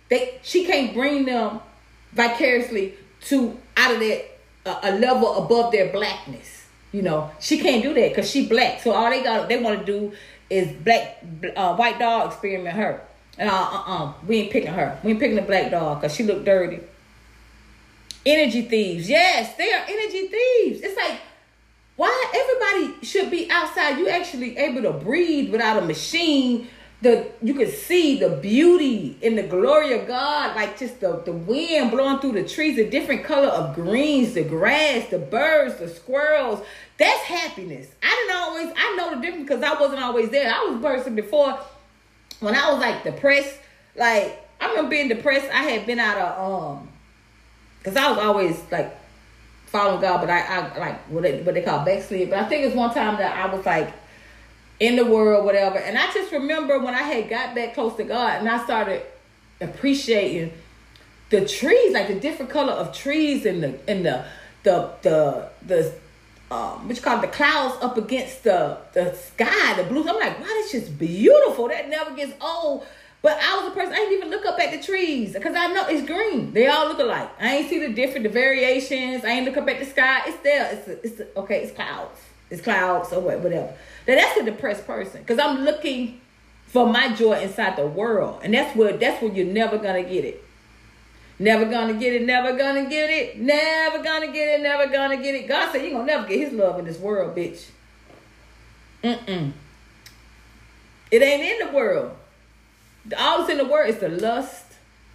They 0.08 0.38
she 0.42 0.64
can't 0.64 0.94
bring 0.94 1.24
them 1.24 1.60
vicariously 2.12 2.94
to 3.22 3.56
out 3.76 3.94
of 3.94 4.00
that 4.00 4.24
uh, 4.66 4.80
a 4.82 4.98
level 4.98 5.44
above 5.44 5.72
their 5.72 5.92
blackness. 5.92 6.66
You 6.92 7.02
know, 7.02 7.30
she 7.38 7.58
can't 7.58 7.82
do 7.82 7.94
that 7.94 8.08
because 8.10 8.30
she 8.30 8.46
black. 8.46 8.80
So 8.80 8.92
all 8.92 9.10
they 9.10 9.22
got 9.22 9.48
they 9.48 9.62
want 9.62 9.80
to 9.80 9.86
do 9.86 10.12
is 10.48 10.72
black 10.72 11.22
uh, 11.56 11.76
white 11.76 11.98
dog 11.98 12.32
experiment 12.32 12.76
her. 12.76 13.00
Uh, 13.38 13.44
uh, 13.44 13.84
uh, 13.86 14.12
we 14.26 14.40
ain't 14.40 14.52
picking 14.52 14.72
her. 14.72 14.98
We 15.02 15.12
ain't 15.12 15.20
picking 15.20 15.36
the 15.36 15.42
black 15.42 15.70
dog 15.70 16.00
because 16.00 16.14
she 16.14 16.24
look 16.24 16.44
dirty. 16.44 16.80
Energy 18.26 18.62
thieves. 18.62 19.08
Yes, 19.08 19.56
they 19.56 19.72
are 19.72 19.84
energy 19.88 20.28
thieves. 20.28 20.82
It's 20.82 20.96
like 20.96 21.20
why 22.00 22.32
everybody 22.34 23.04
should 23.04 23.30
be 23.30 23.50
outside? 23.50 23.98
You 23.98 24.08
actually 24.08 24.56
able 24.56 24.80
to 24.82 24.92
breathe 24.92 25.50
without 25.50 25.82
a 25.82 25.84
machine 25.84 26.68
the 27.02 27.30
you 27.42 27.52
can 27.52 27.70
see 27.70 28.18
the 28.18 28.30
beauty 28.30 29.18
and 29.22 29.36
the 29.36 29.42
glory 29.42 29.98
of 29.98 30.06
God, 30.06 30.56
like 30.56 30.78
just 30.78 31.00
the, 31.00 31.22
the 31.26 31.32
wind 31.32 31.90
blowing 31.90 32.18
through 32.18 32.32
the 32.32 32.48
trees, 32.48 32.76
the 32.76 32.88
different 32.88 33.24
color 33.24 33.48
of 33.48 33.74
greens, 33.74 34.32
the 34.32 34.44
grass, 34.44 35.08
the 35.10 35.18
birds, 35.18 35.76
the 35.76 35.88
squirrels. 35.88 36.64
That's 36.96 37.22
happiness. 37.24 37.88
I 38.02 38.08
didn't 38.08 38.36
always 38.36 38.74
I 38.78 38.96
know 38.96 39.14
the 39.14 39.20
difference 39.20 39.48
because 39.48 39.62
I 39.62 39.78
wasn't 39.78 40.00
always 40.00 40.30
there. 40.30 40.50
I 40.50 40.70
was 40.70 40.80
person 40.80 41.14
before 41.14 41.58
when 42.40 42.54
I 42.54 42.72
was 42.72 42.80
like 42.80 43.04
depressed, 43.04 43.58
like 43.94 44.42
I 44.58 44.68
remember 44.68 44.88
being 44.88 45.08
depressed. 45.08 45.50
I 45.52 45.64
had 45.64 45.84
been 45.84 46.00
out 46.00 46.16
of 46.16 46.78
um 46.78 46.88
because 47.78 47.94
I 47.94 48.10
was 48.10 48.18
always 48.18 48.58
like 48.70 48.99
following 49.70 50.00
God, 50.00 50.20
but 50.20 50.30
I, 50.30 50.40
I 50.40 50.78
like 50.78 50.98
what 51.08 51.22
they, 51.22 51.42
what 51.42 51.54
they 51.54 51.62
call 51.62 51.84
backslid. 51.84 52.30
But 52.30 52.40
I 52.40 52.48
think 52.48 52.66
it's 52.66 52.74
one 52.74 52.92
time 52.92 53.16
that 53.18 53.36
I 53.36 53.54
was 53.54 53.64
like 53.64 53.92
in 54.80 54.96
the 54.96 55.04
world, 55.04 55.44
whatever. 55.44 55.78
And 55.78 55.96
I 55.96 56.12
just 56.12 56.32
remember 56.32 56.78
when 56.78 56.94
I 56.94 57.02
had 57.02 57.28
got 57.28 57.54
back 57.54 57.74
close 57.74 57.96
to 57.96 58.04
God 58.04 58.40
and 58.40 58.48
I 58.48 58.62
started 58.64 59.02
appreciating 59.60 60.52
the 61.28 61.46
trees, 61.46 61.92
like 61.92 62.08
the 62.08 62.18
different 62.18 62.50
color 62.50 62.72
of 62.72 62.92
trees 62.92 63.46
and 63.46 63.62
the 63.62 63.78
and 63.88 64.04
the 64.04 64.24
the 64.64 64.90
the 65.02 65.48
the 65.64 65.94
um, 66.50 66.88
which 66.88 67.00
called 67.00 67.22
the 67.22 67.28
clouds 67.28 67.76
up 67.80 67.96
against 67.96 68.42
the 68.42 68.78
the 68.92 69.14
sky, 69.14 69.74
the 69.76 69.84
blue. 69.84 70.00
I'm 70.00 70.16
like, 70.16 70.40
wow, 70.40 70.46
that's 70.46 70.72
just 70.72 70.98
beautiful. 70.98 71.68
That 71.68 71.88
never 71.88 72.12
gets 72.16 72.32
old. 72.40 72.84
But 73.22 73.38
I 73.42 73.58
was 73.58 73.70
a 73.70 73.74
person, 73.74 73.92
I 73.92 73.96
didn't 73.96 74.14
even 74.14 74.30
look 74.30 74.46
up 74.46 74.58
at 74.58 74.70
the 74.70 74.82
trees 74.82 75.34
because 75.34 75.54
I 75.54 75.66
know 75.72 75.86
it's 75.88 76.06
green. 76.06 76.54
They 76.54 76.68
all 76.68 76.88
look 76.88 76.98
alike. 76.98 77.30
I 77.38 77.56
ain't 77.56 77.68
see 77.68 77.78
the 77.78 77.92
different, 77.92 78.22
the 78.22 78.30
variations. 78.30 79.24
I 79.24 79.30
ain't 79.30 79.44
look 79.44 79.58
up 79.58 79.68
at 79.68 79.78
the 79.78 79.84
sky. 79.84 80.22
It's 80.26 80.38
there. 80.38 80.72
It's, 80.72 80.88
a, 80.88 81.06
it's 81.06 81.20
a, 81.20 81.38
okay, 81.40 81.62
it's 81.62 81.72
clouds. 81.72 82.18
It's 82.48 82.62
clouds 82.62 83.12
or 83.12 83.20
whatever. 83.20 83.74
Now 84.08 84.14
that's 84.14 84.40
a 84.40 84.44
depressed 84.44 84.86
person 84.86 85.20
because 85.20 85.38
I'm 85.38 85.64
looking 85.64 86.20
for 86.66 86.86
my 86.86 87.12
joy 87.14 87.40
inside 87.40 87.76
the 87.76 87.86
world. 87.86 88.40
And 88.42 88.54
that's 88.54 88.74
where 88.74 88.96
that's 88.96 89.22
where 89.22 89.32
you're 89.32 89.46
never 89.46 89.76
gonna 89.76 90.02
get 90.02 90.24
it. 90.24 90.42
Never 91.38 91.64
gonna 91.64 91.94
get 91.94 92.12
it, 92.14 92.22
never 92.22 92.56
gonna 92.56 92.88
get 92.88 93.10
it, 93.10 93.38
never 93.38 94.02
gonna 94.02 94.26
get 94.26 94.60
it, 94.60 94.62
never 94.62 94.90
gonna 94.90 95.16
get 95.16 95.34
it. 95.34 95.48
God 95.48 95.72
said 95.72 95.82
you're 95.82 95.92
gonna 95.92 96.04
never 96.04 96.26
get 96.26 96.38
his 96.38 96.52
love 96.52 96.78
in 96.78 96.84
this 96.84 96.98
world, 96.98 97.36
bitch. 97.36 97.66
Mm-mm. 99.02 99.52
It 101.10 101.22
ain't 101.22 101.62
in 101.62 101.66
the 101.66 101.74
world. 101.74 102.16
All 103.16 103.38
that's 103.38 103.50
in 103.50 103.58
the 103.58 103.64
world 103.64 103.88
is 103.88 103.98
the 103.98 104.08
lust 104.08 104.64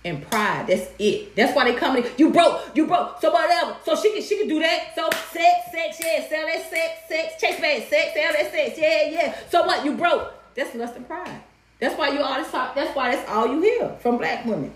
and 0.05 0.21
pride. 0.29 0.67
That's 0.67 0.87
it. 0.99 1.35
That's 1.35 1.55
why 1.55 1.69
they 1.69 1.77
come 1.77 1.97
in. 1.97 2.05
You 2.17 2.29
broke. 2.31 2.75
You 2.75 2.87
broke. 2.87 3.19
So 3.19 3.31
whatever. 3.31 3.75
So 3.83 3.95
she 3.95 4.13
can 4.13 4.21
she 4.21 4.37
can 4.37 4.47
do 4.47 4.59
that. 4.59 4.93
So 4.95 5.09
sex, 5.11 5.71
sex, 5.71 5.99
yeah, 5.99 6.29
sell 6.29 6.45
that 6.45 6.69
sex, 6.69 6.99
sex, 7.09 7.41
chase 7.41 7.59
bag, 7.59 7.89
sex, 7.89 8.13
sell 8.13 8.31
that 8.31 8.51
sex, 8.51 8.77
yeah, 8.77 9.09
yeah. 9.09 9.35
So 9.49 9.65
what? 9.65 9.83
You 9.83 9.95
broke. 9.95 10.33
That's 10.53 10.73
lust 10.75 10.95
and 10.95 11.07
pride. 11.07 11.41
That's 11.79 11.97
why 11.97 12.09
you 12.09 12.21
always 12.21 12.49
talk. 12.49 12.75
That's 12.75 12.95
why 12.95 13.15
that's 13.15 13.29
all 13.29 13.47
you 13.47 13.61
hear 13.61 13.89
from 13.99 14.17
black 14.17 14.45
women. 14.45 14.73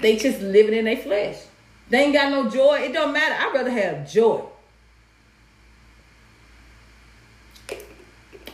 They 0.00 0.16
just 0.16 0.40
living 0.40 0.74
in 0.74 0.84
their 0.84 0.96
flesh. 0.96 1.38
They 1.88 2.04
ain't 2.04 2.12
got 2.12 2.30
no 2.30 2.50
joy. 2.50 2.80
It 2.80 2.92
don't 2.92 3.12
matter. 3.12 3.34
I'd 3.38 3.54
rather 3.54 3.70
have 3.70 4.10
joy. 4.10 4.44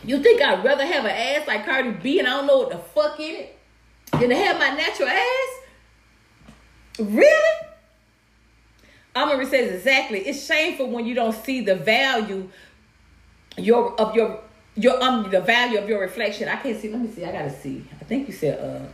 You 0.03 0.21
think 0.23 0.41
I'd 0.41 0.63
rather 0.63 0.85
have 0.85 1.03
an 1.05 1.11
ass 1.11 1.47
like 1.47 1.65
Cardi 1.65 1.91
B 1.91 2.19
and 2.19 2.27
I 2.27 2.37
don't 2.37 2.47
know 2.47 2.59
what 2.59 2.69
the 2.69 2.77
fuck 2.77 3.19
in 3.19 3.35
it 3.35 3.58
to 4.11 4.35
have 4.35 4.59
my 4.59 4.69
natural 4.69 5.09
ass? 5.09 5.59
Really? 6.99 7.67
Amory 9.15 9.45
says 9.45 9.73
exactly. 9.73 10.19
It's 10.19 10.45
shameful 10.45 10.89
when 10.89 11.05
you 11.05 11.15
don't 11.15 11.33
see 11.33 11.61
the 11.61 11.75
value 11.75 12.49
your 13.57 13.99
of 13.99 14.15
your 14.15 14.41
your 14.75 15.01
um 15.03 15.29
the 15.29 15.41
value 15.41 15.79
of 15.79 15.89
your 15.89 15.99
reflection. 15.99 16.47
I 16.47 16.55
can't 16.57 16.79
see. 16.79 16.89
Let 16.89 17.01
me 17.01 17.09
see. 17.09 17.25
I 17.25 17.31
gotta 17.31 17.51
see. 17.51 17.85
I 17.99 18.03
think 18.05 18.27
you 18.27 18.33
said 18.33 18.59
uh 18.59 18.87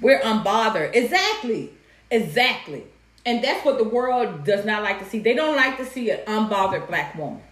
we're 0.00 0.20
unbothered. 0.20 0.94
Exactly. 0.94 1.70
Exactly. 2.10 2.84
And 3.26 3.42
that's 3.42 3.64
what 3.64 3.78
the 3.78 3.84
world 3.84 4.44
does 4.44 4.64
not 4.64 4.82
like 4.82 4.98
to 4.98 5.04
see. 5.06 5.18
They 5.18 5.34
don't 5.34 5.56
like 5.56 5.78
to 5.78 5.86
see 5.86 6.10
an 6.10 6.20
unbothered 6.26 6.86
black 6.86 7.14
woman. 7.16 7.42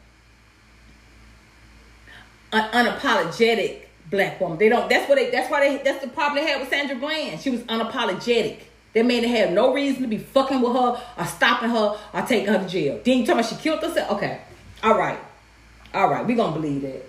An 2.52 2.86
unapologetic 2.86 3.86
black 4.12 4.40
woman. 4.40 4.58
They 4.58 4.68
don't 4.68 4.88
that's 4.88 5.08
what 5.08 5.16
they 5.16 5.30
that's 5.30 5.50
why 5.50 5.66
they 5.66 5.82
that's 5.82 6.04
the 6.04 6.10
problem 6.10 6.44
they 6.44 6.48
had 6.48 6.60
with 6.60 6.70
Sandra 6.70 6.94
Bland. 6.94 7.40
She 7.40 7.50
was 7.50 7.62
unapologetic. 7.62 8.58
That 8.92 9.06
man 9.06 9.24
had 9.24 9.54
no 9.54 9.72
reason 9.72 10.02
to 10.02 10.08
be 10.08 10.18
fucking 10.18 10.60
with 10.60 10.72
her 10.74 11.02
or 11.16 11.24
stopping 11.24 11.70
her 11.70 11.98
or 12.12 12.22
taking 12.22 12.48
her 12.48 12.58
to 12.58 12.68
jail. 12.68 13.00
Then 13.02 13.18
you 13.18 13.26
tell 13.26 13.36
me 13.36 13.42
she 13.42 13.56
killed 13.56 13.80
herself? 13.80 14.12
Okay. 14.12 14.42
All 14.82 14.98
right. 14.98 15.18
All 15.94 16.10
right. 16.10 16.26
we 16.26 16.34
to 16.34 16.50
believe 16.50 16.82
that. 16.82 17.02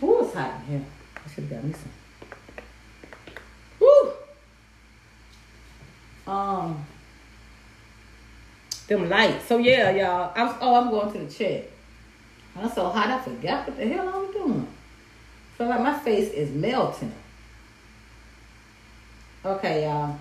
Who 0.00 0.06
was 0.06 0.34
hot 0.34 0.60
in 0.60 0.66
here? 0.66 0.84
I 1.24 1.30
should 1.30 1.44
have 1.44 1.50
got 1.50 1.64
me 1.64 1.72
some. 1.72 1.92
Woo! 3.78 4.12
Um, 6.32 6.84
them 8.88 9.08
lights. 9.08 9.46
So 9.46 9.58
yeah, 9.58 9.90
y'all. 9.90 10.32
I 10.34 10.42
was, 10.42 10.56
oh, 10.60 10.74
I'm 10.74 10.90
going 10.90 11.12
to 11.12 11.18
the 11.18 11.32
chat. 11.32 11.70
I'm 12.56 12.68
so 12.68 12.88
hot, 12.88 13.08
I 13.08 13.20
forgot 13.20 13.68
what 13.68 13.76
the 13.76 13.86
hell 13.86 14.08
I 14.08 14.18
was 14.18 14.34
doing. 14.34 14.66
Like 15.68 15.80
my 15.80 15.98
face 15.98 16.30
is 16.32 16.50
melting. 16.50 17.12
Okay, 19.44 19.84
y'all. 19.84 20.16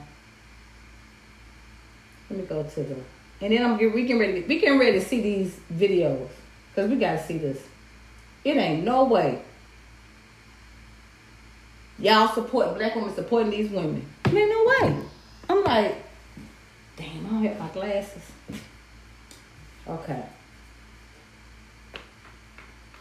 Let 2.29 2.39
me 2.39 2.45
go 2.45 2.63
to 2.63 2.83
the, 2.83 2.95
and 3.41 3.53
then 3.53 3.65
I'm 3.65 3.77
get 3.77 3.93
we 3.93 4.07
can 4.07 4.17
ready 4.17 4.41
we 4.41 4.59
can 4.59 4.79
ready 4.79 4.99
to 4.99 5.05
see 5.05 5.21
these 5.21 5.59
videos 5.73 6.29
because 6.69 6.89
we 6.89 6.95
gotta 6.95 7.21
see 7.23 7.37
this. 7.37 7.61
It 8.43 8.57
ain't 8.57 8.83
no 8.83 9.03
way. 9.03 9.41
Y'all 11.99 12.33
support 12.33 12.75
black 12.77 12.95
women 12.95 13.13
supporting 13.13 13.51
these 13.51 13.69
women. 13.69 14.05
It 14.25 14.33
ain't 14.33 14.49
no 14.49 14.65
way. 14.65 15.03
I'm 15.49 15.63
like, 15.63 16.03
damn, 16.95 17.25
I 17.25 17.29
don't 17.29 17.43
have 17.43 17.59
my 17.59 17.67
glasses. 17.67 18.23
Okay. 19.87 20.23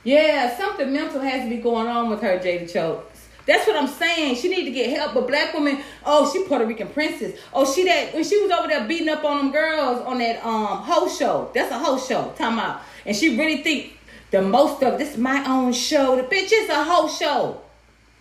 Yeah, 0.03 0.57
something 0.57 0.93
mental 0.93 1.21
has 1.21 1.45
to 1.45 1.51
be 1.51 1.59
going 1.59 1.87
on 1.87 2.09
with 2.09 2.23
her, 2.23 2.39
Jada 2.39 2.71
Choke. 2.71 3.11
That's 3.47 3.67
what 3.67 3.77
I'm 3.77 3.89
saying. 3.89 4.37
She 4.37 4.49
need 4.49 4.65
to 4.65 4.71
get 4.71 4.97
help. 4.97 5.15
But 5.15 5.27
black 5.27 5.53
women, 5.55 5.83
oh, 6.05 6.31
she 6.33 6.45
Puerto 6.45 6.65
Rican 6.65 6.89
princess. 6.89 7.39
Oh, 7.53 7.71
she 7.71 7.85
that 7.85 8.15
when 8.15 8.25
she 8.25 8.41
was 8.41 8.51
over 8.51 8.69
there 8.69 8.87
beating 8.87 9.09
up 9.09 9.25
on 9.25 9.39
them 9.39 9.53
girls 9.53 10.03
on 10.03 10.19
that 10.19 10.45
um 10.45 10.79
whole 10.79 11.09
show. 11.09 11.51
That's 11.55 11.71
a 11.71 11.79
whole 11.79 11.99
show. 11.99 12.33
Time 12.37 12.59
out. 12.59 12.83
And 13.05 13.17
she 13.17 13.37
really 13.37 13.63
think 13.63 13.99
the 14.31 14.43
most 14.43 14.83
of 14.83 14.99
this 14.99 15.17
my 15.17 15.45
own 15.47 15.73
show. 15.73 16.17
The 16.17 16.23
bitch 16.23 16.51
is 16.53 16.69
a 16.69 16.85
whole 16.85 17.09
show. 17.09 17.61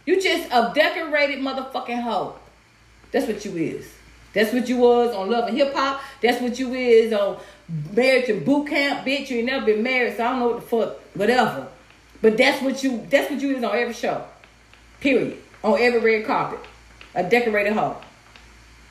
You 0.06 0.20
just 0.20 0.50
a 0.52 0.72
decorated 0.74 1.40
motherfucking 1.40 2.02
hoe. 2.02 2.36
That's 3.12 3.28
what 3.28 3.44
you 3.46 3.56
is. 3.56 3.94
That's 4.34 4.54
what 4.54 4.68
you 4.68 4.78
was 4.78 5.16
on 5.16 5.30
Love 5.30 5.50
and 5.50 5.58
Hip 5.58 5.74
Hop. 5.74 6.02
That's 6.22 6.42
what 6.42 6.58
you 6.60 6.74
is 6.74 7.14
on 7.14 7.40
Marriage 7.94 8.28
to 8.28 8.40
Boot 8.40 8.68
Camp, 8.70 9.06
bitch. 9.06 9.30
You 9.30 9.38
ain't 9.38 9.48
never 9.48 9.66
been 9.66 9.84
married, 9.84 10.18
so 10.18 10.24
I 10.24 10.30
don't 10.32 10.40
know 10.40 10.48
what 10.48 10.62
the 10.62 10.68
fuck, 10.68 10.99
whatever. 11.20 11.68
But 12.22 12.38
that's 12.38 12.62
what 12.62 12.84
you. 12.84 13.06
That's 13.10 13.30
what 13.30 13.42
you 13.42 13.56
is 13.56 13.64
on 13.64 13.76
every 13.76 13.94
show. 13.94 14.24
Period. 15.02 15.38
On 15.64 15.80
every 15.80 16.00
red 16.00 16.26
carpet. 16.26 16.60
A 17.16 17.24
decorated 17.24 17.74
hoe. 17.74 17.98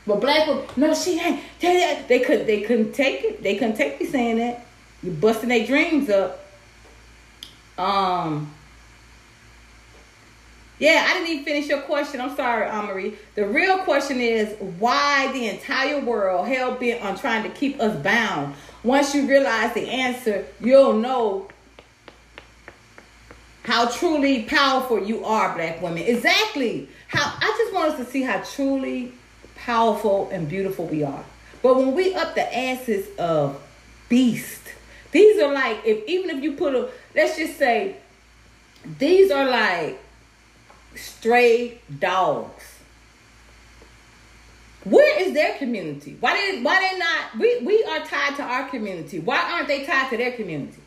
But 0.07 0.21
black 0.21 0.47
people, 0.47 0.67
no, 0.77 0.95
she 0.95 1.21
ain't. 1.21 1.43
They 1.61 2.21
could 2.21 2.47
they 2.47 2.63
couldn't 2.63 2.93
take 2.93 3.25
it. 3.25 3.43
They 3.43 3.57
couldn't 3.57 3.77
take 3.77 4.01
me 4.01 4.07
saying 4.07 4.39
that. 4.39 4.65
You're 5.03 5.15
busting 5.15 5.51
their 5.51 5.67
dreams 5.67 6.09
up. 6.11 6.45
Um 7.77 8.55
yeah, 10.79 11.07
I 11.09 11.15
didn't 11.15 11.29
even 11.29 11.45
finish 11.45 11.69
your 11.69 11.81
question. 11.81 12.21
I'm 12.21 12.37
sorry, 12.37 12.69
Amory. 12.69 13.19
The 13.35 13.47
real 13.47 13.79
question 13.79 14.21
is 14.21 14.57
why 14.79 15.31
the 15.33 15.49
entire 15.49 16.01
world 16.01 16.47
hell 16.47 16.75
bent 16.75 17.03
on 17.03 17.19
trying 17.19 17.43
to 17.43 17.49
keep 17.51 17.81
us 17.81 18.01
bound. 18.01 18.55
Once 18.85 19.13
you 19.13 19.29
realize 19.29 19.75
the 19.75 19.89
answer, 19.89 20.47
you'll 20.61 20.95
know 20.95 21.49
how 23.69 23.87
truly 23.87 24.45
powerful 24.45 24.99
you 24.99 25.23
are, 25.27 25.55
black 25.55 25.83
women. 25.83 26.03
Exactly. 26.03 26.89
How 27.09 27.35
I 27.37 27.55
just 27.59 27.75
want 27.75 27.93
us 27.93 27.99
to 27.99 28.11
see 28.11 28.23
how 28.23 28.39
truly 28.39 29.13
powerful 29.57 30.31
and 30.33 30.49
beautiful 30.49 30.87
we 30.87 31.05
are. 31.05 31.23
But 31.63 31.77
when 31.77 31.95
we 31.95 32.15
up 32.15 32.35
the 32.35 32.57
asses 32.57 33.07
of 33.19 33.61
beast, 34.09 34.63
these 35.13 35.39
are 35.43 35.53
like 35.53 35.83
if 35.85 36.03
even 36.09 36.35
if 36.35 36.43
you 36.43 36.53
put 36.53 36.75
a 36.75 36.89
let's 37.15 37.37
just 37.37 37.59
say 37.59 37.97
these 38.99 39.31
are 39.31 39.47
like 39.47 40.01
stray 40.95 41.79
dogs. 41.99 42.65
Where 44.85 45.21
is 45.21 45.35
their 45.35 45.59
community? 45.59 46.17
Why 46.21 46.35
did 46.39 46.65
why 46.65 46.81
they 46.81 46.99
not 46.99 47.39
we 47.39 47.61
we 47.67 47.85
are 47.85 48.01
tied 48.01 48.35
to 48.37 48.43
our 48.43 48.67
community. 48.71 49.19
Why 49.19 49.37
aren't 49.53 49.69
they 49.69 49.85
tied 49.85 50.09
to 50.09 50.17
their 50.17 50.33
community? 50.33 50.81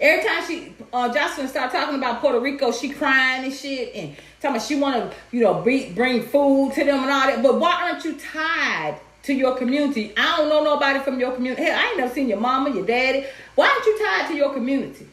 Every 0.00 0.28
time 0.28 0.46
she, 0.46 0.72
uh, 0.92 1.12
Joseline 1.12 1.48
start 1.48 1.72
talking 1.72 1.96
about 1.96 2.20
Puerto 2.20 2.38
Rico, 2.38 2.70
she 2.70 2.90
crying 2.90 3.44
and 3.44 3.52
shit, 3.52 3.94
and 3.94 4.16
talking 4.40 4.56
about 4.56 4.66
she 4.66 4.76
want 4.76 5.10
to, 5.10 5.16
you 5.32 5.42
know, 5.42 5.54
bring, 5.54 5.92
bring 5.94 6.22
food 6.22 6.72
to 6.74 6.84
them 6.84 7.02
and 7.02 7.10
all 7.10 7.26
that. 7.26 7.42
But 7.42 7.58
why 7.58 7.90
aren't 7.90 8.04
you 8.04 8.14
tied 8.14 9.00
to 9.24 9.34
your 9.34 9.56
community? 9.56 10.12
I 10.16 10.36
don't 10.36 10.48
know 10.48 10.62
nobody 10.62 11.00
from 11.00 11.18
your 11.18 11.32
community. 11.32 11.64
Hell, 11.64 11.78
I 11.78 11.88
ain't 11.88 11.98
never 11.98 12.14
seen 12.14 12.28
your 12.28 12.38
mama, 12.38 12.70
your 12.70 12.86
daddy. 12.86 13.26
Why 13.56 13.68
aren't 13.68 13.86
you 13.86 13.98
tied 13.98 14.28
to 14.28 14.36
your 14.36 14.52
community? 14.52 15.08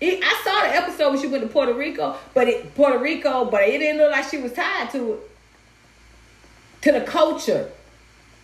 It, 0.00 0.20
I 0.22 0.42
saw 0.42 0.68
the 0.68 0.74
episode 0.74 1.10
when 1.10 1.20
she 1.20 1.28
went 1.28 1.42
to 1.42 1.48
Puerto 1.48 1.74
Rico, 1.74 2.16
but 2.32 2.48
it 2.48 2.74
Puerto 2.74 2.98
Rico, 2.98 3.44
but 3.44 3.62
it 3.62 3.78
didn't 3.78 3.98
look 3.98 4.10
like 4.10 4.28
she 4.28 4.38
was 4.38 4.52
tied 4.52 4.90
to 4.90 5.14
it. 5.14 5.20
To 6.82 6.92
the 6.92 7.00
culture. 7.02 7.70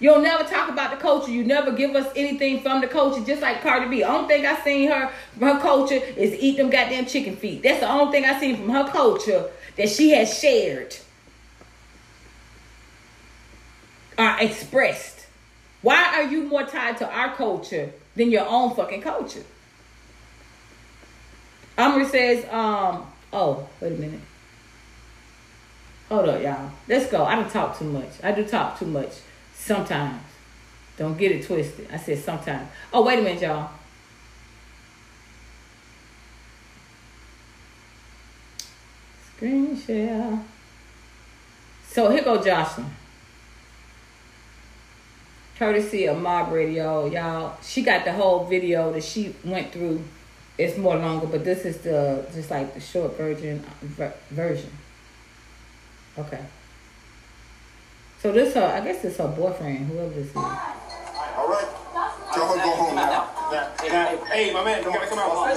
You'll 0.01 0.23
never 0.23 0.45
talk 0.45 0.71
about 0.71 0.91
the 0.91 0.97
culture. 0.97 1.31
You 1.31 1.45
never 1.45 1.73
give 1.73 1.95
us 1.95 2.11
anything 2.17 2.63
from 2.63 2.81
the 2.81 2.87
culture, 2.87 3.23
just 3.23 3.43
like 3.43 3.61
Cardi 3.61 3.87
B. 3.87 4.03
Only 4.03 4.29
thing 4.29 4.47
I 4.47 4.59
seen 4.65 4.91
her 4.91 5.13
from 5.39 5.57
her 5.57 5.61
culture 5.61 5.97
is 6.17 6.33
eat 6.41 6.57
them 6.57 6.71
goddamn 6.71 7.05
chicken 7.05 7.37
feet. 7.37 7.63
That's 7.63 7.81
the 7.81 7.91
only 7.91 8.11
thing 8.11 8.25
I 8.25 8.41
seen 8.41 8.57
from 8.57 8.71
her 8.71 8.89
culture 8.89 9.51
that 9.77 9.91
she 9.91 10.11
has 10.11 10.37
shared 10.39 10.97
or 14.19 14.37
expressed. 14.41 15.27
Why 15.83 16.03
are 16.17 16.25
you 16.25 16.45
more 16.45 16.65
tied 16.65 16.97
to 16.99 17.11
our 17.11 17.35
culture 17.35 17.93
than 18.17 18.31
your 18.31 18.47
own 18.49 18.75
fucking 18.75 19.03
culture? 19.03 19.45
Amri 21.77 22.09
says, 22.09 22.47
um, 22.51 23.07
oh, 23.35 23.69
wait 23.81 23.93
a 23.93 23.97
minute. 23.97 24.21
Hold 26.09 26.29
up, 26.29 26.43
y'all. 26.43 26.71
Let's 26.89 27.11
go. 27.11 27.25
I 27.25 27.37
don't 27.37 27.51
talk 27.51 27.79
too 27.79 27.85
much. 27.85 28.11
I 28.23 28.33
do 28.33 28.45
talk 28.45 28.79
too 28.79 28.87
much 28.87 29.13
sometimes. 29.61 30.23
Don't 30.97 31.17
get 31.17 31.33
it 31.33 31.47
twisted. 31.47 31.89
I 31.93 31.97
said 31.97 32.19
sometimes. 32.19 32.69
Oh, 32.93 33.03
wait 33.05 33.19
a 33.19 33.23
minute, 33.23 33.43
y'all. 33.43 33.71
Screen 39.37 39.81
share. 39.81 40.41
So 41.89 42.11
here 42.11 42.23
go 42.23 42.39
Joseline. 42.39 42.91
Courtesy 45.59 46.07
of 46.07 46.19
Mob 46.19 46.53
Radio, 46.53 47.07
y'all. 47.07 47.57
She 47.63 47.83
got 47.83 48.05
the 48.05 48.13
whole 48.13 48.45
video 48.45 48.93
that 48.93 49.05
she 49.05 49.35
went 49.45 49.73
through 49.73 50.03
it's 50.61 50.77
more 50.77 50.97
longer, 50.97 51.27
but 51.27 51.43
this 51.43 51.65
is 51.65 51.79
the 51.79 52.27
just 52.35 52.51
like 52.51 52.75
the 52.75 52.81
short 52.81 53.17
version 53.17 53.65
ver- 53.81 54.13
version. 54.31 54.71
Okay. 56.19 56.45
So 58.21 58.29
this 58.33 58.53
her, 58.53 58.61
I 58.61 58.85
guess 58.85 59.03
it's 59.03 59.17
her 59.17 59.29
boyfriend, 59.33 59.89
whoever 59.89 60.13
this 60.13 60.29
is. 60.29 60.37
All 60.37 60.53
right. 61.49 61.65
Y'all 62.37 62.53
go 62.53 62.71
home 62.77 62.95
now. 62.95 63.25
Hey, 64.29 64.53
my 64.53 64.61
man, 64.61 64.85
you 64.85 64.93
gotta 64.93 65.09
come 65.09 65.25
out. 65.25 65.49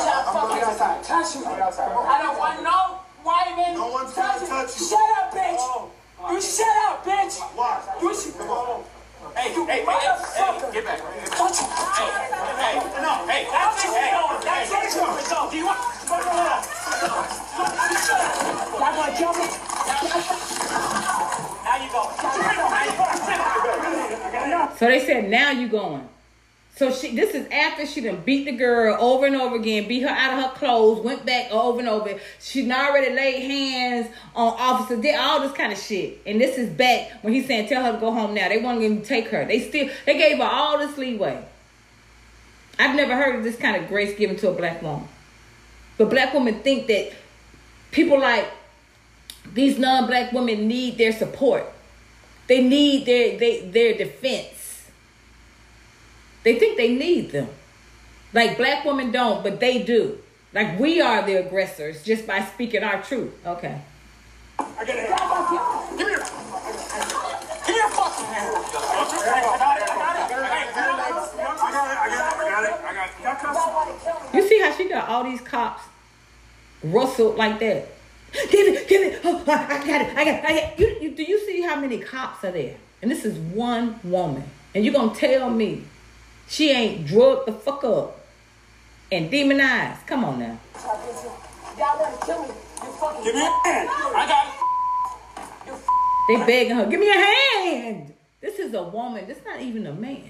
Touch 1.03 1.35
you. 1.35 1.43
I 1.43 2.23
don't 2.23 2.39
want 2.39 2.63
no 2.63 3.03
white 3.27 3.51
man. 3.59 3.75
No 3.75 3.91
one's 3.91 4.15
gonna 4.15 4.47
touch 4.47 4.79
you. 4.79 4.87
Shut 4.95 5.09
up, 5.19 5.35
bitch. 5.35 5.59
Oh. 5.59 5.91
You 6.31 6.39
shut 6.39 6.71
up, 6.87 7.03
bitch. 7.03 7.35
Why? 7.51 7.83
You 7.99 8.15
should 8.15 8.39
Come 8.39 8.49
on. 8.49 8.83
Hey, 9.35 9.51
hey, 9.51 9.83
hey, 9.83 9.83
hey, 9.83 10.71
get 10.71 10.85
back. 10.87 11.03
touch 11.35 11.59
you. 11.59 11.67
Hey, 11.67 12.15
hey, 12.63 12.79
no, 13.03 13.27
hey, 13.27 13.43
that's 13.51 13.83
it. 13.83 13.91
Hey, 13.91 14.07
That's 14.39 14.71
it. 14.71 14.87
hey, 14.87 15.51
do 15.51 15.57
you 15.59 15.67
want? 15.67 15.83
Y'all 18.79 18.95
gonna 18.95 19.11
kill 19.19 19.35
me? 19.35 19.51
Now 19.83 19.99
you 19.99 20.07
go. 20.07 20.15
Now 20.15 20.79
you 20.79 21.03
go. 21.11 21.62
So 24.77 24.87
they 24.87 25.05
said 25.05 25.29
now 25.29 25.51
you 25.51 25.67
going. 25.67 26.07
So 26.75 26.91
she 26.91 27.15
this 27.15 27.35
is 27.35 27.47
after 27.49 27.85
she 27.85 28.01
done 28.01 28.21
beat 28.25 28.45
the 28.45 28.51
girl 28.51 28.97
over 28.99 29.27
and 29.27 29.35
over 29.35 29.55
again, 29.55 29.87
beat 29.87 30.01
her 30.01 30.09
out 30.09 30.33
of 30.33 30.43
her 30.43 30.57
clothes, 30.57 31.03
went 31.03 31.25
back 31.25 31.51
over 31.51 31.79
and 31.79 31.87
over. 31.87 32.19
She 32.39 32.69
already 32.71 33.13
laid 33.15 33.43
hands 33.43 34.07
on 34.35 34.55
officer, 34.57 34.99
did 34.99 35.15
all 35.15 35.41
this 35.41 35.53
kind 35.53 35.71
of 35.71 35.79
shit. 35.79 36.19
And 36.25 36.41
this 36.41 36.57
is 36.57 36.69
back 36.69 37.11
when 37.21 37.33
he's 37.33 37.45
saying 37.45 37.69
tell 37.69 37.83
her 37.83 37.93
to 37.93 37.99
go 37.99 38.11
home 38.11 38.33
now. 38.33 38.49
They 38.49 38.57
won't 38.57 38.81
even 38.81 39.03
take 39.03 39.27
her. 39.29 39.45
They 39.45 39.59
still 39.59 39.89
they 40.05 40.17
gave 40.17 40.37
her 40.37 40.43
all 40.43 40.79
this 40.79 40.97
leeway. 40.97 41.43
I've 42.79 42.95
never 42.95 43.15
heard 43.15 43.35
of 43.35 43.43
this 43.43 43.55
kind 43.55 43.81
of 43.81 43.87
grace 43.87 44.17
given 44.17 44.35
to 44.37 44.49
a 44.49 44.53
black 44.53 44.81
woman. 44.81 45.07
But 45.97 46.09
black 46.09 46.33
women 46.33 46.59
think 46.59 46.87
that 46.87 47.13
people 47.91 48.19
like 48.19 48.47
these 49.53 49.77
non-black 49.77 50.31
women 50.33 50.67
need 50.67 50.97
their 50.97 51.11
support. 51.11 51.65
They 52.47 52.61
need 52.61 53.05
their 53.05 53.37
they, 53.37 53.61
their 53.61 53.97
defense. 53.97 54.89
They 56.43 56.59
think 56.59 56.77
they 56.77 56.93
need 56.93 57.31
them. 57.31 57.47
Like 58.33 58.57
black 58.57 58.83
women 58.83 59.11
don't, 59.11 59.43
but 59.43 59.59
they 59.59 59.83
do. 59.83 60.17
Like 60.53 60.79
we 60.79 60.99
are 61.01 61.25
the 61.25 61.35
aggressors 61.35 62.03
just 62.03 62.27
by 62.27 62.43
speaking 62.43 62.83
our 62.83 63.01
truth. 63.01 63.33
Okay. 63.45 63.81
I 64.59 64.63
got 64.63 64.89
it. 64.89 65.09
Give 65.97 66.07
me 66.07 66.13
your. 66.13 66.19
Give 66.19 67.75
me 67.75 67.75
your 67.75 67.89
fucking 67.89 68.25
hand. 68.25 68.55
I 71.95 72.09
got 72.49 72.63
it. 72.63 72.73
I 72.83 73.33
got 73.41 73.57
it. 74.29 74.35
You 74.35 74.47
see 74.47 74.59
how 74.59 74.75
she 74.75 74.89
got 74.89 75.07
all 75.09 75.23
these 75.23 75.41
cops 75.41 75.83
rustled 76.83 77.37
like 77.37 77.59
that? 77.59 77.87
Give 78.33 78.67
it, 78.67 78.87
give 78.87 79.01
it. 79.01 79.21
Oh, 79.23 79.43
I 79.47 79.77
I 79.77 79.87
got 79.87 80.01
it. 80.01 80.17
I 80.17 80.25
got 80.25 80.27
it. 80.27 80.43
I 80.43 80.47
got 80.49 80.51
it. 80.51 80.79
You, 80.79 80.97
you, 81.09 81.15
do 81.15 81.23
you 81.23 81.39
see 81.45 81.61
how 81.61 81.79
many 81.79 81.99
cops 81.99 82.43
are 82.43 82.51
there? 82.51 82.75
And 83.01 83.11
this 83.11 83.25
is 83.25 83.37
one 83.37 83.99
woman. 84.03 84.43
And 84.73 84.83
you're 84.83 84.93
going 84.93 85.11
to 85.13 85.15
tell 85.19 85.49
me 85.49 85.83
she 86.47 86.71
ain't 86.71 87.05
drugged 87.05 87.47
the 87.47 87.53
fuck 87.53 87.83
up 87.83 88.19
and 89.11 89.29
demonized. 89.29 90.07
Come 90.07 90.25
on 90.25 90.39
now. 90.39 90.57
Y'all 91.77 91.99
wanna 91.99 92.17
kill 92.25 92.41
me? 92.41 92.47
You 92.47 92.91
fucking 92.93 93.23
Give 93.23 93.33
me 93.35 93.41
your 93.41 93.63
hand. 93.65 93.89
I 93.89 94.25
got 94.27 94.47
it. 94.47 95.79
They 96.27 96.45
begging 96.45 96.75
her, 96.77 96.85
give 96.85 96.99
me 96.99 97.09
a 97.09 97.13
hand. 97.13 98.13
This 98.41 98.59
is 98.59 98.73
a 98.73 98.83
woman. 98.83 99.27
This 99.27 99.39
not 99.45 99.61
even 99.61 99.85
a 99.87 99.93
man. 99.93 100.23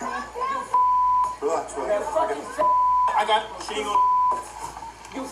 Relax, 0.00 0.26
You 1.42 1.48
relax. 1.48 2.06
fucking 2.06 2.42
I 3.16 3.24
got 3.26 3.42
it. 3.44 3.66
She 3.66 3.74
ain't 3.74 3.84
gonna. 3.84 4.19
You 5.14 5.22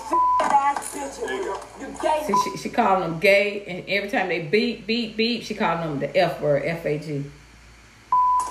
ass 0.41 0.95
bitch. 0.95 1.29
You. 1.29 1.57
You 1.81 1.95
gay. 2.03 2.23
See, 2.27 2.35
she, 2.45 2.57
she 2.59 2.69
calling 2.71 3.09
them 3.09 3.21
gay, 3.21 3.65
and 3.67 3.85
every 3.89 4.11
time 4.11 4.29
they 4.29 4.41
beep, 4.41 4.87
beep, 4.87 5.17
beep, 5.17 5.43
she 5.43 5.55
called 5.55 5.81
them 5.81 5.99
the 6.01 6.17
F 6.17 6.41
word, 6.41 6.63
F 6.65 6.85
A 6.85 6.99
G. 6.99 7.25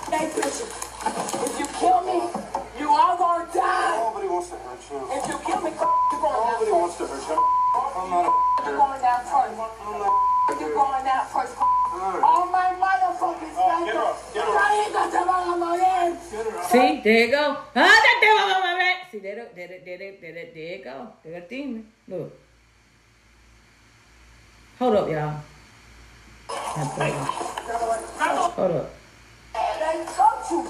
Gay 0.09 0.29
bitch. 0.31 0.61
If 1.07 1.59
you 1.59 1.65
kill 1.79 2.01
me, 2.01 2.27
you 2.79 2.89
all 2.89 3.17
gonna 3.17 3.47
die. 3.53 3.97
Nobody 3.97 4.27
wants 4.27 4.49
to 4.49 4.55
hurt 4.55 4.79
you. 4.91 4.97
If 5.11 5.27
you 5.27 5.37
kill 5.45 5.61
me, 5.61 5.71
you 5.71 6.17
going 6.19 6.33
down 6.33 6.53
Nobody 6.53 6.71
wants 6.71 6.97
to 6.97 7.07
hurt 7.07 7.27
you. 7.27 7.37
I'm 7.77 8.09
not 8.09 8.25
a 8.25 8.69
You 8.69 8.77
going 8.77 9.01
down 9.01 9.19
first. 9.21 9.51
I'm 9.51 9.57
not 9.57 10.13
You 10.59 10.67
going 10.73 11.03
down 11.05 11.25
first. 11.27 11.86
All 11.97 12.45
my 12.51 12.73
motherfuckers. 12.77 13.85
get 13.85 13.95
her 13.95 14.01
up, 14.01 14.33
get 14.33 14.43
her 14.43 14.49
up. 14.49 14.61
I 14.61 14.83
ain't 14.83 14.93
got 14.93 15.11
the 15.11 15.25
ball 15.25 15.53
on 15.53 15.59
my 15.59 15.77
head. 15.77 16.19
See, 16.69 17.01
there 17.01 17.25
you 17.25 17.31
go. 17.31 17.57
Ah, 17.57 17.73
that 17.73 18.17
devil 18.21 18.55
on 18.55 18.61
my 18.61 18.73
back. 18.77 19.11
See, 19.11 19.19
there, 19.19 19.35
there, 19.55 19.67
there, 19.67 19.79
there, 19.83 19.97
there, 19.97 20.33
there, 20.33 20.49
there 20.53 20.77
you 20.77 20.83
go. 20.83 21.13
There 21.23 21.37
a 21.37 21.41
demon. 21.41 21.87
Look. 22.07 22.33
Hold 24.79 24.95
up, 24.95 25.09
y'all. 25.09 25.41
Hold 28.55 28.71
up. 28.71 28.93
They 29.53 30.05
touch 30.05 30.51
you. 30.51 30.67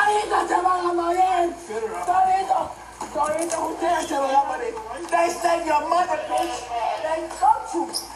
I 0.00 0.20
ain't 0.20 0.28
got 0.28 0.48
the 0.48 0.54
ball 0.62 0.86
on 0.90 0.96
my 0.96 1.14
head. 1.14 1.54
Torito. 1.64 2.70
Torito, 3.14 3.58
ustedes 3.68 4.08
se 4.08 4.16
lo 4.18 4.28
llaman. 4.28 4.60
They 5.10 5.28
say 5.30 5.64
your 5.64 5.88
mother, 5.88 6.20
bitch. 6.28 6.56
They 7.02 7.28
touch 7.40 7.74
you. 7.74 8.13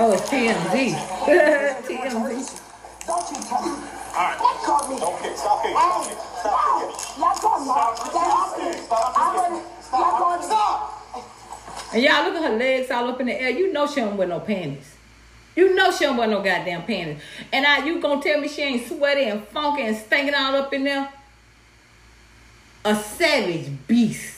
Oh, 0.00 0.14
TMZ. 0.30 0.94
TMZ. 1.88 2.62
Don't 3.06 3.30
you 3.30 3.36
touch 3.42 3.64
me. 3.64 3.72
Alright. 4.14 4.38
Let 4.38 4.56
go 4.64 4.74
me. 4.88 4.94
Okay, 5.02 5.34
stop 5.34 5.62
kicking. 5.62 5.76
Stop 5.76 6.04
kicking. 6.04 6.18
Stop 6.38 6.56
kicking. 6.78 6.94
Let 7.18 7.34
go 7.42 7.50
me. 7.58 7.64
Stop 7.66 8.54
kicking. 8.56 8.82
Stop 8.84 9.12
I 9.16 9.20
kicking. 9.34 9.52
want 9.52 9.64
let 9.92 10.18
go 10.18 10.24
me. 10.36 10.42
Stop. 10.44 10.94
And 11.94 12.02
y'all 12.02 12.24
look 12.24 12.34
at 12.36 12.50
her 12.50 12.56
legs 12.56 12.90
all 12.90 13.08
up 13.08 13.20
in 13.20 13.26
the 13.26 13.40
air. 13.40 13.50
You 13.50 13.72
know 13.72 13.86
she 13.86 13.96
don't 13.96 14.16
wear 14.16 14.28
no 14.28 14.40
panties. 14.40 14.94
You 15.56 15.74
know 15.74 15.90
she 15.90 16.04
don't 16.04 16.16
wear 16.16 16.28
no 16.28 16.36
goddamn 16.42 16.82
panties. 16.84 17.20
And 17.52 17.66
I, 17.66 17.84
you 17.84 18.00
gonna 18.00 18.22
tell 18.22 18.40
me 18.40 18.46
she 18.46 18.62
ain't 18.62 18.86
sweaty 18.86 19.24
and 19.24 19.42
funky 19.48 19.82
and 19.82 19.96
stinking 19.96 20.34
all 20.34 20.54
up 20.54 20.72
in 20.72 20.84
there? 20.84 21.12
A 22.84 22.94
savage 22.94 23.68
beast. 23.88 24.37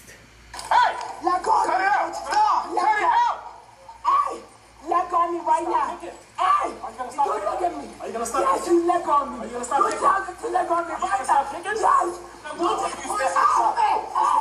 Hey, 0.71 0.91
Let 1.25 1.43
go 1.43 1.53
cut 1.66 1.79
me. 1.79 1.85
it 1.85 1.91
out. 1.91 2.14
Stop. 2.14 2.71
Let 2.75 2.85
Cut 2.87 2.99
it 3.01 3.11
out. 3.11 3.37
Hey, 4.07 4.33
let 4.89 5.05
go 5.11 5.16
of 5.27 5.31
me 5.35 5.39
right 5.45 5.66
now. 5.68 5.97
kicking. 6.01 6.16
Hey, 6.39 6.71
gonna 6.97 7.12
stop 7.12 7.27
you 7.27 7.33
kicking? 7.35 7.51
look 7.51 7.62
at 7.62 7.73
me. 7.77 7.87
Are 8.01 8.07
you 8.07 8.12
gonna 8.12 8.27
stop 8.27 8.41
Yes, 8.41 8.66
you 8.68 8.87
let 8.87 9.05
go 9.05 9.12
of 9.23 9.29
me. 9.31 9.37
Are 9.41 9.47
you 9.47 9.53
gonna 9.53 9.64
stop 9.64 9.79
You 9.81 9.85
kicking? 9.91 10.01
tell 10.01 10.21
me 10.21 10.33
to 10.41 10.49
let 10.51 10.68
go 10.68 10.75
of 10.81 10.87
me 10.87 10.91
you 10.91 11.01
right 11.01 11.11
gonna 11.11 11.25
stop 11.25 11.45
now. 11.45 11.59
kicking? 11.59 11.77
Yes. 11.81 12.11
Don't 12.41 12.79
take 12.81 12.97
you 12.97 13.11
Put 13.11 13.21
it 13.21 13.31
step. 13.31 13.41
out 13.41 13.61
of 13.61 13.77
me. 13.77 13.85
Hey. 13.85 13.99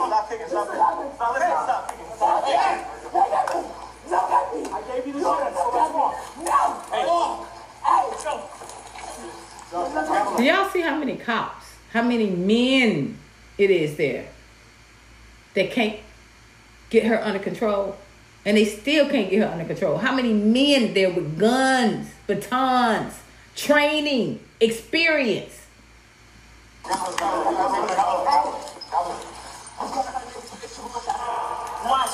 Stop 0.09 0.23
kicking. 0.29 0.49
Stop 0.49 0.65
kicking. 0.69 1.11
Stop 1.15 1.33
kicking. 1.35 1.59
Stop 1.59 1.81
kicking. 1.89 2.09
Stop 2.15 2.43
Hey, 2.45 2.55
kicking. 2.55 2.79
Look 3.09 3.31
at 3.33 3.45
me. 3.49 3.61
Look 4.09 4.29
at 4.29 4.45
me. 4.53 4.61
I 4.69 4.79
gave 4.89 5.03
you 5.07 5.13
the 5.13 5.19
Look 5.19 5.37
shit. 5.39 5.49
at 5.49 5.91
me. 5.91 6.05
No. 6.45 6.59
Hey, 6.93 7.05
Hey. 7.79 8.05
Do 10.37 10.43
y'all 10.43 10.69
see 10.69 10.81
how 10.81 10.95
many 10.97 11.15
cops, 11.17 11.65
how 11.93 12.01
many 12.01 12.29
men 12.29 13.17
it 13.57 13.69
is 13.69 13.97
there 13.97 14.25
that 15.53 15.71
can't 15.71 15.99
get 16.89 17.05
her 17.05 17.23
under 17.23 17.39
control? 17.39 17.97
And 18.45 18.57
they 18.57 18.65
still 18.65 19.09
can't 19.09 19.29
get 19.29 19.39
her 19.39 19.47
under 19.47 19.65
control. 19.65 19.97
How 19.97 20.15
many 20.15 20.33
men 20.33 20.93
there 20.93 21.11
with 21.11 21.37
guns, 21.37 22.09
batons, 22.25 23.19
training, 23.55 24.39
experience? 24.59 25.67
Watch. 31.85 32.13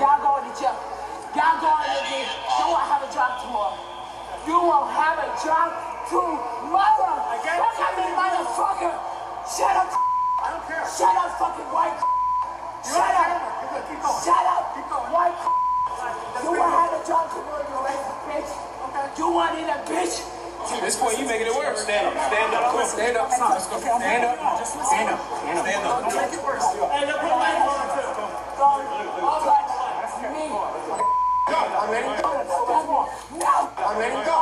Y'all 0.00 0.20
going 0.22 0.44
to 0.44 0.52
jail. 0.60 0.76
Y'all 1.34 1.60
going 1.60 1.88
to 1.88 2.00
jail. 2.08 2.28
You 2.58 2.66
won't 2.68 2.86
have 2.86 3.02
a 3.02 3.10
job 3.12 3.40
tomorrow. 3.42 3.76
You 4.46 4.58
won't 4.60 4.90
have 4.90 5.18
a 5.18 5.28
job 5.44 5.68
tomorrow. 6.08 7.16
Look 7.40 7.78
at 7.80 7.92
me, 7.96 8.04
motherfucker. 8.14 8.94
Shut 9.56 9.76
up. 9.76 10.09
I 10.90 10.98
don't 10.98 10.98
care. 10.98 10.98
Shut 10.98 11.14
up, 11.14 11.38
fucking 11.38 11.70
white. 11.70 11.98
Shut 12.82 13.14
up. 13.14 13.38
Shut 14.26 14.44
up, 14.50 14.74
white. 15.14 15.38
You 16.42 16.50
won't 16.50 16.74
have 16.74 16.90
a 16.90 17.00
job 17.06 17.30
tomorrow, 17.30 17.62
you 17.62 17.78
racist 17.86 18.18
bitch. 18.26 18.50
You 19.18 19.26
want 19.30 19.58
it, 19.58 19.70
a 19.70 19.78
bitch. 19.86 20.18
At 20.60 20.82
This 20.82 20.96
point, 20.98 21.18
you 21.18 21.26
making 21.26 21.46
it 21.46 21.54
worse. 21.54 21.82
Stand 21.82 22.06
up. 22.06 22.14
Stand 22.14 22.54
up. 22.54 22.70
Come 22.70 22.80
on. 22.80 22.88
Stand 22.88 23.16
up. 23.16 23.30
Let's 23.30 23.66
go. 23.66 23.78
Stand 23.78 24.24
up. 24.24 24.38
Just 24.58 24.72
stand 24.74 25.10
up. 25.10 25.20
Stand 25.20 25.58
up. 25.58 25.66
Stand 25.66 25.86
up. 25.86 26.04
Make 26.10 26.34
it 26.34 26.42
worse. 26.44 26.66
Hey, 26.74 27.06
look 27.06 27.22
at 27.22 27.38
my 27.38 27.54
All 28.60 29.46
right. 29.46 29.66
Me. 30.30 30.50
I'm 31.50 31.90
ready 31.90 32.06
to 32.06 32.22
go. 32.22 32.34
No. 33.38 33.54
I'm 33.78 33.98
ready 33.98 34.16
to 34.16 34.24
go. 34.26 34.40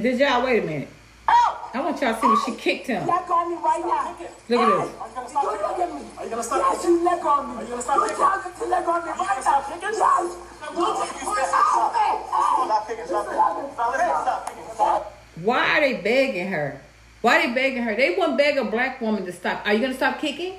And 0.00 0.08
did 0.08 0.18
y'all 0.18 0.42
wait 0.42 0.62
a 0.64 0.66
minute? 0.66 0.88
Out. 1.28 1.68
I 1.74 1.80
want 1.84 2.00
y'all 2.00 2.14
to 2.14 2.20
see 2.22 2.26
what 2.26 2.40
she 2.46 2.52
kicked 2.56 2.86
him. 2.86 3.06
Leg 3.06 3.30
on 3.30 3.50
me 3.52 3.56
right 3.60 3.84
now. 3.84 4.16
Look 4.16 4.24
at 4.24 4.48
this. 4.48 4.48
You 4.48 4.56
look 4.56 5.78
at 5.78 5.92
me. 5.92 6.00
Are 6.16 6.24
you 6.24 6.30
gonna 6.30 6.42
stop 6.42 6.72
Yes, 6.72 6.84
you 6.84 7.04
leg 7.04 7.20
on 7.20 7.44
me. 7.44 7.56
Are 7.60 7.62
you 7.64 7.68
gonna 7.68 7.82
stop 7.82 7.96
You 7.96 8.02
kicking? 8.08 8.16
talking 8.16 8.52
to 8.56 8.64
leg 8.64 8.88
on 8.88 9.04
me 9.04 9.10
right 9.12 9.44
now. 9.44 9.60
kicking? 9.60 9.92
Yes. 9.92 10.00
Stop 10.56 10.72
kicking. 12.88 13.04
Stop 13.04 13.28
kicking. 13.28 13.44
Stop 13.76 13.92
kicking. 13.92 14.16
Stop 14.24 14.40
kicking. 14.48 15.44
Why 15.44 15.60
are 15.68 15.80
they 15.82 16.00
begging 16.00 16.48
her? 16.48 16.80
Why 17.20 17.36
are 17.36 17.42
they 17.46 17.52
begging 17.52 17.82
her? 17.82 17.94
They 17.94 18.16
wouldn't 18.16 18.38
beg 18.38 18.56
a 18.56 18.64
black 18.64 19.02
woman 19.02 19.26
to 19.26 19.32
stop. 19.32 19.60
Are 19.66 19.74
you 19.74 19.80
gonna 19.80 19.92
stop 19.92 20.18
kicking? 20.18 20.54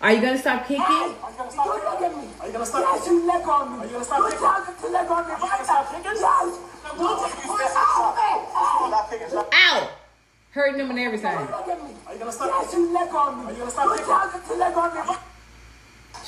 Are 0.00 0.12
you 0.12 0.20
gonna 0.22 0.38
stop 0.38 0.68
kicking? 0.68 0.80
Are 0.86 1.08
you 1.08 1.14
gonna 1.18 1.44
You 1.44 1.50
stop 1.50 1.66
look 1.66 1.82
kicking? 1.82 2.06
at 2.06 2.16
me. 2.16 2.28
Are 2.38 2.46
you 2.46 2.52
gonna 2.52 2.66
stop 2.66 2.82
Yes, 2.94 3.06
you 3.08 3.26
leg 3.26 3.42
on 3.48 3.72
me. 3.72 3.78
Are 3.82 3.86
you 3.86 3.92
gonna 3.98 4.04
stop 4.04 4.18
You 4.20 4.24
kicking? 4.30 4.38
talking 4.38 4.74
to 4.78 4.86
leg 4.94 5.10
on 5.10 5.26
me 5.26 5.32
Are 5.34 5.36
you 5.36 5.42
right 5.42 5.50
gonna 5.50 5.64
stop 5.66 5.82
now. 5.90 5.98
kicking? 5.98 6.22
Yes. 6.22 7.53
Hurting 10.54 10.78
them 10.78 10.90
and 10.90 10.98
everything. 11.00 11.34
Are 11.34 12.12
you 12.12 12.18
gonna 12.20 12.30
stop 12.30 12.48
Yes, 12.62 12.72
you 12.74 12.94
leg 12.94 13.12
on 13.12 13.38
me. 13.40 13.44
Are 13.46 13.52
you 13.52 13.58
gonna 13.58 13.70
stop 13.72 13.90
You 14.48 14.56
leg 14.56 14.76
on 14.76 14.94
me 14.94 15.14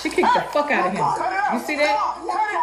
She 0.02 0.10
kicked 0.10 0.34
the 0.34 0.40
fuck 0.50 0.68
out 0.72 0.86
of 0.88 0.92
him. 0.98 1.54
You 1.54 1.64
see 1.64 1.76
that? 1.76 1.94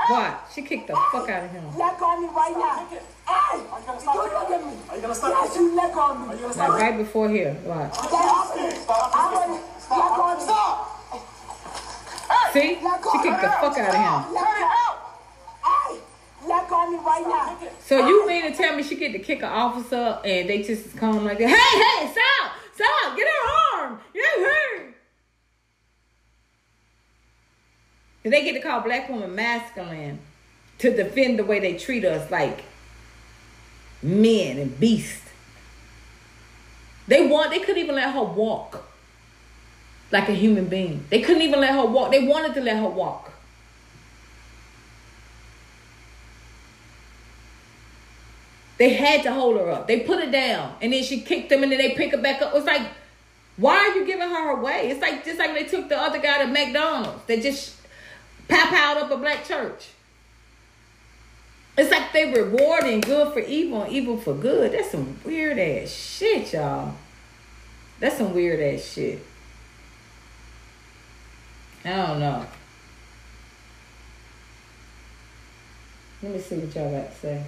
What? 0.10 0.52
She 0.54 0.62
kicked 0.62 0.88
the 0.88 0.94
fuck 0.94 1.30
out 1.30 1.46
of 1.46 1.52
him. 1.52 1.64
Leg 1.78 2.02
on 2.04 2.22
me 2.22 2.28
right 2.36 2.52
now. 2.52 2.86
Hey. 2.92 3.64
Are 3.72 3.80
you 3.80 3.86
gonna 5.02 5.16
stop 5.16 5.32
Yes, 5.32 5.56
you 5.56 5.74
leg 5.74 5.96
on 5.96 6.28
me. 6.28 6.44
Like 6.44 6.54
stop 6.54 6.70
right 6.70 6.98
before 6.98 7.30
here. 7.30 7.56
Gonna 7.64 7.80
leg 7.80 7.94
on 7.96 9.52
me. 9.54 9.64
See? 12.52 12.76
She 12.76 13.18
kicked 13.24 13.42
the 13.42 13.50
fuck 13.64 13.78
out 13.78 13.96
of 13.96 13.96
him. 13.96 14.93
Me 16.64 16.98
right 16.98 17.24
now. 17.28 17.58
So 17.80 18.08
you 18.08 18.28
mean 18.28 18.44
to 18.44 18.56
tell 18.56 18.76
me 18.76 18.84
she 18.84 18.96
get 18.96 19.12
to 19.12 19.20
kick 19.20 19.40
an 19.40 19.46
officer 19.46 20.20
and 20.26 20.50
they 20.50 20.64
just 20.64 20.96
come 20.98 21.24
like 21.24 21.38
that? 21.38 21.50
Hey, 21.50 22.06
hey, 22.06 22.12
stop! 22.12 22.54
Stop! 22.74 23.18
Get 23.18 23.28
her 23.28 23.80
arm! 23.80 24.00
Get 24.14 24.26
her! 24.26 24.94
And 28.24 28.34
they 28.34 28.44
get 28.44 28.54
to 28.54 28.62
call 28.62 28.82
black 28.82 29.10
women 29.10 29.36
masculine 29.36 30.20
to 30.80 30.96
defend 30.96 31.38
the 31.38 31.44
way 31.44 31.60
they 31.60 31.78
treat 31.78 32.06
us 32.06 32.32
like 32.32 32.64
men 34.02 34.58
and 34.58 34.80
beasts. 34.80 35.30
They 37.08 37.28
want 37.28 37.52
they 37.52 37.60
couldn't 37.60 37.84
even 37.84 37.96
let 37.96 38.14
her 38.14 38.24
walk 38.24 38.86
like 40.12 40.30
a 40.30 40.34
human 40.34 40.68
being. 40.68 41.06
They 41.10 41.22
couldn't 41.22 41.42
even 41.42 41.60
let 41.60 41.74
her 41.74 41.86
walk. 41.86 42.12
They 42.12 42.26
wanted 42.26 42.54
to 42.54 42.62
let 42.62 42.78
her 42.78 42.90
walk. 42.90 43.33
They 48.84 48.96
had 48.96 49.24
to 49.24 49.32
hold 49.32 49.58
her 49.58 49.72
up. 49.72 49.88
They 49.88 50.02
put 50.02 50.22
her 50.22 50.30
down, 50.30 50.76
and 50.82 50.92
then 50.92 51.04
she 51.04 51.22
kicked 51.22 51.48
them, 51.48 51.64
and 51.64 51.72
then 51.72 51.80
they 51.80 51.92
pick 51.92 52.12
her 52.12 52.18
back 52.18 52.42
up. 52.42 52.54
It's 52.54 52.66
like, 52.66 52.86
why 53.56 53.78
are 53.78 53.98
you 53.98 54.06
giving 54.06 54.28
her 54.28 54.50
away? 54.60 54.90
It's 54.90 55.00
like 55.00 55.24
just 55.24 55.40
like 55.40 55.54
they 55.54 55.64
took 55.64 55.88
the 55.88 55.98
other 55.98 56.20
guy 56.20 56.44
to 56.44 56.52
McDonald's. 56.52 57.24
They 57.26 57.40
just 57.40 57.78
pow 58.50 58.66
powed 58.66 58.98
up 58.98 59.10
a 59.10 59.16
black 59.16 59.46
church. 59.46 59.88
It's 61.78 61.90
like 61.90 62.12
they 62.12 62.34
rewarding 62.34 63.00
good 63.00 63.32
for 63.32 63.40
evil 63.40 63.84
and 63.84 63.94
evil 63.94 64.18
for 64.18 64.34
good. 64.34 64.74
That's 64.74 64.92
some 64.92 65.18
weird 65.24 65.58
ass 65.58 65.90
shit, 65.90 66.52
y'all. 66.52 66.94
That's 68.02 68.18
some 68.18 68.34
weird 68.34 68.60
ass 68.60 68.84
shit. 68.84 69.26
I 71.86 71.90
don't 71.90 72.20
know. 72.20 72.46
Let 76.22 76.34
me 76.34 76.40
see 76.40 76.58
what 76.58 76.76
y'all 76.76 76.92
got 76.92 77.10
to 77.10 77.18
say. 77.18 77.44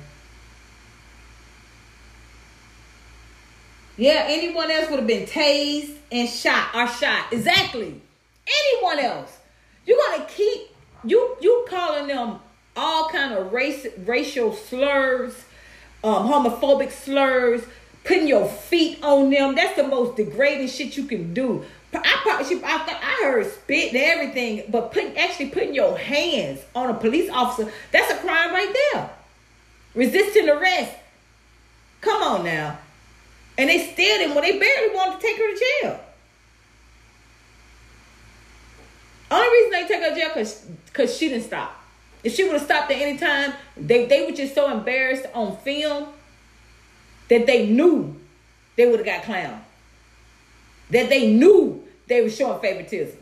Yeah, 3.97 4.25
anyone 4.27 4.69
else 4.69 4.89
would 4.89 4.99
have 4.99 5.07
been 5.07 5.25
tased 5.25 5.95
and 6.11 6.27
shot 6.27 6.75
or 6.75 6.87
shot. 6.87 7.31
Exactly. 7.31 8.01
Anyone 8.47 8.99
else. 8.99 9.37
You're 9.85 9.99
gonna 10.09 10.25
keep 10.25 10.69
you 11.03 11.37
you 11.39 11.65
calling 11.69 12.07
them 12.07 12.39
all 12.75 13.09
kind 13.09 13.33
of 13.33 13.53
race 13.53 13.87
racial 14.05 14.53
slurs, 14.53 15.45
um, 16.03 16.27
homophobic 16.27 16.91
slurs, 16.91 17.63
putting 18.03 18.27
your 18.27 18.47
feet 18.47 18.99
on 19.01 19.29
them. 19.29 19.55
That's 19.55 19.75
the 19.75 19.87
most 19.87 20.17
degrading 20.17 20.67
shit 20.67 20.97
you 20.97 21.05
can 21.05 21.33
do. 21.33 21.65
I 21.93 22.19
probably 22.23 22.57
I, 22.57 22.77
thought 22.79 22.99
I 23.01 23.23
heard 23.23 23.49
spit 23.49 23.93
and 23.93 24.03
everything, 24.03 24.63
but 24.69 24.91
putting 24.91 25.17
actually 25.17 25.49
putting 25.49 25.73
your 25.73 25.97
hands 25.97 26.59
on 26.75 26.89
a 26.89 26.93
police 26.93 27.29
officer, 27.29 27.71
that's 27.91 28.11
a 28.11 28.17
crime 28.17 28.51
right 28.51 28.75
there. 28.91 29.09
Resisting 29.93 30.49
arrest. 30.49 30.91
Come 32.01 32.21
on 32.21 32.43
now. 32.43 32.77
And 33.57 33.69
they 33.69 33.79
still 33.79 34.17
didn't, 34.17 34.35
well, 34.35 34.43
they 34.43 34.59
barely 34.59 34.93
wanted 34.93 35.19
to 35.19 35.25
take 35.25 35.37
her 35.37 35.53
to 35.53 35.65
jail. 35.81 35.99
Only 39.31 39.47
reason 39.47 39.71
they 39.71 39.87
took 39.87 40.03
her 40.03 40.09
to 40.09 40.15
jail 40.15 40.29
because 40.33 40.65
cause 40.93 41.17
she 41.17 41.29
didn't 41.29 41.45
stop. 41.45 41.81
If 42.23 42.33
she 42.33 42.43
would 42.43 42.53
have 42.53 42.63
stopped 42.63 42.91
at 42.91 42.97
any 43.01 43.17
time, 43.17 43.53
they, 43.77 44.05
they 44.05 44.25
were 44.25 44.35
just 44.35 44.55
so 44.55 44.71
embarrassed 44.71 45.25
on 45.33 45.57
film 45.57 46.07
that 47.29 47.45
they 47.45 47.67
knew 47.67 48.19
they 48.75 48.87
would 48.87 48.99
have 48.99 49.05
got 49.05 49.23
clowned. 49.23 49.59
That 50.89 51.09
they 51.09 51.31
knew 51.31 51.83
they 52.07 52.21
were 52.21 52.29
showing 52.29 52.59
favoritism. 52.61 53.17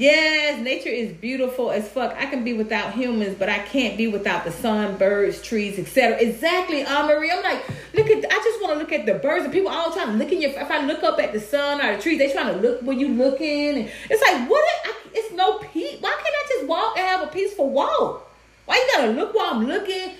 Yes, 0.00 0.58
nature 0.62 0.88
is 0.88 1.12
beautiful 1.12 1.70
as 1.70 1.86
fuck. 1.86 2.16
I 2.16 2.24
can 2.24 2.42
be 2.42 2.54
without 2.54 2.94
humans, 2.94 3.36
but 3.38 3.50
I 3.50 3.58
can't 3.58 3.98
be 3.98 4.06
without 4.06 4.44
the 4.44 4.50
sun, 4.50 4.96
birds, 4.96 5.42
trees, 5.42 5.78
etc. 5.78 6.16
Exactly, 6.18 6.80
Anne 6.80 7.06
Marie. 7.06 7.30
I'm 7.30 7.42
like, 7.42 7.62
look 7.92 8.06
at. 8.08 8.24
I 8.24 8.36
just 8.42 8.62
want 8.62 8.72
to 8.72 8.78
look 8.78 8.92
at 8.92 9.04
the 9.04 9.12
birds 9.12 9.44
and 9.44 9.52
people 9.52 9.70
all 9.70 9.94
in 10.32 10.40
your. 10.40 10.52
If 10.52 10.70
I 10.70 10.86
look 10.86 11.02
up 11.02 11.18
at 11.20 11.34
the 11.34 11.40
sun 11.40 11.82
or 11.82 11.96
the 11.96 12.02
trees, 12.02 12.18
they 12.18 12.32
trying 12.32 12.54
to 12.54 12.60
look 12.62 12.80
where 12.80 12.96
you 12.96 13.08
looking, 13.08 13.76
and 13.76 13.90
it's 14.08 14.22
like, 14.22 14.48
what? 14.48 14.64
I, 14.86 14.94
it's 15.12 15.34
no 15.34 15.58
peace. 15.58 15.98
Why 16.00 16.12
can't 16.12 16.34
I 16.34 16.46
just 16.48 16.66
walk 16.66 16.96
and 16.96 17.06
have 17.06 17.28
a 17.28 17.30
peaceful 17.30 17.68
walk? 17.68 18.26
Why 18.64 18.76
you 18.76 18.96
gotta 18.96 19.12
look 19.12 19.34
while 19.34 19.52
I'm 19.52 19.66
looking? 19.66 20.12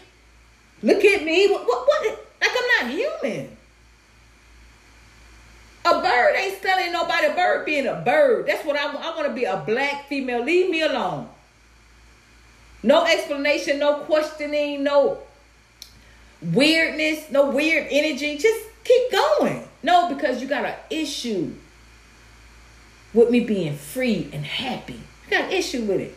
Look 0.82 1.02
at 1.02 1.24
me. 1.24 1.48
What? 1.48 1.66
What? 1.66 1.88
what? 1.88 2.26
Like 2.42 2.50
I'm 2.54 2.86
not 2.86 2.94
human. 2.94 3.56
A 5.84 6.00
bird 6.00 6.34
ain't 6.36 6.58
studying 6.58 6.92
nobody. 6.92 7.26
A 7.26 7.34
bird 7.34 7.64
being 7.64 7.86
a 7.86 8.02
bird. 8.04 8.46
That's 8.46 8.64
what 8.64 8.76
I 8.76 8.86
want. 8.86 9.04
I 9.04 9.16
want 9.16 9.28
to 9.28 9.34
be 9.34 9.44
a 9.44 9.56
black 9.56 10.06
female. 10.08 10.44
Leave 10.44 10.70
me 10.70 10.82
alone. 10.82 11.28
No 12.82 13.04
explanation, 13.04 13.78
no 13.78 13.94
questioning, 14.00 14.82
no 14.82 15.18
weirdness, 16.42 17.30
no 17.30 17.50
weird 17.50 17.86
energy. 17.90 18.38
Just 18.38 18.60
keep 18.84 19.10
going. 19.10 19.68
No, 19.82 20.14
because 20.14 20.42
you 20.42 20.48
got 20.48 20.64
an 20.64 20.74
issue 20.90 21.52
with 23.12 23.30
me 23.30 23.40
being 23.40 23.76
free 23.76 24.30
and 24.32 24.44
happy. 24.44 24.94
You 24.94 25.30
got 25.30 25.44
an 25.46 25.52
issue 25.52 25.82
with 25.84 26.00
it. 26.00 26.16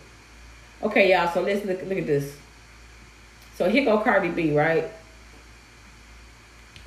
Okay, 0.82 1.12
y'all. 1.12 1.32
So 1.34 1.42
let's 1.42 1.66
look 1.66 1.82
look 1.84 1.98
at 1.98 2.08
this. 2.08 2.36
So 3.56 3.70
here 3.70 3.86
go 3.86 4.00
Cardi 4.00 4.30
B, 4.30 4.56
right? 4.58 4.92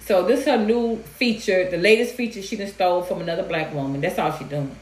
So 0.06 0.24
this 0.24 0.44
her 0.44 0.56
new 0.56 0.98
feature, 0.98 1.68
the 1.68 1.78
latest 1.78 2.14
feature 2.14 2.40
she 2.40 2.54
done 2.54 2.68
stole 2.68 3.02
from 3.02 3.20
another 3.20 3.42
black 3.42 3.74
woman. 3.74 4.00
That's 4.00 4.18
all 4.20 4.30
she 4.38 4.44
doing. 4.44 4.74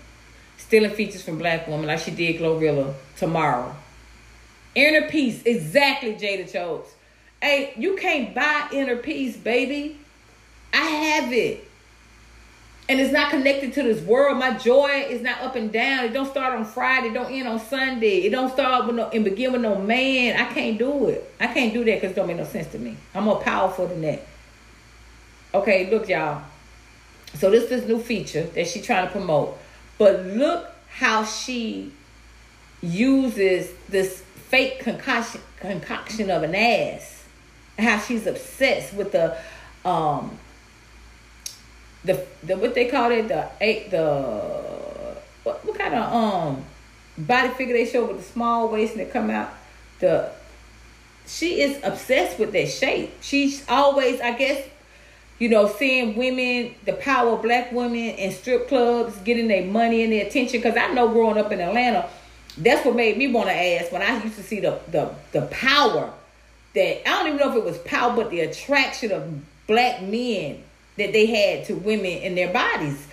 Stealing 0.59 0.91
features 0.91 1.22
from 1.22 1.39
black 1.39 1.66
women 1.66 1.87
like 1.87 2.01
she 2.01 2.11
did 2.11 2.39
Glorilla 2.39 2.93
tomorrow. 3.16 3.75
Inner 4.75 5.09
peace, 5.09 5.43
exactly, 5.47 6.14
Jada 6.14 6.51
Chose. 6.51 6.93
Hey, 7.41 7.72
you 7.79 7.97
can't 7.97 8.35
buy 8.35 8.68
inner 8.72 8.97
peace, 8.97 9.35
baby. 9.35 9.99
I 10.75 10.83
have 10.83 11.33
it. 11.33 11.68
And 12.87 13.01
it's 13.01 13.12
not 13.12 13.31
connected 13.31 13.72
to 13.75 13.83
this 13.83 14.03
world. 14.03 14.37
My 14.37 14.59
joy 14.59 15.07
is 15.09 15.22
not 15.22 15.41
up 15.41 15.57
and 15.57 15.72
down. 15.72 16.05
It 16.05 16.12
don't 16.12 16.29
start 16.29 16.53
on 16.53 16.66
Friday. 16.66 17.09
It 17.09 17.14
don't 17.14 17.33
end 17.33 17.49
on 17.49 17.61
Sunday. 17.61 18.18
It 18.18 18.31
don't 18.31 18.53
start 18.53 18.87
with 18.87 18.97
no 18.97 19.09
and 19.09 19.25
begin 19.25 19.53
with 19.53 19.62
no 19.62 19.77
man. 19.81 20.37
I 20.37 20.53
can't 20.53 20.77
do 20.77 21.07
it. 21.07 21.33
I 21.41 21.47
can't 21.47 21.72
do 21.72 21.83
that 21.85 21.95
because 21.95 22.11
it 22.11 22.14
don't 22.14 22.27
make 22.27 22.37
no 22.37 22.45
sense 22.45 22.66
to 22.72 22.79
me. 22.79 22.95
I'm 23.14 23.25
more 23.25 23.41
powerful 23.41 23.87
than 23.87 24.03
that. 24.03 24.27
Okay, 25.55 25.89
look, 25.89 26.09
y'all. 26.09 26.43
So 27.35 27.49
this 27.49 27.71
is 27.71 27.87
new 27.87 28.01
feature 28.01 28.43
that 28.43 28.67
she's 28.67 28.85
trying 28.85 29.07
to 29.07 29.13
promote. 29.13 29.57
But 29.99 30.25
look 30.25 30.69
how 30.89 31.25
she 31.25 31.93
uses 32.83 33.73
this 33.89 34.21
fake 34.49 34.81
concoction 34.81 35.41
concoction 35.61 36.31
of 36.31 36.43
an 36.43 36.57
ass. 36.57 37.25
How 37.79 37.99
she's 38.01 38.27
obsessed 38.27 38.95
with 38.95 39.13
the 39.13 39.37
um 39.85 40.39
the 42.05 42.27
the 42.43 42.57
what 42.57 42.75
they 42.75 42.87
call 42.87 43.13
it 43.13 43.29
the 43.29 43.49
eight 43.61 43.93
the 43.93 45.17
what, 45.45 45.65
what 45.65 45.79
kind 45.79 45.95
of 45.95 46.13
um 46.13 46.65
body 47.17 47.49
figure 47.51 47.75
they 47.75 47.87
show 47.87 48.05
with 48.07 48.17
the 48.19 48.23
small 48.25 48.69
waist 48.69 48.97
and 48.97 49.07
they 49.07 49.11
come 49.11 49.31
out 49.31 49.51
the 50.01 50.31
she 51.27 51.61
is 51.61 51.81
obsessed 51.85 52.39
with 52.39 52.53
that 52.53 52.69
shape. 52.69 53.13
She's 53.21 53.65
always 53.69 54.21
I 54.21 54.33
guess 54.33 54.69
you 55.45 55.51
know, 55.51 55.68
seeing 55.68 56.16
women, 56.16 56.74
the 56.86 56.95
power 56.95 57.32
of 57.32 57.42
black 57.42 57.70
women 57.70 57.99
in 57.99 58.32
strip 58.32 58.66
clubs, 58.66 59.14
getting 59.18 59.47
their 59.47 59.66
money 59.66 60.03
and 60.03 60.11
their 60.11 60.24
attention. 60.26 60.59
Because 60.59 60.74
I 60.74 60.90
know 60.95 61.09
growing 61.09 61.36
up 61.36 61.53
in 61.53 61.61
Atlanta, 61.61 62.09
that's 62.57 62.82
what 62.86 62.97
made 62.97 63.18
me 63.18 63.30
want 63.30 63.49
to 63.49 63.55
ask 63.55 63.92
when 63.92 64.01
I 64.01 64.24
used 64.24 64.36
to 64.36 64.42
see 64.42 64.61
the, 64.61 64.80
the 64.90 65.14
the 65.32 65.42
power 65.49 66.11
that 66.74 67.07
I 67.07 67.11
don't 67.11 67.26
even 67.26 67.40
know 67.40 67.51
if 67.51 67.57
it 67.57 67.64
was 67.64 67.76
power, 67.80 68.16
but 68.16 68.30
the 68.30 68.40
attraction 68.40 69.12
of 69.12 69.66
black 69.66 70.01
men 70.01 70.62
that 70.97 71.12
they 71.12 71.26
had 71.26 71.66
to 71.66 71.74
women 71.74 72.07
in 72.07 72.34
their 72.36 72.51
bodies, 72.51 73.07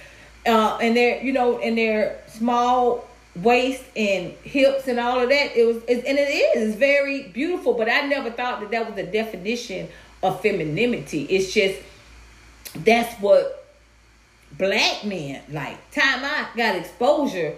uh, 0.45 0.77
and 0.81 0.95
their 0.95 1.21
you 1.21 1.33
know, 1.33 1.57
in 1.57 1.75
their 1.75 2.17
small 2.29 3.05
waist 3.35 3.83
and 3.97 4.31
hips 4.43 4.87
and 4.87 5.01
all 5.01 5.19
of 5.19 5.27
that. 5.27 5.57
It 5.57 5.67
was, 5.67 5.83
it, 5.85 6.05
and 6.05 6.17
it 6.17 6.57
is 6.57 6.75
very 6.75 7.23
beautiful. 7.23 7.73
But 7.73 7.89
I 7.89 8.07
never 8.07 8.31
thought 8.31 8.61
that 8.61 8.71
that 8.71 8.85
was 8.85 8.95
the 8.95 9.11
definition 9.11 9.89
of 10.23 10.41
femininity. 10.41 11.23
It's 11.23 11.53
just 11.53 11.81
that's 12.75 13.13
what 13.21 13.65
black 14.57 15.03
men 15.03 15.41
like. 15.51 15.91
Time 15.91 16.23
I 16.23 16.47
got 16.55 16.75
exposure 16.75 17.55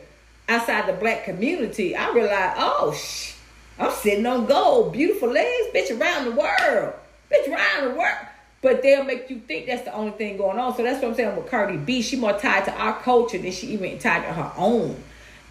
outside 0.48 0.88
the 0.88 0.94
black 0.94 1.26
community, 1.26 1.96
I 1.96 2.12
realized, 2.12 2.56
oh, 2.58 2.94
sh- 2.94 3.36
I'm 3.80 3.92
sitting 3.92 4.26
on 4.26 4.46
gold, 4.46 4.94
beautiful 4.94 5.30
legs, 5.30 5.68
bitch, 5.74 6.00
around 6.00 6.26
the 6.26 6.32
world, 6.32 6.94
bitch, 7.32 7.48
around 7.48 7.90
the 7.90 7.98
world. 7.98 8.28
But 8.62 8.82
they'll 8.82 9.04
make 9.04 9.30
you 9.30 9.40
think 9.40 9.66
that's 9.66 9.84
the 9.84 9.94
only 9.94 10.12
thing 10.12 10.38
going 10.38 10.58
on. 10.58 10.76
So 10.76 10.84
that's 10.84 11.02
what 11.02 11.10
I'm 11.10 11.16
saying 11.16 11.36
with 11.36 11.50
Cardi 11.50 11.76
B. 11.76 12.02
She 12.02 12.16
more 12.16 12.34
tied 12.34 12.66
to 12.66 12.72
our 12.74 12.98
culture 13.02 13.38
than 13.38 13.52
she 13.52 13.68
even 13.68 14.00
tied 14.00 14.26
to 14.26 14.32
her 14.32 14.54
own. 14.56 14.92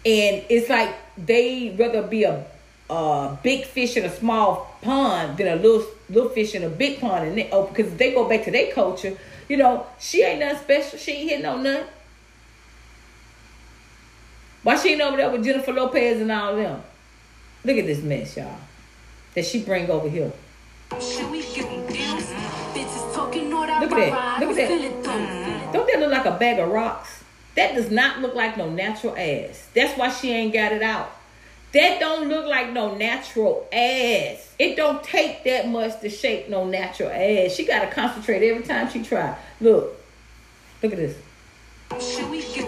And 0.05 0.43
it's 0.49 0.67
like 0.67 0.95
they 1.17 1.75
rather 1.77 2.01
be 2.01 2.23
a, 2.23 2.43
a 2.89 3.37
big 3.43 3.65
fish 3.65 3.97
in 3.97 4.05
a 4.05 4.09
small 4.09 4.75
pond 4.81 5.37
than 5.37 5.47
a 5.47 5.55
little 5.55 5.85
little 6.09 6.29
fish 6.29 6.55
in 6.55 6.63
a 6.63 6.69
big 6.69 6.99
pond. 6.99 7.27
And 7.27 7.37
they, 7.37 7.49
oh, 7.51 7.67
because 7.67 7.93
they 7.97 8.13
go 8.13 8.27
back 8.27 8.45
to 8.45 8.51
their 8.51 8.73
culture 8.73 9.15
you 9.47 9.57
know, 9.57 9.85
she 9.99 10.23
ain't 10.23 10.39
nothing 10.39 10.59
special. 10.59 10.99
She 10.99 11.11
ain't 11.11 11.29
hitting 11.29 11.45
on 11.45 11.63
nothing. 11.63 11.87
Why 14.63 14.77
she 14.77 14.93
ain't 14.93 15.01
over 15.01 15.17
there 15.17 15.29
with 15.29 15.43
Jennifer 15.43 15.73
Lopez 15.73 16.21
and 16.21 16.31
all 16.31 16.55
them? 16.55 16.81
Look 17.65 17.77
at 17.77 17.85
this 17.85 18.01
mess, 18.01 18.37
y'all. 18.37 18.57
That 19.35 19.45
she 19.45 19.63
bring 19.63 19.89
over 19.89 20.09
here. 20.09 20.31
Look 20.91 21.01
at 21.01 21.09
that. 23.89 24.39
Look 24.39 24.57
at 24.57 24.69
that. 24.69 25.69
Don't 25.73 25.87
that 25.87 25.99
look 25.99 26.11
like 26.11 26.25
a 26.25 26.37
bag 26.37 26.59
of 26.59 26.69
rocks? 26.69 27.23
That 27.55 27.75
does 27.75 27.91
not 27.91 28.21
look 28.21 28.35
like 28.35 28.57
no 28.57 28.69
natural 28.69 29.15
ass. 29.17 29.67
That's 29.73 29.97
why 29.97 30.09
she 30.09 30.31
ain't 30.31 30.53
got 30.53 30.71
it 30.71 30.81
out. 30.81 31.11
That 31.73 31.99
don't 31.99 32.29
look 32.29 32.45
like 32.45 32.71
no 32.71 32.93
natural 32.95 33.67
ass. 33.73 34.53
It 34.59 34.75
don't 34.75 35.03
take 35.03 35.43
that 35.45 35.67
much 35.67 35.99
to 36.01 36.09
shake 36.09 36.47
no 36.47 36.65
natural 36.65 37.09
ass. 37.09 37.53
She 37.55 37.65
gotta 37.65 37.87
concentrate 37.87 38.47
every 38.47 38.63
time 38.63 38.91
she 38.91 39.03
try. 39.03 39.35
Look. 39.59 39.99
Look 40.83 40.91
at 40.93 40.99
this. 40.99 41.17
Should 41.99 42.29
we 42.29 42.41
get 42.41 42.67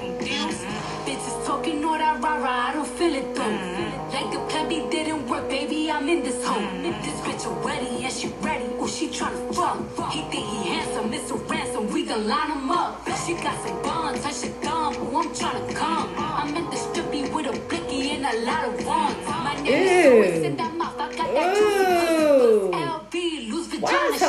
Bitches 1.05 1.45
talking 1.45 1.85
all 1.85 1.97
that 1.97 2.19
rah, 2.19 2.69
I 2.69 2.73
don't 2.73 2.87
feel 2.87 3.13
it 3.13 3.35
though. 3.35 3.94
The 4.15 4.39
plebby 4.47 4.87
didn't 4.89 5.27
work, 5.27 5.49
baby, 5.49 5.91
I'm 5.91 6.07
in 6.07 6.23
this 6.23 6.41
home. 6.45 6.83
This 6.83 7.19
bitch 7.19 7.65
ready, 7.65 7.97
yeah, 7.99 8.07
she 8.07 8.29
ready. 8.39 8.63
Oh, 8.79 8.87
she 8.87 9.09
tryna 9.09 9.53
fuck. 9.53 10.09
He 10.09 10.21
think 10.31 10.45
he 10.45 10.69
handsome, 10.69 11.11
Mr. 11.11 11.49
Ransom, 11.49 11.91
we 11.91 12.05
gon' 12.05 12.25
line 12.25 12.51
him 12.51 12.71
up. 12.71 13.05
She 13.25 13.33
got 13.33 13.61
some 13.67 13.81
guns, 13.81 14.23
touch 14.23 14.39
the 14.39 14.47
gun, 14.63 14.95
oh, 14.97 15.21
I'm 15.21 15.29
tryna 15.35 15.75
come. 15.75 16.13
I'm 16.17 16.55
in 16.55 16.63
the 16.69 16.77
strippy 16.77 17.29
with 17.33 17.47
a 17.47 17.59
blicky 17.67 18.11
and 18.11 18.25
a 18.25 18.45
lot 18.45 18.63
of 18.63 18.85
wands. 18.85 19.27
My 19.27 19.53
name 19.61 20.23
is 20.23 20.43
in 20.43 20.55
that 20.55 20.73
mouth, 20.75 20.97
I 20.97 21.13
got 21.13 21.33
that 21.33 21.55
juicy 21.57 22.71
LV, 22.71 23.49
loose 23.51 23.67
vagina, 23.67 23.85
Why 23.85 24.11
is 24.15 24.21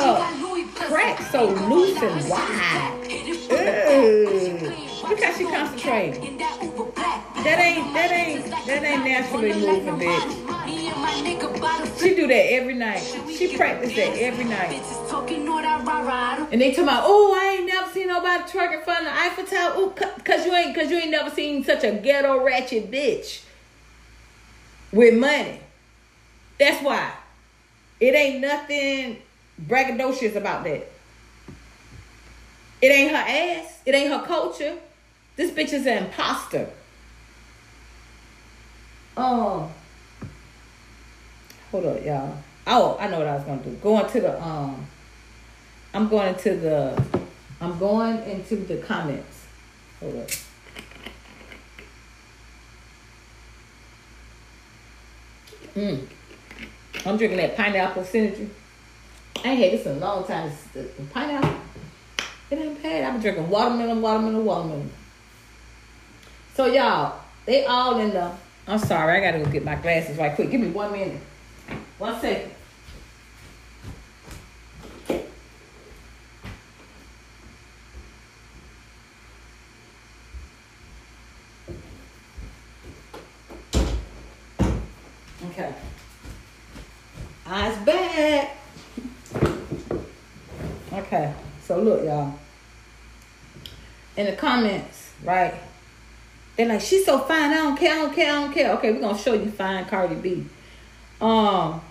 her 0.79 0.87
crack 0.89 1.21
so 1.31 1.45
loose 1.69 2.01
and 2.03 2.29
wide? 2.29 3.07
Ooh. 3.53 5.07
Look 5.07 5.23
how 5.23 5.31
she 5.31 5.45
concentrating. 5.45 6.37
That 7.47 7.59
ain't 7.59 7.93
that 7.93 8.11
ain't 8.11 8.45
that 8.65 8.83
ain't 8.83 9.05
naturally 9.05 9.53
moving, 9.53 10.05
bitch. 10.05 11.97
She 11.97 12.13
do 12.13 12.27
that 12.27 12.51
every 12.51 12.73
night. 12.73 12.99
She 13.37 13.55
practice 13.55 13.95
that 13.95 14.17
every 14.17 14.43
night. 14.43 14.83
And 16.51 16.59
they 16.59 16.73
talk 16.73 16.83
about, 16.83 17.03
oh, 17.05 17.39
I 17.41 17.55
ain't 17.55 17.67
never 17.67 17.89
seen 17.89 18.09
nobody 18.09 18.43
twerk 18.43 18.73
in 18.73 18.81
front 18.81 19.07
of 19.07 19.13
the 19.13 19.17
Eiffel 19.17 19.45
Tower. 19.45 19.79
Ooh, 19.79 19.91
cause 20.25 20.45
you 20.45 20.53
ain't 20.53 20.75
cause 20.75 20.91
you 20.91 20.97
ain't 20.97 21.11
never 21.11 21.29
seen 21.29 21.63
such 21.63 21.85
a 21.85 21.93
ghetto 21.93 22.43
ratchet 22.43 22.91
bitch 22.91 23.45
with 24.91 25.17
money. 25.17 25.61
That's 26.59 26.83
why. 26.83 27.13
It 28.01 28.13
ain't 28.13 28.41
nothing 28.41 29.21
braggadocious 29.65 30.35
about 30.35 30.65
that. 30.65 30.85
It 32.81 32.87
ain't 32.87 33.11
her 33.11 33.15
ass. 33.15 33.79
It 33.85 33.95
ain't 33.95 34.11
her 34.11 34.27
culture. 34.27 34.77
This 35.37 35.51
bitch 35.51 35.71
is 35.71 35.85
an 35.85 36.07
imposter. 36.07 36.71
Oh. 39.17 39.71
Hold 41.71 41.85
up, 41.87 42.05
y'all. 42.05 42.37
Oh, 42.67 42.97
I 42.99 43.07
know 43.07 43.19
what 43.19 43.27
I 43.27 43.35
was 43.35 43.43
gonna 43.43 43.63
do. 43.63 43.71
Going 43.75 44.07
to 44.09 44.21
the 44.21 44.41
um 44.41 44.85
I'm 45.93 46.07
going 46.07 46.35
to 46.35 46.55
the 46.55 47.03
I'm 47.59 47.79
going 47.79 48.19
into 48.29 48.57
the 48.57 48.77
comments. 48.77 49.45
Hold 49.99 50.17
up. 50.17 50.29
Mm. 55.75 56.07
I'm 57.05 57.17
drinking 57.17 57.37
that 57.37 57.55
pineapple 57.55 58.03
synergy. 58.03 58.49
I 59.43 59.49
ain't 59.49 59.59
had 59.59 59.71
this 59.73 59.85
in 59.85 59.97
a 59.97 59.99
long 59.99 60.25
time. 60.25 60.51
Pineapple, 61.13 61.59
it 62.49 62.59
ain't 62.59 62.81
bad. 62.81 63.03
I've 63.03 63.13
been 63.13 63.21
drinking 63.21 63.49
watermelon, 63.49 64.01
watermelon, 64.01 64.45
watermelon. 64.45 64.91
So 66.55 66.65
y'all, 66.65 67.19
they 67.45 67.65
all 67.65 67.99
in 67.99 68.11
the. 68.11 68.31
I'm 68.69 68.79
sorry, 68.79 69.17
I 69.17 69.31
gotta 69.31 69.43
go 69.43 69.49
get 69.49 69.63
my 69.63 69.75
glasses 69.75 70.17
right 70.17 70.35
quick. 70.35 70.51
Give 70.51 70.59
me 70.59 70.67
one 70.67 70.91
minute. 70.91 71.21
One 71.97 72.19
second. 72.19 72.51
Okay. 85.51 85.73
Eyes 87.45 87.77
back. 87.85 88.57
Okay. 90.91 91.33
So 91.63 91.81
look, 91.81 92.03
y'all. 92.03 92.33
In 94.17 94.25
the 94.25 94.33
comments, 94.33 95.11
right? 95.23 95.55
They're 96.57 96.67
like, 96.67 96.81
she's 96.81 97.05
so 97.05 97.19
fine. 97.19 97.51
I 97.51 97.57
don't 97.57 97.77
care. 97.77 97.93
I 97.93 98.01
don't 98.01 98.15
care. 98.15 98.31
I 98.31 98.41
don't 98.41 98.51
care. 98.51 98.71
Okay, 98.73 98.91
we're 98.91 98.99
gonna 98.99 99.17
show 99.17 99.33
you 99.33 99.51
fine 99.51 99.85
Cardi 99.85 100.15
B. 100.15 100.45
Um. 101.21 101.81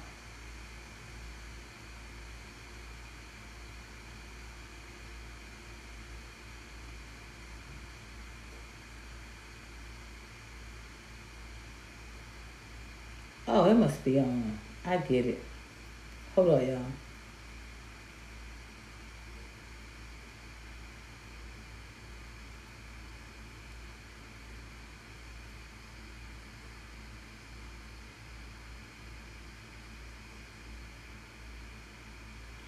Oh, 13.49 13.71
it 13.71 13.75
must 13.75 14.05
be 14.05 14.19
on. 14.19 14.59
I 14.85 14.97
get 14.97 15.27
it. 15.27 15.41
Hold 16.35 16.51
on, 16.51 16.67
y'all. 16.67 16.79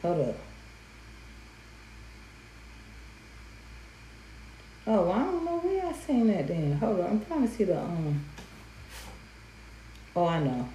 Hold 0.02 0.28
up. 0.28 0.36
Oh, 4.86 5.10
I 5.10 5.18
don't 5.18 5.44
know 5.44 5.58
where 5.58 5.86
I 5.86 5.92
seen 6.08 6.26
that 6.28 6.48
then. 6.48 6.72
Hold 6.78 7.00
on, 7.00 7.06
I'm 7.06 7.24
trying 7.26 7.46
to 7.46 7.54
see 7.54 7.64
the 7.64 7.78
um. 7.78 8.24
Oh, 10.16 10.26
I 10.26 10.40
know. 10.40 10.68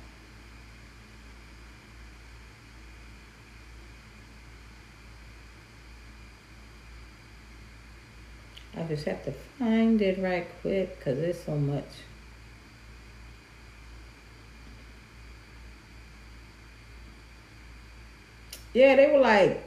I 8.77 8.83
just 8.83 9.05
have 9.05 9.25
to 9.25 9.31
find 9.31 10.01
it 10.01 10.19
right 10.21 10.47
quick 10.61 10.97
because 10.97 11.17
there's 11.17 11.43
so 11.43 11.55
much. 11.55 11.83
Yeah, 18.73 18.95
they 18.95 19.11
were 19.11 19.19
like, 19.19 19.63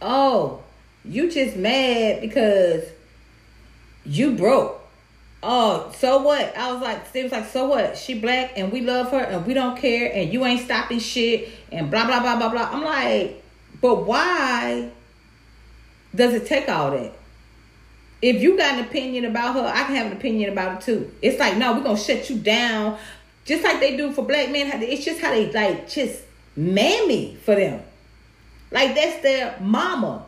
oh, 0.00 0.62
you 1.04 1.30
just 1.30 1.56
mad 1.56 2.20
because 2.20 2.84
you 4.04 4.32
broke. 4.32 4.80
Oh, 5.42 5.92
so 5.98 6.22
what? 6.22 6.56
I 6.56 6.72
was 6.72 6.80
like, 6.80 7.10
they 7.12 7.24
was 7.24 7.32
like, 7.32 7.48
so 7.48 7.66
what? 7.66 7.98
She 7.98 8.14
black 8.14 8.52
and 8.56 8.70
we 8.70 8.80
love 8.80 9.10
her 9.10 9.18
and 9.18 9.44
we 9.44 9.54
don't 9.54 9.76
care 9.76 10.10
and 10.14 10.32
you 10.32 10.44
ain't 10.44 10.60
stopping 10.60 11.00
shit 11.00 11.48
and 11.72 11.90
blah 11.90 12.06
blah 12.06 12.20
blah 12.20 12.38
blah 12.38 12.48
blah. 12.48 12.70
I'm 12.72 12.84
like, 12.84 13.42
but 13.80 14.06
why 14.06 14.90
does 16.14 16.34
it 16.34 16.46
take 16.46 16.68
all 16.68 16.92
that? 16.92 17.12
If 18.20 18.40
you 18.40 18.56
got 18.56 18.78
an 18.78 18.84
opinion 18.84 19.24
about 19.24 19.54
her, 19.54 19.66
I 19.66 19.82
can 19.82 19.96
have 19.96 20.06
an 20.06 20.12
opinion 20.12 20.52
about 20.52 20.78
it 20.78 20.84
too. 20.84 21.12
It's 21.20 21.40
like, 21.40 21.56
no, 21.56 21.72
we're 21.72 21.82
gonna 21.82 21.98
shut 21.98 22.30
you 22.30 22.38
down. 22.38 22.98
Just 23.44 23.64
like 23.64 23.80
they 23.80 23.96
do 23.96 24.12
for 24.12 24.24
black 24.24 24.50
men. 24.50 24.70
It's 24.80 25.04
just 25.04 25.20
how 25.20 25.30
they 25.30 25.50
like 25.50 25.88
just 25.88 26.22
mammy 26.54 27.36
for 27.44 27.56
them. 27.56 27.82
Like 28.70 28.94
that's 28.94 29.20
their 29.22 29.58
mama. 29.60 30.24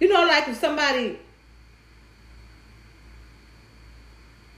You 0.00 0.08
know, 0.08 0.26
like 0.26 0.48
if 0.48 0.56
somebody 0.56 1.18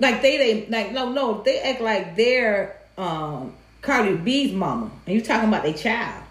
like 0.00 0.22
they 0.22 0.36
they 0.36 0.66
like 0.66 0.92
no 0.92 1.12
no 1.12 1.42
they 1.42 1.60
act 1.60 1.80
like 1.80 2.16
they're 2.16 2.76
um 2.96 3.54
Cardi 3.80 4.16
B's 4.16 4.52
mama 4.52 4.90
and 5.06 5.14
you 5.14 5.22
talking 5.22 5.48
about 5.48 5.62
their 5.62 5.74
child. 5.74 6.24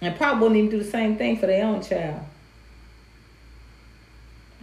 And 0.00 0.16
probably 0.16 0.40
wouldn't 0.40 0.58
even 0.58 0.70
do 0.70 0.84
the 0.84 0.90
same 0.90 1.16
thing 1.16 1.36
for 1.36 1.46
their 1.46 1.64
own 1.64 1.80
child. 1.80 2.24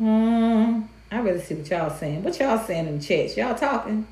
Um, 0.01 0.89
I 1.12 1.20
really 1.20 1.39
see 1.39 1.55
what 1.55 1.70
y'all 1.70 1.89
saying. 1.89 2.24
What 2.24 2.39
y'all 2.39 2.57
saying 2.57 2.88
in 2.88 2.99
the 2.99 3.03
chat? 3.03 3.36
Y'all 3.38 3.55
talking? 3.55 4.05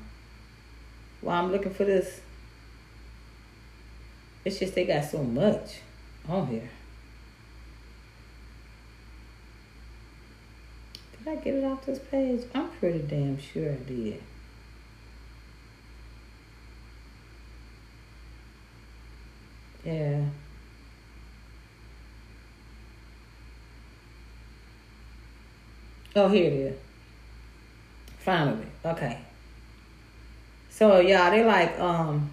While 1.20 1.44
I'm 1.44 1.52
looking 1.52 1.72
for 1.72 1.84
this. 1.84 2.20
It's 4.44 4.58
just 4.58 4.74
they 4.74 4.86
got 4.86 5.04
so 5.04 5.22
much 5.22 5.80
on 6.28 6.46
here. 6.46 6.70
Did 11.18 11.28
I 11.28 11.36
get 11.36 11.54
it 11.54 11.64
off 11.64 11.84
this 11.84 11.98
page? 11.98 12.42
I'm 12.54 12.68
pretty 12.70 13.00
damn 13.00 13.38
sure 13.38 13.72
I 13.72 13.76
did. 13.76 14.22
Yeah. 19.84 20.24
Oh, 26.16 26.28
here 26.28 26.46
it 26.46 26.52
is. 26.52 26.76
Finally. 28.18 28.66
Okay. 28.84 29.18
So 30.70 31.00
y'all, 31.00 31.30
they 31.30 31.44
like 31.44 31.78
um 31.78 32.30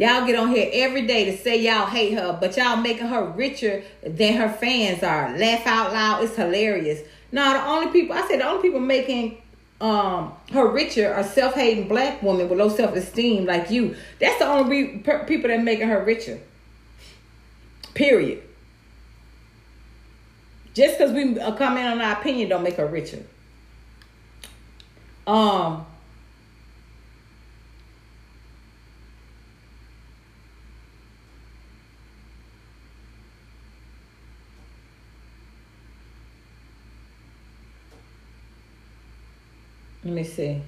Y'all 0.00 0.24
get 0.24 0.34
on 0.34 0.48
here 0.48 0.66
every 0.72 1.06
day 1.06 1.26
to 1.26 1.36
say 1.36 1.60
y'all 1.60 1.84
hate 1.84 2.14
her, 2.14 2.34
but 2.40 2.56
y'all 2.56 2.76
making 2.76 3.06
her 3.06 3.22
richer 3.22 3.82
than 4.02 4.32
her 4.32 4.48
fans 4.48 5.02
are. 5.02 5.36
Laugh 5.36 5.66
out 5.66 5.92
loud. 5.92 6.24
It's 6.24 6.34
hilarious. 6.34 7.02
Now 7.30 7.52
the 7.52 7.66
only 7.68 7.92
people 7.92 8.16
I 8.16 8.26
said 8.26 8.40
the 8.40 8.48
only 8.48 8.62
people 8.62 8.80
making 8.80 9.42
um 9.78 10.32
her 10.52 10.66
richer 10.68 11.12
are 11.12 11.22
self-hating 11.22 11.86
black 11.86 12.22
women 12.22 12.48
with 12.48 12.58
low 12.58 12.70
self-esteem 12.70 13.44
like 13.44 13.70
you. 13.70 13.94
That's 14.18 14.38
the 14.38 14.46
only 14.46 14.70
re- 14.70 14.98
per- 15.00 15.26
people 15.26 15.48
that 15.48 15.62
making 15.62 15.88
her 15.88 16.02
richer. 16.02 16.40
Period. 17.92 18.42
Just 20.72 20.96
because 20.96 21.12
we 21.12 21.34
comment 21.34 21.86
on 21.88 22.00
our 22.00 22.18
opinion 22.18 22.48
don't 22.48 22.62
make 22.62 22.76
her 22.76 22.86
richer. 22.86 23.22
Um 25.26 25.84
Let 40.04 40.14
me 40.14 40.24
see. 40.24 40.62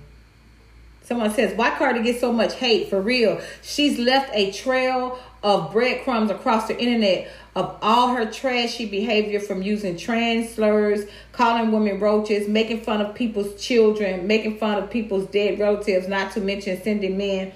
Someone 1.02 1.32
says, 1.32 1.56
why 1.56 1.70
Cardi 1.70 2.02
get 2.02 2.20
so 2.20 2.32
much 2.32 2.54
hate? 2.54 2.88
For 2.88 3.00
real. 3.00 3.40
She's 3.62 3.98
left 3.98 4.30
a 4.32 4.52
trail 4.52 5.18
of 5.42 5.72
breadcrumbs 5.72 6.30
across 6.30 6.68
the 6.68 6.78
internet 6.78 7.28
of 7.56 7.76
all 7.82 8.14
her 8.14 8.30
trashy 8.30 8.86
behavior 8.86 9.40
from 9.40 9.62
using 9.62 9.96
trans 9.96 10.54
slurs, 10.54 11.04
calling 11.32 11.72
women 11.72 11.98
roaches, 11.98 12.48
making 12.48 12.82
fun 12.82 13.00
of 13.00 13.14
people's 13.14 13.60
children, 13.60 14.26
making 14.26 14.58
fun 14.58 14.80
of 14.80 14.90
people's 14.90 15.26
dead 15.30 15.58
relatives, 15.58 16.06
not 16.06 16.32
to 16.32 16.40
mention 16.40 16.80
sending 16.80 17.18
men 17.18 17.52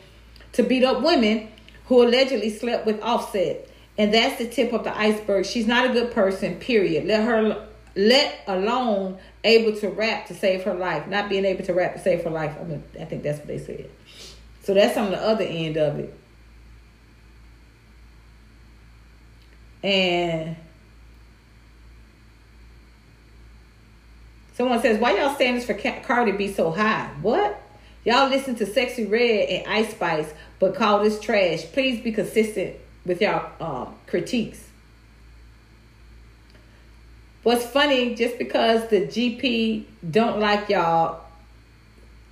to 0.53 0.63
beat 0.63 0.83
up 0.83 1.03
women 1.03 1.49
who 1.87 2.03
allegedly 2.03 2.51
slept 2.51 2.85
with 2.85 3.01
Offset. 3.01 3.69
And 3.97 4.13
that's 4.13 4.39
the 4.39 4.49
tip 4.49 4.73
of 4.73 4.85
the 4.85 4.99
iceberg. 4.99 5.47
She's 5.47 5.67
not 5.67 5.89
a 5.89 5.93
good 5.93 6.13
person, 6.13 6.57
period. 6.57 7.07
Let 7.07 7.25
her 7.25 7.67
let 7.95 8.41
alone 8.47 9.19
able 9.47 9.79
to 9.79 9.89
rap 9.89 10.27
to 10.27 10.35
save 10.35 10.65
her 10.65 10.75
life, 10.75 11.07
not 11.07 11.29
being 11.29 11.45
able 11.45 11.65
to 11.65 11.73
rap 11.73 11.95
to 11.95 12.01
save 12.01 12.25
her 12.25 12.31
life. 12.31 12.55
I 12.61 12.65
mean, 12.65 12.83
I 13.01 13.05
think 13.05 13.23
that's 13.23 13.39
what 13.39 13.47
they 13.47 13.59
said. 13.59 13.89
So 14.63 14.75
that's 14.75 14.97
on 14.97 15.11
the 15.13 15.19
other 15.19 15.45
end 15.45 15.77
of 15.77 15.99
it. 15.99 16.19
And 19.85 20.57
someone 24.55 24.83
says, 24.83 24.99
"Why 24.99 25.17
y'all 25.17 25.35
standards 25.35 25.67
for 25.67 25.75
Cardi 25.75 26.33
B 26.33 26.53
so 26.53 26.73
high? 26.73 27.09
What? 27.23 27.63
Y'all 28.05 28.29
listen 28.29 28.57
to 28.57 28.67
Sexyy 28.67 29.11
Red 29.11 29.49
and 29.49 29.67
Ice 29.69 29.91
Spice, 29.91 30.33
but 30.59 30.75
call 30.75 31.03
this 31.03 31.21
trash. 31.21 31.63
Please 31.73 32.03
be 32.03 32.11
consistent 32.11 32.77
with 33.05 33.23
y'all 33.23 33.51
um, 33.61 33.95
critiques." 34.07 34.65
What's 37.47 37.65
funny, 37.65 38.17
just 38.17 38.39
because 38.39 38.89
the 38.89 39.03
GP 39.03 39.85
don't 40.11 40.41
like 40.41 40.69
y'all, 40.69 41.21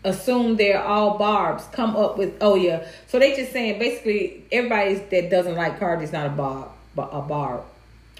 assume 0.02 0.56
they're 0.56 0.82
all 0.82 1.18
barbs, 1.18 1.62
come 1.70 1.94
up 1.94 2.18
with, 2.18 2.36
oh 2.40 2.56
yeah. 2.56 2.84
So 3.06 3.20
they 3.20 3.36
just 3.36 3.52
saying 3.52 3.78
basically 3.78 4.44
everybody 4.50 4.94
that 4.94 5.30
doesn't 5.30 5.54
like 5.54 5.78
Cardi 5.78 6.02
is 6.02 6.10
not 6.10 6.26
a 6.26 6.30
barb, 6.30 6.68
a 6.98 7.22
barb. 7.22 7.62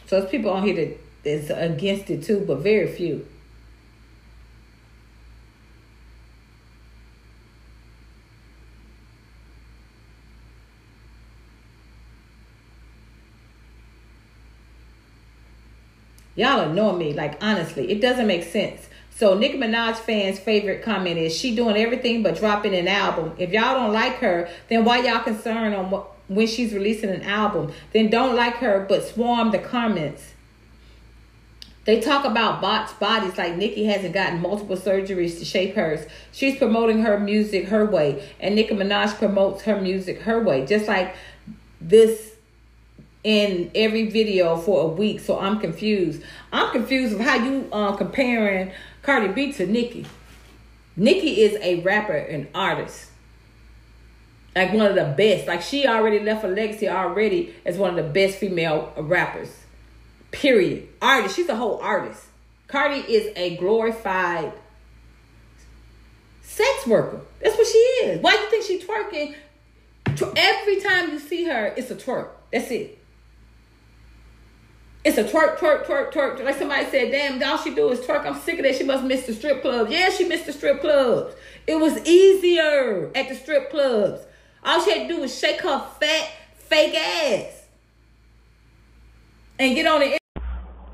So 0.07 0.21
there's 0.21 0.31
people 0.31 0.53
on 0.53 0.63
here 0.63 0.77
that 0.77 1.29
is 1.29 1.51
against 1.51 2.11
it 2.11 2.23
too, 2.23 2.45
but 2.47 2.59
very 2.59 2.87
few. 2.87 3.27
Y'all 16.37 16.61
annoy 16.61 16.93
me. 16.93 17.13
Like 17.13 17.43
honestly, 17.43 17.91
it 17.91 18.01
doesn't 18.01 18.27
make 18.27 18.45
sense. 18.45 18.89
So 19.11 19.35
Nicki 19.35 19.57
Minaj 19.57 19.97
fans' 19.97 20.41
favorite 20.41 20.83
comment 20.83 21.19
is 21.19 21.37
she 21.37 21.55
doing 21.55 21.77
everything 21.77 22.23
but 22.23 22.37
dropping 22.37 22.75
an 22.75 22.89
album. 22.89 23.33
If 23.39 23.51
y'all 23.51 23.75
don't 23.75 23.93
like 23.93 24.17
her, 24.17 24.49
then 24.69 24.85
why 24.85 24.99
y'all 24.99 25.23
concerned 25.23 25.75
on 25.75 25.91
what 25.91 26.11
when 26.27 26.47
she's 26.47 26.73
releasing 26.73 27.11
an 27.11 27.23
album? 27.23 27.73
Then 27.93 28.11
don't 28.11 28.35
like 28.35 28.57
her 28.57 28.85
but 28.89 29.05
swarm 29.05 29.53
the 29.53 29.59
comments. 29.59 30.33
They 31.85 32.01
talk 32.01 32.25
about 32.25 32.63
bots 32.63 32.95
bodies 32.95 33.37
like 33.37 33.57
Nicki 33.57 33.85
hasn't 33.85 34.15
gotten 34.15 34.41
multiple 34.41 34.77
surgeries 34.77 35.39
to 35.39 35.45
shape 35.45 35.75
hers. 35.75 36.07
She's 36.33 36.57
promoting 36.57 37.03
her 37.03 37.21
music 37.21 37.69
her 37.69 37.85
way, 37.85 38.27
and 38.41 38.55
Nicki 38.55 38.75
Minaj 38.75 39.19
promotes 39.19 39.63
her 39.65 39.79
music 39.81 40.23
her 40.23 40.43
way. 40.43 40.65
Just 40.65 40.89
like 40.89 41.15
this 41.83 42.34
in 43.25 43.71
every 43.75 44.11
video 44.11 44.57
for 44.59 44.83
a 44.83 44.87
week, 44.87 45.19
so 45.19 45.39
I'm 45.41 45.59
confused. 45.59 46.23
I'm 46.53 46.71
confused 46.71 47.15
of 47.15 47.21
how 47.21 47.37
you 47.37 47.69
uh 47.73 47.97
comparing 47.97 48.71
Cardi 49.03 49.29
B 49.29 49.53
to 49.55 49.67
Nicki. 49.67 50.07
Nicki 50.97 51.43
is 51.43 51.59
a 51.61 51.81
rapper 51.81 52.13
and 52.13 52.47
artist. 52.55 53.11
Like 54.55 54.73
one 54.73 54.87
of 54.87 54.95
the 54.95 55.15
best. 55.17 55.49
Like 55.49 55.63
she 55.63 55.87
already 55.87 56.21
left 56.21 56.45
a 56.45 56.49
legacy 56.49 56.89
already 56.89 57.55
as 57.65 57.77
one 57.77 57.99
of 57.99 58.05
the 58.05 58.11
best 58.11 58.39
female 58.39 58.93
rappers. 58.97 59.51
Period. 60.31 60.87
Artist. 61.03 61.35
She's 61.35 61.49
a 61.49 61.57
whole 61.57 61.79
artist. 61.81 62.27
Cardi 62.69 63.01
is 63.01 63.33
a 63.37 63.57
glorified 63.57 64.53
sex 66.43 66.87
worker. 66.87 67.21
That's 67.41 67.57
what 67.57 67.67
she 67.67 67.79
is. 67.79 68.21
Why 68.23 68.33
do 68.33 68.39
you 68.39 68.51
think 68.51 68.65
she 68.65 68.87
twerking? 68.87 69.35
Every 70.37 70.81
time 70.81 71.11
you 71.11 71.19
see 71.19 71.45
her, 71.45 71.75
it's 71.77 71.91
a 71.91 71.97
twerk. 71.97 72.29
That's 72.53 72.71
it. 72.71 72.99
It's 75.05 75.19
a 75.19 75.25
twerk, 75.25 75.59
twerk, 75.59 75.85
twerk, 75.85 76.15
twerk. 76.15 76.43
Like 76.43 76.57
somebody 76.57 76.87
said, 76.87 77.11
damn, 77.11 77.43
all 77.43 77.59
she 77.59 77.75
do 77.75 77.91
is 77.91 78.01
twerk. 78.01 78.25
I'm 78.25 78.41
sick 78.41 78.59
of 78.59 78.65
that. 78.65 78.77
She 78.77 78.85
must 78.85 79.05
miss 79.05 79.27
the 79.27 79.35
strip 79.35 79.61
clubs. 79.61 79.91
Yeah, 79.91 80.09
she 80.09 80.25
missed 80.25 80.47
the 80.47 80.53
strip 80.55 80.81
clubs. 80.81 81.35
It 81.67 81.77
was 81.77 81.99
easier 82.07 83.11
at 83.15 83.29
the 83.29 83.35
strip 83.35 83.71
clubs. 83.71 84.23
All 84.65 84.83
she 84.83 84.99
had 84.99 85.07
to 85.07 85.15
do 85.15 85.21
was 85.21 85.39
shake 85.39 85.61
her 85.61 85.79
fat, 86.01 86.31
fake 86.57 86.95
ass. 86.95 87.67
And 89.59 89.75
get 89.75 89.87
on 89.87 90.01
the 90.01 90.17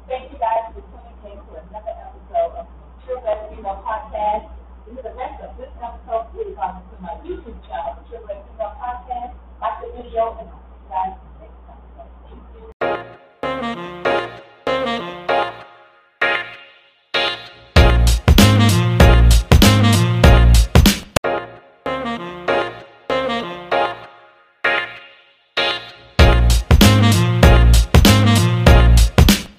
Thank 0.09 0.33
you 0.33 0.39
guys 0.39 0.75
for 0.75 0.83
tuning 0.83 1.31
in 1.31 1.39
to 1.47 1.63
another 1.71 1.95
episode 2.03 2.59
of 2.59 2.67
True 3.07 3.23
Female 3.23 3.79
Podcast. 3.87 4.51
This 4.89 4.99
is 4.99 5.05
the 5.05 5.15
rest 5.15 5.41
of 5.45 5.57
this 5.57 5.71
episode. 5.81 6.27
Please 6.35 6.57
come 6.59 6.83
to 6.83 6.97
my 7.01 7.15
YouTube 7.23 7.63
channel, 7.63 8.03
True 8.11 8.19
Female 8.27 8.75
Podcast. 8.75 9.35
Like 9.61 9.81
the 9.83 10.03
video 10.03 10.37
and 10.41 10.51
guys. 10.91 11.30